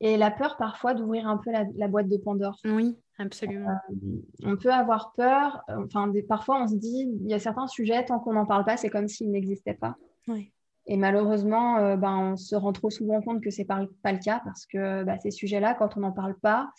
et 0.00 0.16
la 0.16 0.30
peur 0.30 0.56
parfois 0.56 0.94
d'ouvrir 0.94 1.26
un 1.28 1.38
peu 1.38 1.50
la, 1.50 1.88
boîte 1.88 2.08
de 2.08 2.16
Pandore. 2.16 2.58
Oui, 2.64 2.96
absolument. 3.18 3.70
Euh, 3.70 3.96
on 4.44 4.56
peut 4.56 4.72
avoir 4.72 5.12
peur, 5.14 5.62
euh, 5.70 5.84
enfin 5.84 6.12
parfois 6.28 6.62
on 6.62 6.68
se 6.68 6.74
dit, 6.74 7.08
il 7.22 7.30
y 7.30 7.34
a 7.34 7.38
certains 7.38 7.66
sujets, 7.66 8.04
tant 8.04 8.18
qu'on 8.18 8.34
n'en 8.34 8.46
parle 8.46 8.64
pas, 8.64 8.76
c'est 8.76 8.90
comme 8.90 9.08
s'ils 9.08 9.30
n'existaient 9.30 9.74
pas. 9.74 9.96
Oui. 10.28 10.52
Et 10.86 10.96
malheureusement, 10.96 11.78
euh, 11.78 11.96
ben, 11.96 12.16
on 12.16 12.36
se 12.36 12.54
rend 12.54 12.72
trop 12.72 12.90
souvent 12.90 13.20
compte 13.20 13.42
que 13.42 13.50
ce 13.50 13.60
n'est 13.60 13.64
pas, 13.64 13.86
pas, 14.02 14.12
le 14.12 14.18
cas 14.18 14.40
parce 14.44 14.66
que 14.66 15.02
bah, 15.02 15.18
ces 15.18 15.30
sujets-là, 15.30 15.74
quand 15.74 15.96
on 15.96 16.00
n'en 16.00 16.12
parle 16.12 16.38
pas, 16.38 16.70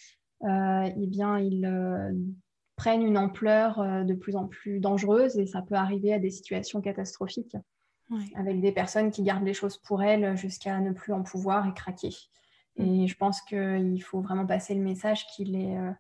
eh 0.43 1.07
bien, 1.07 1.39
ils 1.39 1.68
prennent 2.76 3.01
une 3.01 3.18
ampleur 3.18 4.05
de 4.05 4.13
plus 4.13 4.36
en 4.36 4.45
plus 4.45 4.80
dangereuse 4.80 5.38
et 5.39 5.47
ça 5.47 5.63
peut 5.63 5.74
arriver 5.74 6.13
à 6.13 6.20
des 6.20 6.30
situations 6.30 6.80
catastrophiques 6.80 7.57
avec 8.36 8.61
des 8.61 8.72
personnes 8.72 9.09
qui 9.09 9.24
gardent 9.24 9.43
les 9.43 9.55
choses 9.55 9.78
pour 9.78 10.03
elles 10.03 10.38
jusqu'à 10.38 10.80
ne 10.80 10.91
plus 10.91 11.11
en 11.11 11.24
pouvoir 11.24 11.68
et 11.68 11.74
craquer. 11.74 12.11
Et 12.78 13.07
je 13.07 13.17
pense 13.17 13.41
qu'il 13.41 14.01
faut 14.03 14.21
vraiment 14.21 14.45
passer 14.45 14.75
le 14.75 14.82
message 14.82 15.25
qu'il 15.28 15.55
est, 15.55 15.78
euh, 15.78 15.91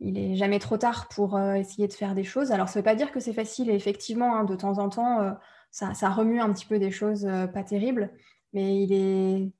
il 0.00 0.18
est 0.18 0.34
jamais 0.34 0.58
trop 0.58 0.76
tard 0.76 1.08
pour 1.08 1.36
euh, 1.36 1.54
essayer 1.54 1.88
de 1.88 1.92
faire 1.92 2.14
des 2.14 2.24
choses. 2.24 2.52
Alors, 2.52 2.68
ça 2.68 2.78
ne 2.78 2.82
veut 2.82 2.90
pas 2.90 2.96
dire 2.96 3.12
que 3.12 3.20
c'est 3.20 3.32
facile. 3.32 3.70
Et 3.70 3.74
effectivement, 3.74 4.36
hein, 4.36 4.44
de 4.44 4.56
temps 4.56 4.78
en 4.78 4.88
temps, 4.88 5.20
euh, 5.20 5.32
ça, 5.70 5.94
ça, 5.94 6.10
remue 6.10 6.40
un 6.40 6.52
petit 6.52 6.66
peu 6.66 6.78
des 6.78 6.90
choses 6.90 7.28
pas 7.54 7.62
terribles. 7.62 8.10
Mais 8.52 8.82
il 8.82 8.92
est 8.92 9.52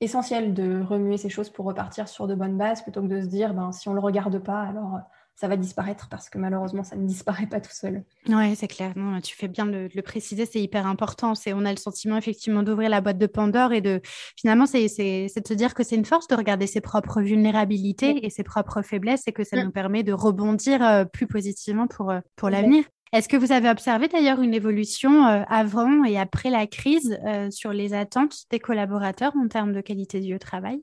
essentiel 0.00 0.54
de 0.54 0.82
remuer 0.82 1.16
ces 1.16 1.28
choses 1.28 1.50
pour 1.50 1.66
repartir 1.66 2.08
sur 2.08 2.26
de 2.26 2.34
bonnes 2.34 2.58
bases 2.58 2.82
plutôt 2.82 3.02
que 3.02 3.06
de 3.06 3.20
se 3.20 3.26
dire, 3.26 3.54
ben, 3.54 3.70
si 3.72 3.88
on 3.88 3.92
ne 3.92 3.96
le 3.96 4.02
regarde 4.02 4.38
pas, 4.40 4.62
alors 4.62 4.98
ça 5.36 5.48
va 5.48 5.56
disparaître 5.56 6.08
parce 6.08 6.30
que 6.30 6.38
malheureusement, 6.38 6.84
ça 6.84 6.96
ne 6.96 7.06
disparaît 7.06 7.46
pas 7.46 7.60
tout 7.60 7.72
seul. 7.72 8.04
Oui, 8.28 8.54
c'est 8.54 8.68
clair. 8.68 8.92
Non, 8.94 9.20
tu 9.20 9.34
fais 9.34 9.48
bien 9.48 9.66
de, 9.66 9.88
le 9.92 10.02
préciser, 10.02 10.46
c'est 10.46 10.60
hyper 10.60 10.86
important. 10.86 11.34
C'est, 11.34 11.52
on 11.52 11.64
a 11.64 11.72
le 11.72 11.76
sentiment 11.76 12.16
effectivement 12.16 12.62
d'ouvrir 12.62 12.88
la 12.88 13.00
boîte 13.00 13.18
de 13.18 13.26
Pandore 13.26 13.72
et 13.72 13.80
de 13.80 14.00
finalement, 14.38 14.66
c'est, 14.66 14.86
c'est, 14.86 15.26
de 15.26 15.46
se 15.46 15.54
dire 15.54 15.74
que 15.74 15.82
c'est 15.82 15.96
une 15.96 16.04
force 16.04 16.28
de 16.28 16.36
regarder 16.36 16.68
ses 16.68 16.80
propres 16.80 17.20
vulnérabilités 17.20 18.24
et 18.24 18.30
ses 18.30 18.44
propres 18.44 18.82
faiblesses 18.82 19.26
et 19.26 19.32
que 19.32 19.42
ça 19.42 19.62
nous 19.62 19.72
permet 19.72 20.04
de 20.04 20.12
rebondir 20.12 20.82
euh, 20.82 21.04
plus 21.04 21.26
positivement 21.26 21.88
pour, 21.88 22.10
euh, 22.10 22.20
pour 22.36 22.48
l'avenir. 22.48 22.84
Est-ce 23.12 23.28
que 23.28 23.36
vous 23.36 23.52
avez 23.52 23.68
observé 23.70 24.08
d'ailleurs 24.08 24.40
une 24.40 24.54
évolution 24.54 25.26
euh, 25.26 25.42
avant 25.48 26.04
et 26.04 26.18
après 26.18 26.50
la 26.50 26.66
crise 26.66 27.18
sur 27.50 27.72
les 27.72 27.94
attentes 27.94 28.44
des 28.50 28.58
collaborateurs 28.58 29.32
en 29.36 29.46
termes 29.46 29.72
de 29.72 29.80
qualité 29.80 30.20
de 30.20 30.24
vie 30.24 30.34
au 30.34 30.38
travail? 30.38 30.82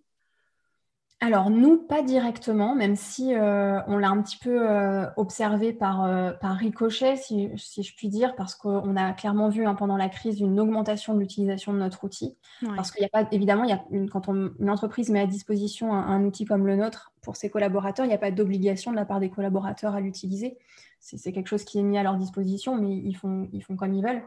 Alors 1.23 1.51
nous, 1.51 1.77
pas 1.77 2.01
directement, 2.01 2.73
même 2.73 2.95
si 2.95 3.35
euh, 3.35 3.79
on 3.85 3.99
l'a 3.99 4.09
un 4.09 4.19
petit 4.23 4.37
peu 4.37 4.67
euh, 4.67 5.05
observé 5.17 5.71
par, 5.71 6.03
euh, 6.03 6.31
par 6.31 6.55
ricochet, 6.55 7.15
si, 7.15 7.51
je 7.55 7.95
puis 7.95 8.09
dire, 8.09 8.33
parce 8.35 8.55
qu'on 8.55 8.95
a 8.95 9.13
clairement 9.13 9.47
vu 9.47 9.67
hein, 9.67 9.75
pendant 9.75 9.97
la 9.97 10.09
crise 10.09 10.39
une 10.39 10.59
augmentation 10.59 11.13
de 11.13 11.19
l'utilisation 11.19 11.73
de 11.73 11.77
notre 11.77 12.03
outil. 12.05 12.35
Parce 12.75 12.89
qu'il 12.89 13.01
n'y 13.01 13.05
a 13.05 13.09
pas, 13.09 13.27
évidemment, 13.31 13.65
il 13.65 13.69
y 13.69 13.73
a 13.73 13.83
une, 13.91 14.09
quand 14.09 14.29
une 14.29 14.69
entreprise 14.69 15.11
met 15.11 15.19
à 15.19 15.27
disposition 15.27 15.93
un, 15.93 16.23
outil 16.23 16.45
comme 16.45 16.65
le 16.65 16.75
nôtre 16.75 17.13
pour 17.21 17.35
ses 17.35 17.51
collaborateurs, 17.51 18.07
il 18.07 18.09
n'y 18.09 18.15
a 18.15 18.19
pas 18.19 18.31
d'obligation 18.31 18.89
de 18.89 18.95
la 18.95 19.05
part 19.05 19.19
des 19.19 19.29
collaborateurs 19.29 19.93
à 19.93 20.01
l'utiliser. 20.01 20.57
C'est 20.99 21.31
quelque 21.31 21.47
chose 21.47 21.63
qui 21.63 21.77
est 21.77 21.83
mis 21.83 21.99
à 21.99 22.03
leur 22.03 22.15
disposition, 22.15 22.75
mais 22.75 22.95
ils 22.95 23.15
font, 23.15 23.47
ils 23.53 23.63
font 23.63 23.75
comme 23.75 23.93
ils 23.93 24.03
veulent. 24.03 24.23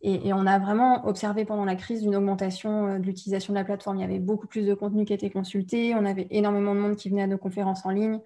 Et, 0.00 0.32
on 0.34 0.46
a 0.46 0.58
vraiment 0.58 1.06
observé 1.06 1.44
pendant 1.44 1.64
la 1.64 1.76
crise 1.76 2.02
une 2.02 2.14
augmentation 2.14 2.86
euh, 2.86 2.98
de 2.98 3.04
l'utilisation 3.04 3.54
de 3.54 3.58
la 3.58 3.64
plateforme. 3.64 3.96
Il 3.96 4.02
y 4.02 4.04
avait 4.04 4.18
beaucoup 4.18 4.46
plus 4.46 4.66
de 4.66 4.74
contenu 4.74 5.04
qui 5.04 5.14
était 5.14 5.30
consulté, 5.30 5.94
on 5.94 6.04
avait 6.04 6.26
énormément 6.30 6.74
de 6.74 6.80
monde 6.80 6.96
qui 6.96 7.08
venait 7.08 7.22
à 7.22 7.26
nos 7.26 7.38
conférences 7.38 7.86
en 7.86 7.90
ligne, 7.90 8.20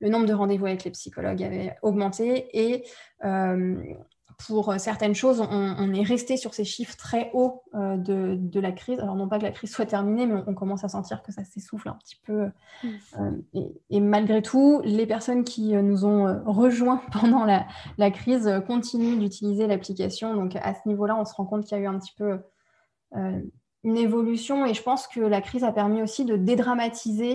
le 0.00 0.08
nombre 0.08 0.26
de 0.26 0.32
rendez-vous 0.32 0.66
avec 0.66 0.84
les 0.84 0.90
psychologues 0.90 1.42
avait 1.42 1.76
augmenté. 1.82 2.48
Et 2.52 2.84
euh, 3.24 3.76
pour 4.46 4.74
certaines 4.78 5.14
choses, 5.14 5.40
on, 5.40 5.92
est 5.92 6.02
resté 6.02 6.36
sur 6.36 6.54
ces 6.54 6.64
chiffres 6.64 6.96
très 6.96 7.30
hauts 7.34 7.62
euh, 7.74 7.96
de, 7.96 8.60
la 8.60 8.72
crise. 8.72 8.98
Alors, 9.00 9.14
non 9.14 9.28
pas 9.28 9.38
que 9.38 9.44
la 9.44 9.50
crise 9.50 9.70
soit 9.70 9.86
terminée, 9.86 10.26
mais 10.26 10.42
on, 10.46 10.54
commence 10.54 10.84
à 10.84 10.88
sentir 10.88 11.22
que 11.22 11.32
ça 11.32 11.44
s'essouffle 11.44 11.88
un 11.88 11.94
petit 11.94 12.18
peu. 12.24 12.50
Mm. 12.82 12.88
Euh, 13.18 13.70
et, 13.90 14.00
malgré 14.00 14.42
tout, 14.42 14.80
les 14.84 15.06
personnes 15.06 15.44
qui 15.44 15.74
euh, 15.74 15.82
nous 15.82 16.04
ont 16.04 16.42
rejoints 16.46 17.02
pendant 17.12 17.44
la, 17.44 18.10
crise 18.10 18.50
continuent 18.66 19.18
d'utiliser 19.18 19.66
l'application. 19.66 20.34
Donc, 20.34 20.56
à 20.56 20.74
ce 20.74 20.80
niveau-là, 20.86 21.16
on 21.16 21.24
se 21.24 21.34
rend 21.34 21.46
compte 21.46 21.64
qu'il 21.64 21.76
y 21.76 21.80
a 21.80 21.84
eu 21.84 21.86
un 21.86 21.98
petit 21.98 22.14
peu 22.16 22.38
une 23.12 23.96
évolution. 23.96 24.64
Et 24.66 24.74
je 24.74 24.82
pense 24.82 25.06
que 25.06 25.20
la 25.20 25.40
crise 25.40 25.64
a 25.64 25.72
permis 25.72 26.02
aussi 26.02 26.24
de 26.24 26.36
dédramatiser 26.36 27.34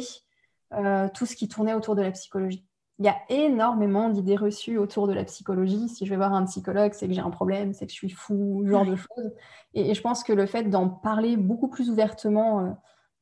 tout 1.14 1.26
ce 1.26 1.36
qui 1.36 1.47
tournait 1.47 1.74
autour 1.74 1.95
de 1.95 2.01
la 2.01 2.12
psychologie 2.12 2.66
il 3.00 3.06
y 3.06 3.10
a 3.10 3.18
énormément 3.30 4.10
d'idées 4.10 4.38
reçues 4.38 4.78
autour 4.78 5.08
de 5.08 5.14
la 5.14 5.26
psychologie. 5.26 5.89
Si 5.89 6.06
je 6.06 6.10
vais 6.10 6.16
voir 6.16 6.34
un 6.34 6.46
psychologue, 6.46 6.93
c'est 6.93 7.08
que 7.08 7.14
j'ai 7.14 7.22
un 7.22 7.30
problème, 7.30 7.74
c'est 7.74 7.86
que 7.86 7.91
je 7.91 7.98
suis 7.98 8.10
fou, 8.10 8.62
ce 8.64 8.70
genre 8.70 8.86
de 8.86 8.96
choses. 8.96 9.34
Et, 9.74 9.93
je 9.93 10.02
pense 10.02 10.24
que 10.24 10.32
le 10.32 10.46
fait 10.46 10.64
d'en 10.64 10.88
parler 10.88 11.36
beaucoup 11.36 11.68
plus 11.68 11.89
ouvertement 11.89 12.62
euh, 12.62 12.72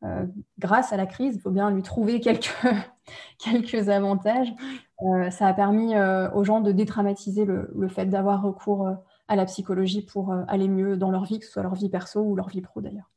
euh, 0.04 0.26
grâce 0.60 0.94
à 0.94 0.98
la 0.98 1.08
crise, 1.08 1.36
il 1.36 1.42
faut 1.42 1.50
bien 1.50 1.72
lui 1.72 1.82
trouver 1.82 2.20
quelques, 3.40 3.90
avantages. 3.90 4.54
Euh, 5.02 5.32
ça 5.32 5.48
a 5.48 5.54
permis 5.54 5.96
aux 6.34 6.44
gens 6.44 6.62
de 6.62 6.72
dédramatiser 6.72 7.46
le, 7.46 7.72
le 7.76 7.88
fait 7.88 8.06
d'avoir 8.06 8.44
recours 8.44 8.88
à 9.28 9.36
la 9.36 9.46
psychologie 9.46 10.06
pour 10.06 10.34
aller 10.48 10.68
mieux 10.68 10.98
dans 10.98 11.10
leur 11.10 11.26
vie, 11.26 11.40
que 11.40 11.46
ce 11.46 11.52
soit 11.52 11.64
leur 11.64 11.74
vie 11.74 11.90
perso 11.90 12.22
ou 12.22 12.36
leur 12.36 12.50
vie 12.50 12.62
pro 12.62 12.82
d'ailleurs. 12.82 13.13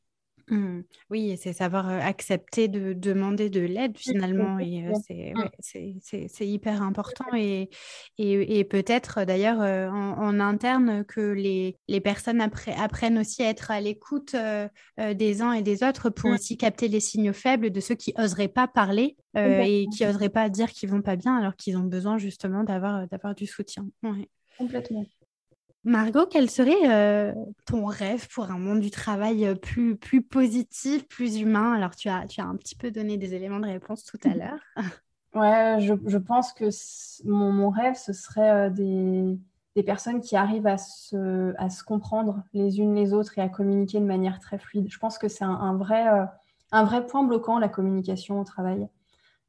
Mmh. 0.49 0.81
Oui, 1.09 1.37
c'est 1.37 1.51
savoir 1.51 1.89
accepter 1.89 2.69
de 2.69 2.93
demander 2.93 3.49
de 3.49 3.59
l'aide 3.59 3.97
finalement. 3.97 4.59
Et 4.59 4.83
mmh. 4.83 5.99
c'est 6.01 6.47
hyper 6.47 6.81
important. 6.81 7.25
Et, 7.35 7.69
et, 8.17 8.63
peut-être 8.63 9.25
d'ailleurs 9.25 9.59
en, 9.59 10.39
interne 10.39 11.03
que 11.05 11.21
les, 11.21 11.77
les 11.87 11.99
personnes 11.99 12.41
apprennent 12.41 13.17
aussi 13.17 13.43
à 13.43 13.49
être 13.49 13.71
à 13.71 13.81
l'écoute 13.81 14.35
des 14.97 15.41
uns 15.41 15.51
et 15.51 15.61
des 15.61 15.83
autres 15.83 16.09
pour 16.09 16.29
mmh. 16.29 16.33
aussi 16.33 16.57
capter 16.57 16.87
les 16.87 17.01
signaux 17.01 17.33
faibles 17.33 17.69
de 17.69 17.79
ceux 17.81 17.95
qui 17.95 18.13
n'oseraient 18.17 18.47
pas 18.47 18.67
parler 18.67 19.17
et 19.35 19.85
qui 19.95 20.05
n'oseraient 20.05 20.29
pas 20.29 20.49
dire 20.49 20.71
qu'ils 20.71 20.89
vont 20.89 21.01
pas 21.01 21.17
bien 21.17 21.35
alors 21.37 21.55
qu'ils 21.55 21.77
ont 21.77 21.83
besoin 21.83 22.17
justement 22.17 22.63
d'avoir 22.63 23.35
du 23.35 23.47
soutien. 23.47 23.85
Complètement. 24.57 25.05
Margot, 25.87 26.25
quel 26.29 26.49
serait 26.49 26.75
euh, 26.89 27.33
ton 27.65 27.85
rêve 27.85 28.27
pour 28.27 28.51
un 28.51 28.59
monde 28.59 28.81
du 28.81 28.91
travail 28.91 29.45
euh, 29.45 29.55
plus, 29.55 29.95
plus 29.95 30.21
positif, 30.21 31.07
plus 31.07 31.39
humain? 31.39 31.71
Alors, 31.71 31.95
tu 31.95 32.09
as, 32.09 32.27
tu 32.27 32.41
as 32.41 32.45
un 32.45 32.57
petit 32.57 32.75
peu 32.75 32.91
donné 32.91 33.15
des 33.15 33.35
éléments 33.35 33.61
de 33.61 33.67
réponse 33.67 34.03
tout 34.03 34.19
à 34.25 34.33
l'heure. 34.35 34.59
Ouais, 35.35 35.77
je, 35.81 35.93
je, 36.07 36.17
pense 36.17 36.51
que 36.51 36.69
mon, 37.25 37.51
mon, 37.51 37.69
rêve, 37.69 37.93
ce 37.95 38.11
serait 38.11 38.49
euh, 38.49 38.69
des, 38.71 39.37
des, 39.75 39.83
personnes 39.83 40.19
qui 40.19 40.35
arrivent 40.35 40.65
à 40.65 40.79
se, 40.79 41.53
à 41.57 41.69
se, 41.69 41.83
comprendre 41.83 42.41
les 42.53 42.79
unes 42.79 42.95
les 42.95 43.13
autres 43.13 43.37
et 43.37 43.41
à 43.41 43.49
communiquer 43.49 43.99
de 43.99 44.05
manière 44.05 44.39
très 44.39 44.57
fluide. 44.57 44.87
Je 44.89 44.97
pense 44.97 45.19
que 45.19 45.27
c'est 45.27 45.43
un, 45.43 45.75
vrai, 45.75 46.07
un 46.71 46.83
vrai 46.85 47.05
point 47.05 47.23
bloquant, 47.23 47.59
la 47.59 47.69
communication 47.69 48.39
au 48.39 48.43
travail. 48.45 48.87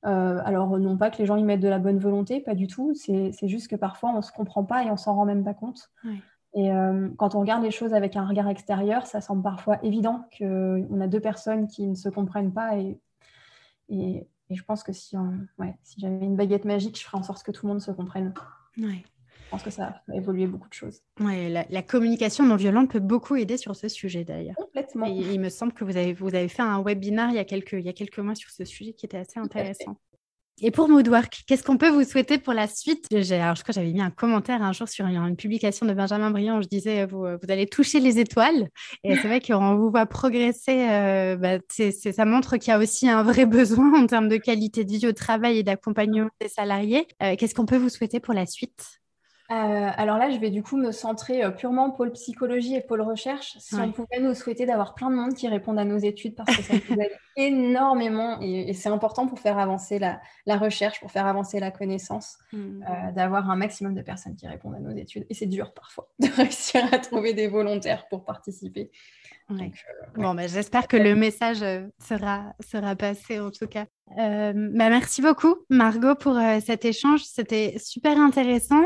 Alors, 0.03 0.79
non 0.79 0.97
pas 0.97 1.11
que 1.11 1.19
les 1.19 1.27
gens 1.27 1.37
y 1.37 1.43
mettent 1.43 1.61
de 1.61 1.69
la 1.69 1.79
bonne 1.79 1.99
volonté, 1.99 2.41
pas 2.41 2.55
du 2.55 2.67
tout. 2.67 2.95
C'est 2.95 3.49
juste 3.49 3.69
que 3.69 3.77
parfois, 3.77 4.11
on 4.11 4.17
ne 4.17 4.23
se 4.23 4.33
comprend 4.33 4.65
pas 4.65 4.85
et 4.85 4.91
on 4.91 4.97
s'en 4.97 5.15
rend 5.15 5.25
même 5.25 5.45
pas 5.45 5.55
compte. 5.55 5.91
Et 6.55 6.73
euh, 6.73 7.09
quand 7.19 7.35
on 7.35 7.41
regarde 7.41 7.63
les 7.63 7.71
choses 7.71 7.93
avec 7.93 8.17
un 8.17 8.27
regard 8.27 8.49
extérieur, 8.49 9.07
ça 9.07 9.21
semble 9.21 9.43
parfois 9.43 9.79
évident 9.85 10.25
qu'on 10.37 11.01
a 11.01 11.07
deux 11.07 11.21
personnes 11.21 11.69
qui 11.69 11.87
ne 11.87 11.95
se 11.95 12.09
comprennent 12.09 12.53
pas. 12.53 12.79
Et, 12.79 12.99
et, 13.89 14.27
je 14.51 14.63
pense 14.63 14.83
que 14.83 14.93
si, 14.93 15.15
ouais, 15.59 15.77
si 15.83 16.01
j'avais 16.01 16.25
une 16.25 16.37
baguette 16.37 16.65
magique, 16.65 16.99
je 16.99 17.05
ferais 17.05 17.19
en 17.19 17.23
sorte 17.23 17.43
que 17.43 17.53
tout 17.53 17.67
le 17.67 17.73
monde 17.73 17.83
se 17.83 17.91
comprenne. 17.91 18.33
Je 19.49 19.53
pense 19.53 19.63
que 19.63 19.71
ça 19.71 20.03
a 20.07 20.15
évolué 20.15 20.47
beaucoup 20.47 20.69
de 20.69 20.75
choses. 20.75 21.01
Ouais, 21.21 21.67
la, 21.71 21.83
communication 21.83 22.45
non 22.45 22.57
violente 22.57 22.91
peut 22.91 23.01
beaucoup 23.01 23.35
aider 23.35 23.57
sur 23.57 23.75
ce 23.75 23.89
sujet 23.89 24.23
d'ailleurs. 24.23 24.55
Complètement. 24.57 25.07
Et 25.07 25.33
il 25.33 25.41
me 25.41 25.49
semble 25.49 25.73
que 25.73 25.85
vous 25.85 25.97
avez, 25.97 26.13
vous 26.13 26.35
avez 26.35 26.49
fait 26.49 26.61
un 26.61 26.83
webinaire 26.83 27.31
il 27.31 27.37
y, 27.37 27.39
a 27.39 27.45
quelques, 27.47 27.73
il 27.73 27.87
y 27.87 27.89
a 27.89 27.95
quelques 27.95 28.19
mois 28.19 28.35
sur 28.35 28.51
ce 28.51 28.67
sujet 28.67 28.93
qui 28.93 29.07
était 29.07 29.17
assez 29.17 29.41
intéressant. 29.41 29.97
Et 30.61 30.71
pour 30.71 30.89
Moodwork, 30.89 31.45
qu'est-ce 31.47 31.63
qu'on 31.63 31.79
peut 31.79 31.89
vous 31.89 32.05
souhaiter 32.05 32.37
pour 32.37 32.53
la 32.53 32.67
suite? 32.67 33.07
Alors, 33.11 33.55
je 33.55 33.63
crois 33.63 33.73
que 33.73 33.73
j'avais 33.73 33.93
mis 33.93 34.03
un 34.03 34.11
commentaire 34.11 34.61
un 34.61 34.73
jour 34.73 34.89
sur 34.89 35.07
une, 35.07 35.37
publication 35.37 35.87
de 35.87 35.95
Benjamin 35.95 36.31
Briand 36.31 36.59
où 36.59 36.63
je 36.63 36.69
disais 36.69 37.07
vous, 37.07 37.25
euh, 37.25 37.39
vous 37.41 37.51
allez 37.51 37.67
toucher 37.67 38.01
les 38.01 38.19
étoiles. 38.19 38.69
Et 39.05 39.15
c'est 39.17 39.29
vrai 39.29 39.41
qu'on 39.41 39.77
vous 39.77 39.91
voit 39.91 40.07
progresser. 40.07 40.89
Euh, 40.91 41.37
bah, 41.37 41.59
ça 41.69 42.25
montre 42.25 42.57
qu'il 42.57 42.73
y 42.73 42.75
a 42.75 42.79
aussi 42.79 43.09
un 43.09 43.23
vrai 43.23 43.47
besoin 43.47 44.03
en 44.03 44.07
termes 44.07 44.29
de 44.29 44.37
qualité 44.37 44.85
de 44.85 44.91
vie 44.91 45.07
au 45.07 45.13
travail 45.13 45.59
et 45.59 45.63
d'accompagnement 45.63 46.29
des 46.41 46.49
salariés. 46.49 47.07
Euh, 47.23 47.37
qu'est-ce 47.37 47.55
qu'on 47.55 47.67
peut 47.67 47.79
vous 47.79 47.89
souhaiter 47.89 48.19
pour 48.19 48.35
la 48.35 48.45
suite? 48.45 49.01
Euh, 49.51 49.91
alors 49.97 50.19
là, 50.19 50.31
je 50.31 50.39
vais 50.39 50.51
du 50.51 50.63
coup 50.63 50.77
me 50.77 50.93
centrer 50.93 51.43
euh, 51.43 51.51
purement 51.51 51.91
pôle 51.91 52.13
psychologie 52.13 52.75
et 52.75 52.83
pôle 52.83 53.01
recherche. 53.01 53.57
Si 53.59 53.77
on 53.77 53.93
pouvait 53.93 54.21
nous 54.21 54.35
souhaiter 54.35 54.67
d'avoir 54.67 54.95
plein 54.95 55.09
de 55.09 55.15
monde 55.15 55.35
qui 55.35 55.49
répondent 55.49 55.79
à 55.79 55.87
nos 55.87 55.97
études, 55.97 56.35
parce 56.35 56.55
que 56.55 56.63
ça 56.63 56.75
nous 56.75 57.01
aide 57.01 57.13
énormément 57.37 58.39
et, 58.43 58.75
c'est 58.75 58.91
important 58.91 59.27
pour 59.27 59.39
faire 59.39 59.59
avancer 59.59 59.99
la, 59.99 60.21
recherche, 60.59 61.01
pour 61.01 61.11
faire 61.11 61.27
avancer 61.27 61.61
la 61.61 61.71
connaissance, 61.71 62.37
mmh. 62.53 62.57
euh, 62.59 63.13
d'avoir 63.13 63.49
un 63.49 63.57
maximum 63.57 63.95
de 63.95 64.03
personnes 64.03 64.37
qui 64.37 64.47
répondent 64.47 64.75
à 64.75 64.81
nos 64.81 64.95
études. 64.95 65.25
Et 65.31 65.35
c'est 65.35 65.47
dur 65.47 65.73
parfois 65.73 66.11
de 66.19 66.29
réussir 66.29 66.83
à 66.93 66.99
trouver 66.99 67.33
des 67.33 67.49
volontaires 67.49 68.07
pour 68.09 68.25
participer. 68.25 68.91
Euh, 69.51 69.55
bon, 70.15 70.35
bah, 70.35 70.47
j'espère 70.47 70.87
que 70.89 70.99
le 70.99 71.15
message 71.15 71.65
sera, 71.99 72.53
sera 72.61 72.95
passé 72.97 73.41
en 73.41 73.51
tout 73.51 73.67
cas. 73.67 73.87
Euh, 74.19 74.53
bah, 74.55 74.89
merci 74.89 75.21
beaucoup, 75.23 75.57
Margot, 75.69 76.15
pour 76.15 76.39
cet 76.65 76.85
échange. 76.85 77.25
C'était 77.25 77.77
super 77.79 78.19
intéressant. 78.19 78.85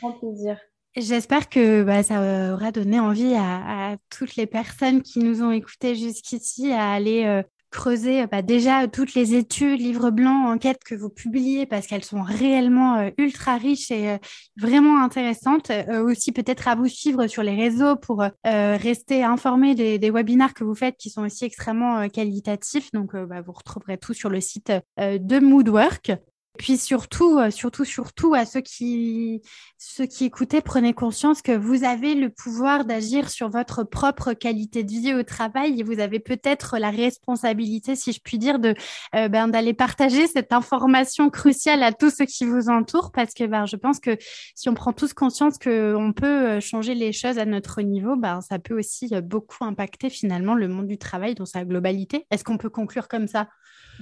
Grand 0.00 0.12
plaisir. 0.12 0.58
J'espère 0.96 1.48
que 1.48 1.82
bah, 1.82 2.02
ça 2.02 2.52
aura 2.54 2.70
donné 2.72 3.00
envie 3.00 3.34
à, 3.34 3.92
à, 3.92 3.96
toutes 4.10 4.36
les 4.36 4.46
personnes 4.46 5.02
qui 5.02 5.18
nous 5.18 5.42
ont 5.42 5.50
écoutés 5.50 5.94
jusqu'ici 5.94 6.72
à 6.72 6.92
aller 6.92 7.42
creuser 7.74 8.26
bah, 8.28 8.40
déjà 8.40 8.86
toutes 8.86 9.14
les 9.14 9.34
études, 9.34 9.80
livres 9.80 10.10
blancs, 10.10 10.46
enquêtes 10.48 10.84
que 10.84 10.94
vous 10.94 11.10
publiez 11.10 11.66
parce 11.66 11.86
qu'elles 11.88 12.04
sont 12.04 12.22
réellement 12.22 12.98
euh, 12.98 13.10
ultra 13.18 13.56
riches 13.56 13.90
et 13.90 14.10
euh, 14.10 14.18
vraiment 14.56 15.02
intéressantes. 15.02 15.70
Euh, 15.70 16.04
aussi 16.04 16.30
peut-être 16.30 16.68
à 16.68 16.76
vous 16.76 16.86
suivre 16.86 17.26
sur 17.26 17.42
les 17.42 17.56
réseaux 17.56 17.96
pour 17.96 18.22
rester 18.44 19.24
informé 19.24 19.74
des, 19.74 19.98
des, 19.98 20.10
webinaires 20.10 20.54
que 20.54 20.62
vous 20.62 20.74
faites 20.74 20.96
qui 20.96 21.10
sont 21.10 21.24
aussi 21.24 21.44
extrêmement 21.44 22.08
qualitatifs. 22.08 22.92
Donc 22.92 23.16
bah, 23.16 23.40
vous 23.40 23.52
retrouverez 23.52 23.98
tout 23.98 24.14
sur 24.14 24.30
le 24.30 24.40
site 24.40 24.72
de 24.98 25.38
Moodwork. 25.40 26.12
Puis 26.58 26.78
surtout, 26.78 27.38
euh, 27.38 27.50
surtout, 27.50 27.84
surtout 27.84 28.34
à 28.34 28.46
ceux 28.46 28.60
qui, 28.60 29.42
ceux 29.76 30.06
qui 30.06 30.26
écoutaient, 30.26 30.60
prenez 30.60 30.94
conscience 30.94 31.42
que 31.42 31.50
vous 31.50 31.82
avez 31.82 32.14
le 32.14 32.30
pouvoir 32.30 32.84
d'agir 32.84 33.28
sur 33.28 33.48
votre 33.48 33.82
propre 33.82 34.34
qualité 34.34 34.84
de 34.84 34.90
vie 34.90 35.14
au 35.14 35.24
travail 35.24 35.80
et 35.80 35.82
vous 35.82 35.98
avez 35.98 36.20
peut-être 36.20 36.78
la 36.78 36.90
responsabilité, 36.90 37.96
si 37.96 38.12
je 38.12 38.20
puis 38.22 38.38
dire, 38.38 38.60
de 38.60 38.74
euh, 39.16 39.28
ben, 39.28 39.48
d'aller 39.48 39.74
partager 39.74 40.28
cette 40.28 40.52
information 40.52 41.28
cruciale 41.28 41.82
à 41.82 41.92
tous 41.92 42.10
ceux 42.10 42.24
qui 42.24 42.44
vous 42.44 42.68
entourent 42.68 43.10
parce 43.10 43.34
que 43.34 43.44
ben, 43.44 43.66
je 43.66 43.74
pense 43.74 43.98
que 43.98 44.16
si 44.54 44.68
on 44.68 44.74
prend 44.74 44.92
tous 44.92 45.12
conscience 45.12 45.58
qu'on 45.58 46.12
peut 46.14 46.26
euh, 46.26 46.60
changer 46.60 46.94
les 46.94 47.12
choses 47.12 47.38
à 47.38 47.46
notre 47.46 47.82
niveau, 47.82 48.14
ben, 48.14 48.40
ça 48.42 48.60
peut 48.60 48.78
aussi 48.78 49.10
beaucoup 49.24 49.64
impacter 49.64 50.08
finalement 50.08 50.54
le 50.54 50.68
monde 50.68 50.86
du 50.86 50.98
travail 50.98 51.34
dans 51.34 51.46
sa 51.46 51.64
globalité. 51.64 52.26
Est-ce 52.30 52.44
qu'on 52.44 52.58
peut 52.58 52.70
conclure 52.70 53.08
comme 53.08 53.26
ça? 53.26 53.48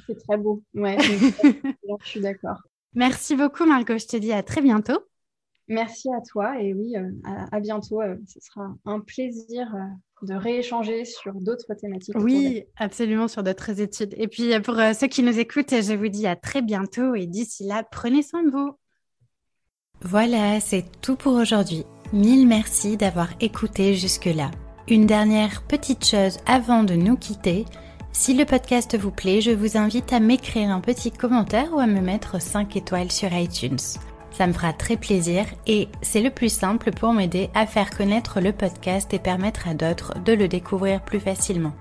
C'est 0.07 0.19
très 0.27 0.37
beau. 0.37 0.63
Ouais, 0.75 0.97
je 2.01 2.07
suis 2.07 2.21
d'accord. 2.21 2.59
Merci 2.95 3.37
beaucoup, 3.37 3.65
Margot. 3.65 3.99
Je 3.99 4.07
te 4.07 4.17
dis 4.17 4.33
à 4.33 4.43
très 4.43 4.61
bientôt. 4.61 4.99
Merci 5.69 6.09
à 6.11 6.21
toi 6.21 6.61
et 6.61 6.75
oui, 6.75 6.97
euh, 6.97 7.11
à, 7.51 7.61
bientôt. 7.61 8.03
Euh, 8.03 8.17
ce 8.27 8.41
sera 8.41 8.75
un 8.85 9.01
plaisir 9.01 9.73
euh, 9.75 10.27
de 10.27 10.35
rééchanger 10.35 11.05
sur 11.05 11.33
d'autres 11.35 11.75
thématiques. 11.75 12.17
Oui, 12.19 12.65
absolument, 12.77 13.29
sur 13.29 13.43
d'autres 13.43 13.81
études. 13.81 14.15
Et 14.19 14.29
puis 14.29 14.59
pour 14.61 14.77
ceux 14.77 15.07
qui 15.07 15.23
nous 15.23 15.39
écoutent, 15.39 15.71
je 15.71 15.95
vous 15.95 16.09
dis 16.09 16.27
à 16.27 16.37
très 16.37 16.63
bientôt 16.63 17.15
et 17.15 17.27
d'ici 17.27 17.65
là, 17.65 17.85
prenez 17.91 18.23
soin 18.23 18.43
de 18.43 18.51
vous. 18.51 18.77
Voilà, 20.03 20.61
c'est 20.61 20.85
tout 21.01 21.17
pour 21.17 21.35
aujourd'hui. 21.35 21.85
Mille 22.13 22.47
merci 22.47 22.97
d'avoir 22.97 23.29
écouté 23.41 23.95
jusque-là. 23.95 24.51
Une 24.89 25.07
dernière 25.07 25.63
petite 25.63 26.05
chose 26.05 26.39
avant 26.45 26.83
de 26.83 26.95
nous 26.95 27.17
quitter. 27.17 27.65
Si 28.15 28.35
le 28.35 28.45
podcast 28.45 28.97
vous 28.97 29.11
plaît, 29.11 29.41
je 29.41 29.51
vous 29.51 29.79
invite 29.79 30.13
à 30.13 30.21
m'écrire 30.21 30.71
un 30.71 30.81
petit 30.81 31.11
commentaire 31.11 31.73
ou 31.73 31.81
à 31.81 31.87
me 31.87 32.01
mettre 32.01 32.41
5 32.41 32.77
étoiles 32.77 33.11
sur 33.11 33.33
iTunes. 33.33 33.79
Ça 34.31 34.47
me 34.47 34.53
fera 34.53 34.75
très 34.75 34.99
plaisir 34.99 35.47
et 35.67 35.89
c'est 36.03 36.21
le 36.21 36.31
plus 36.31 36.53
simple 36.53 36.93
pour 36.93 37.15
m'aider 37.15 37.49
à 37.55 37.67
faire 37.67 37.91
connaître 37.91 38.41
le 38.41 38.53
podcast 38.53 39.13
et 39.15 39.19
permettre 39.19 39.67
à 39.67 39.75
d'autres 39.75 40.13
de 40.25 40.35
le 40.35 40.47
découvrir 40.47 41.01
plus 41.03 41.21
facilement. 41.21 41.73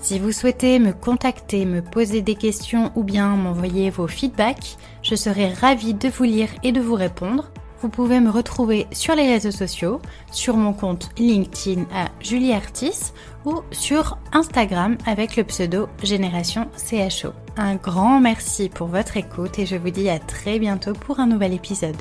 Si 0.00 0.18
vous 0.18 0.32
souhaitez 0.32 0.80
me 0.80 0.92
contacter, 0.92 1.64
me 1.64 1.82
poser 1.82 2.20
des 2.20 2.34
questions 2.34 2.90
ou 2.96 3.04
bien 3.04 3.28
m'envoyer 3.36 3.88
vos 3.90 4.08
feedbacks, 4.08 4.76
je 5.02 5.14
serai 5.14 5.52
ravie 5.52 5.94
de 5.94 6.08
vous 6.08 6.24
lire 6.24 6.50
et 6.64 6.72
de 6.72 6.80
vous 6.80 6.94
répondre. 6.94 7.50
Vous 7.80 7.88
pouvez 7.88 8.20
me 8.20 8.30
retrouver 8.30 8.86
sur 8.90 9.14
les 9.14 9.28
réseaux 9.28 9.50
sociaux, 9.50 10.00
sur 10.32 10.56
mon 10.56 10.72
compte 10.72 11.10
LinkedIn 11.18 11.82
à 11.94 12.06
Julie 12.20 12.52
Artis 12.52 13.12
ou 13.46 13.62
sur 13.70 14.18
Instagram 14.32 14.98
avec 15.06 15.36
le 15.36 15.44
pseudo 15.44 15.88
Génération 16.02 16.68
CHO. 16.76 17.32
Un 17.56 17.76
grand 17.76 18.20
merci 18.20 18.68
pour 18.68 18.88
votre 18.88 19.16
écoute 19.16 19.58
et 19.58 19.64
je 19.64 19.76
vous 19.76 19.90
dis 19.90 20.10
à 20.10 20.18
très 20.18 20.58
bientôt 20.58 20.92
pour 20.92 21.20
un 21.20 21.26
nouvel 21.26 21.54
épisode. 21.54 21.96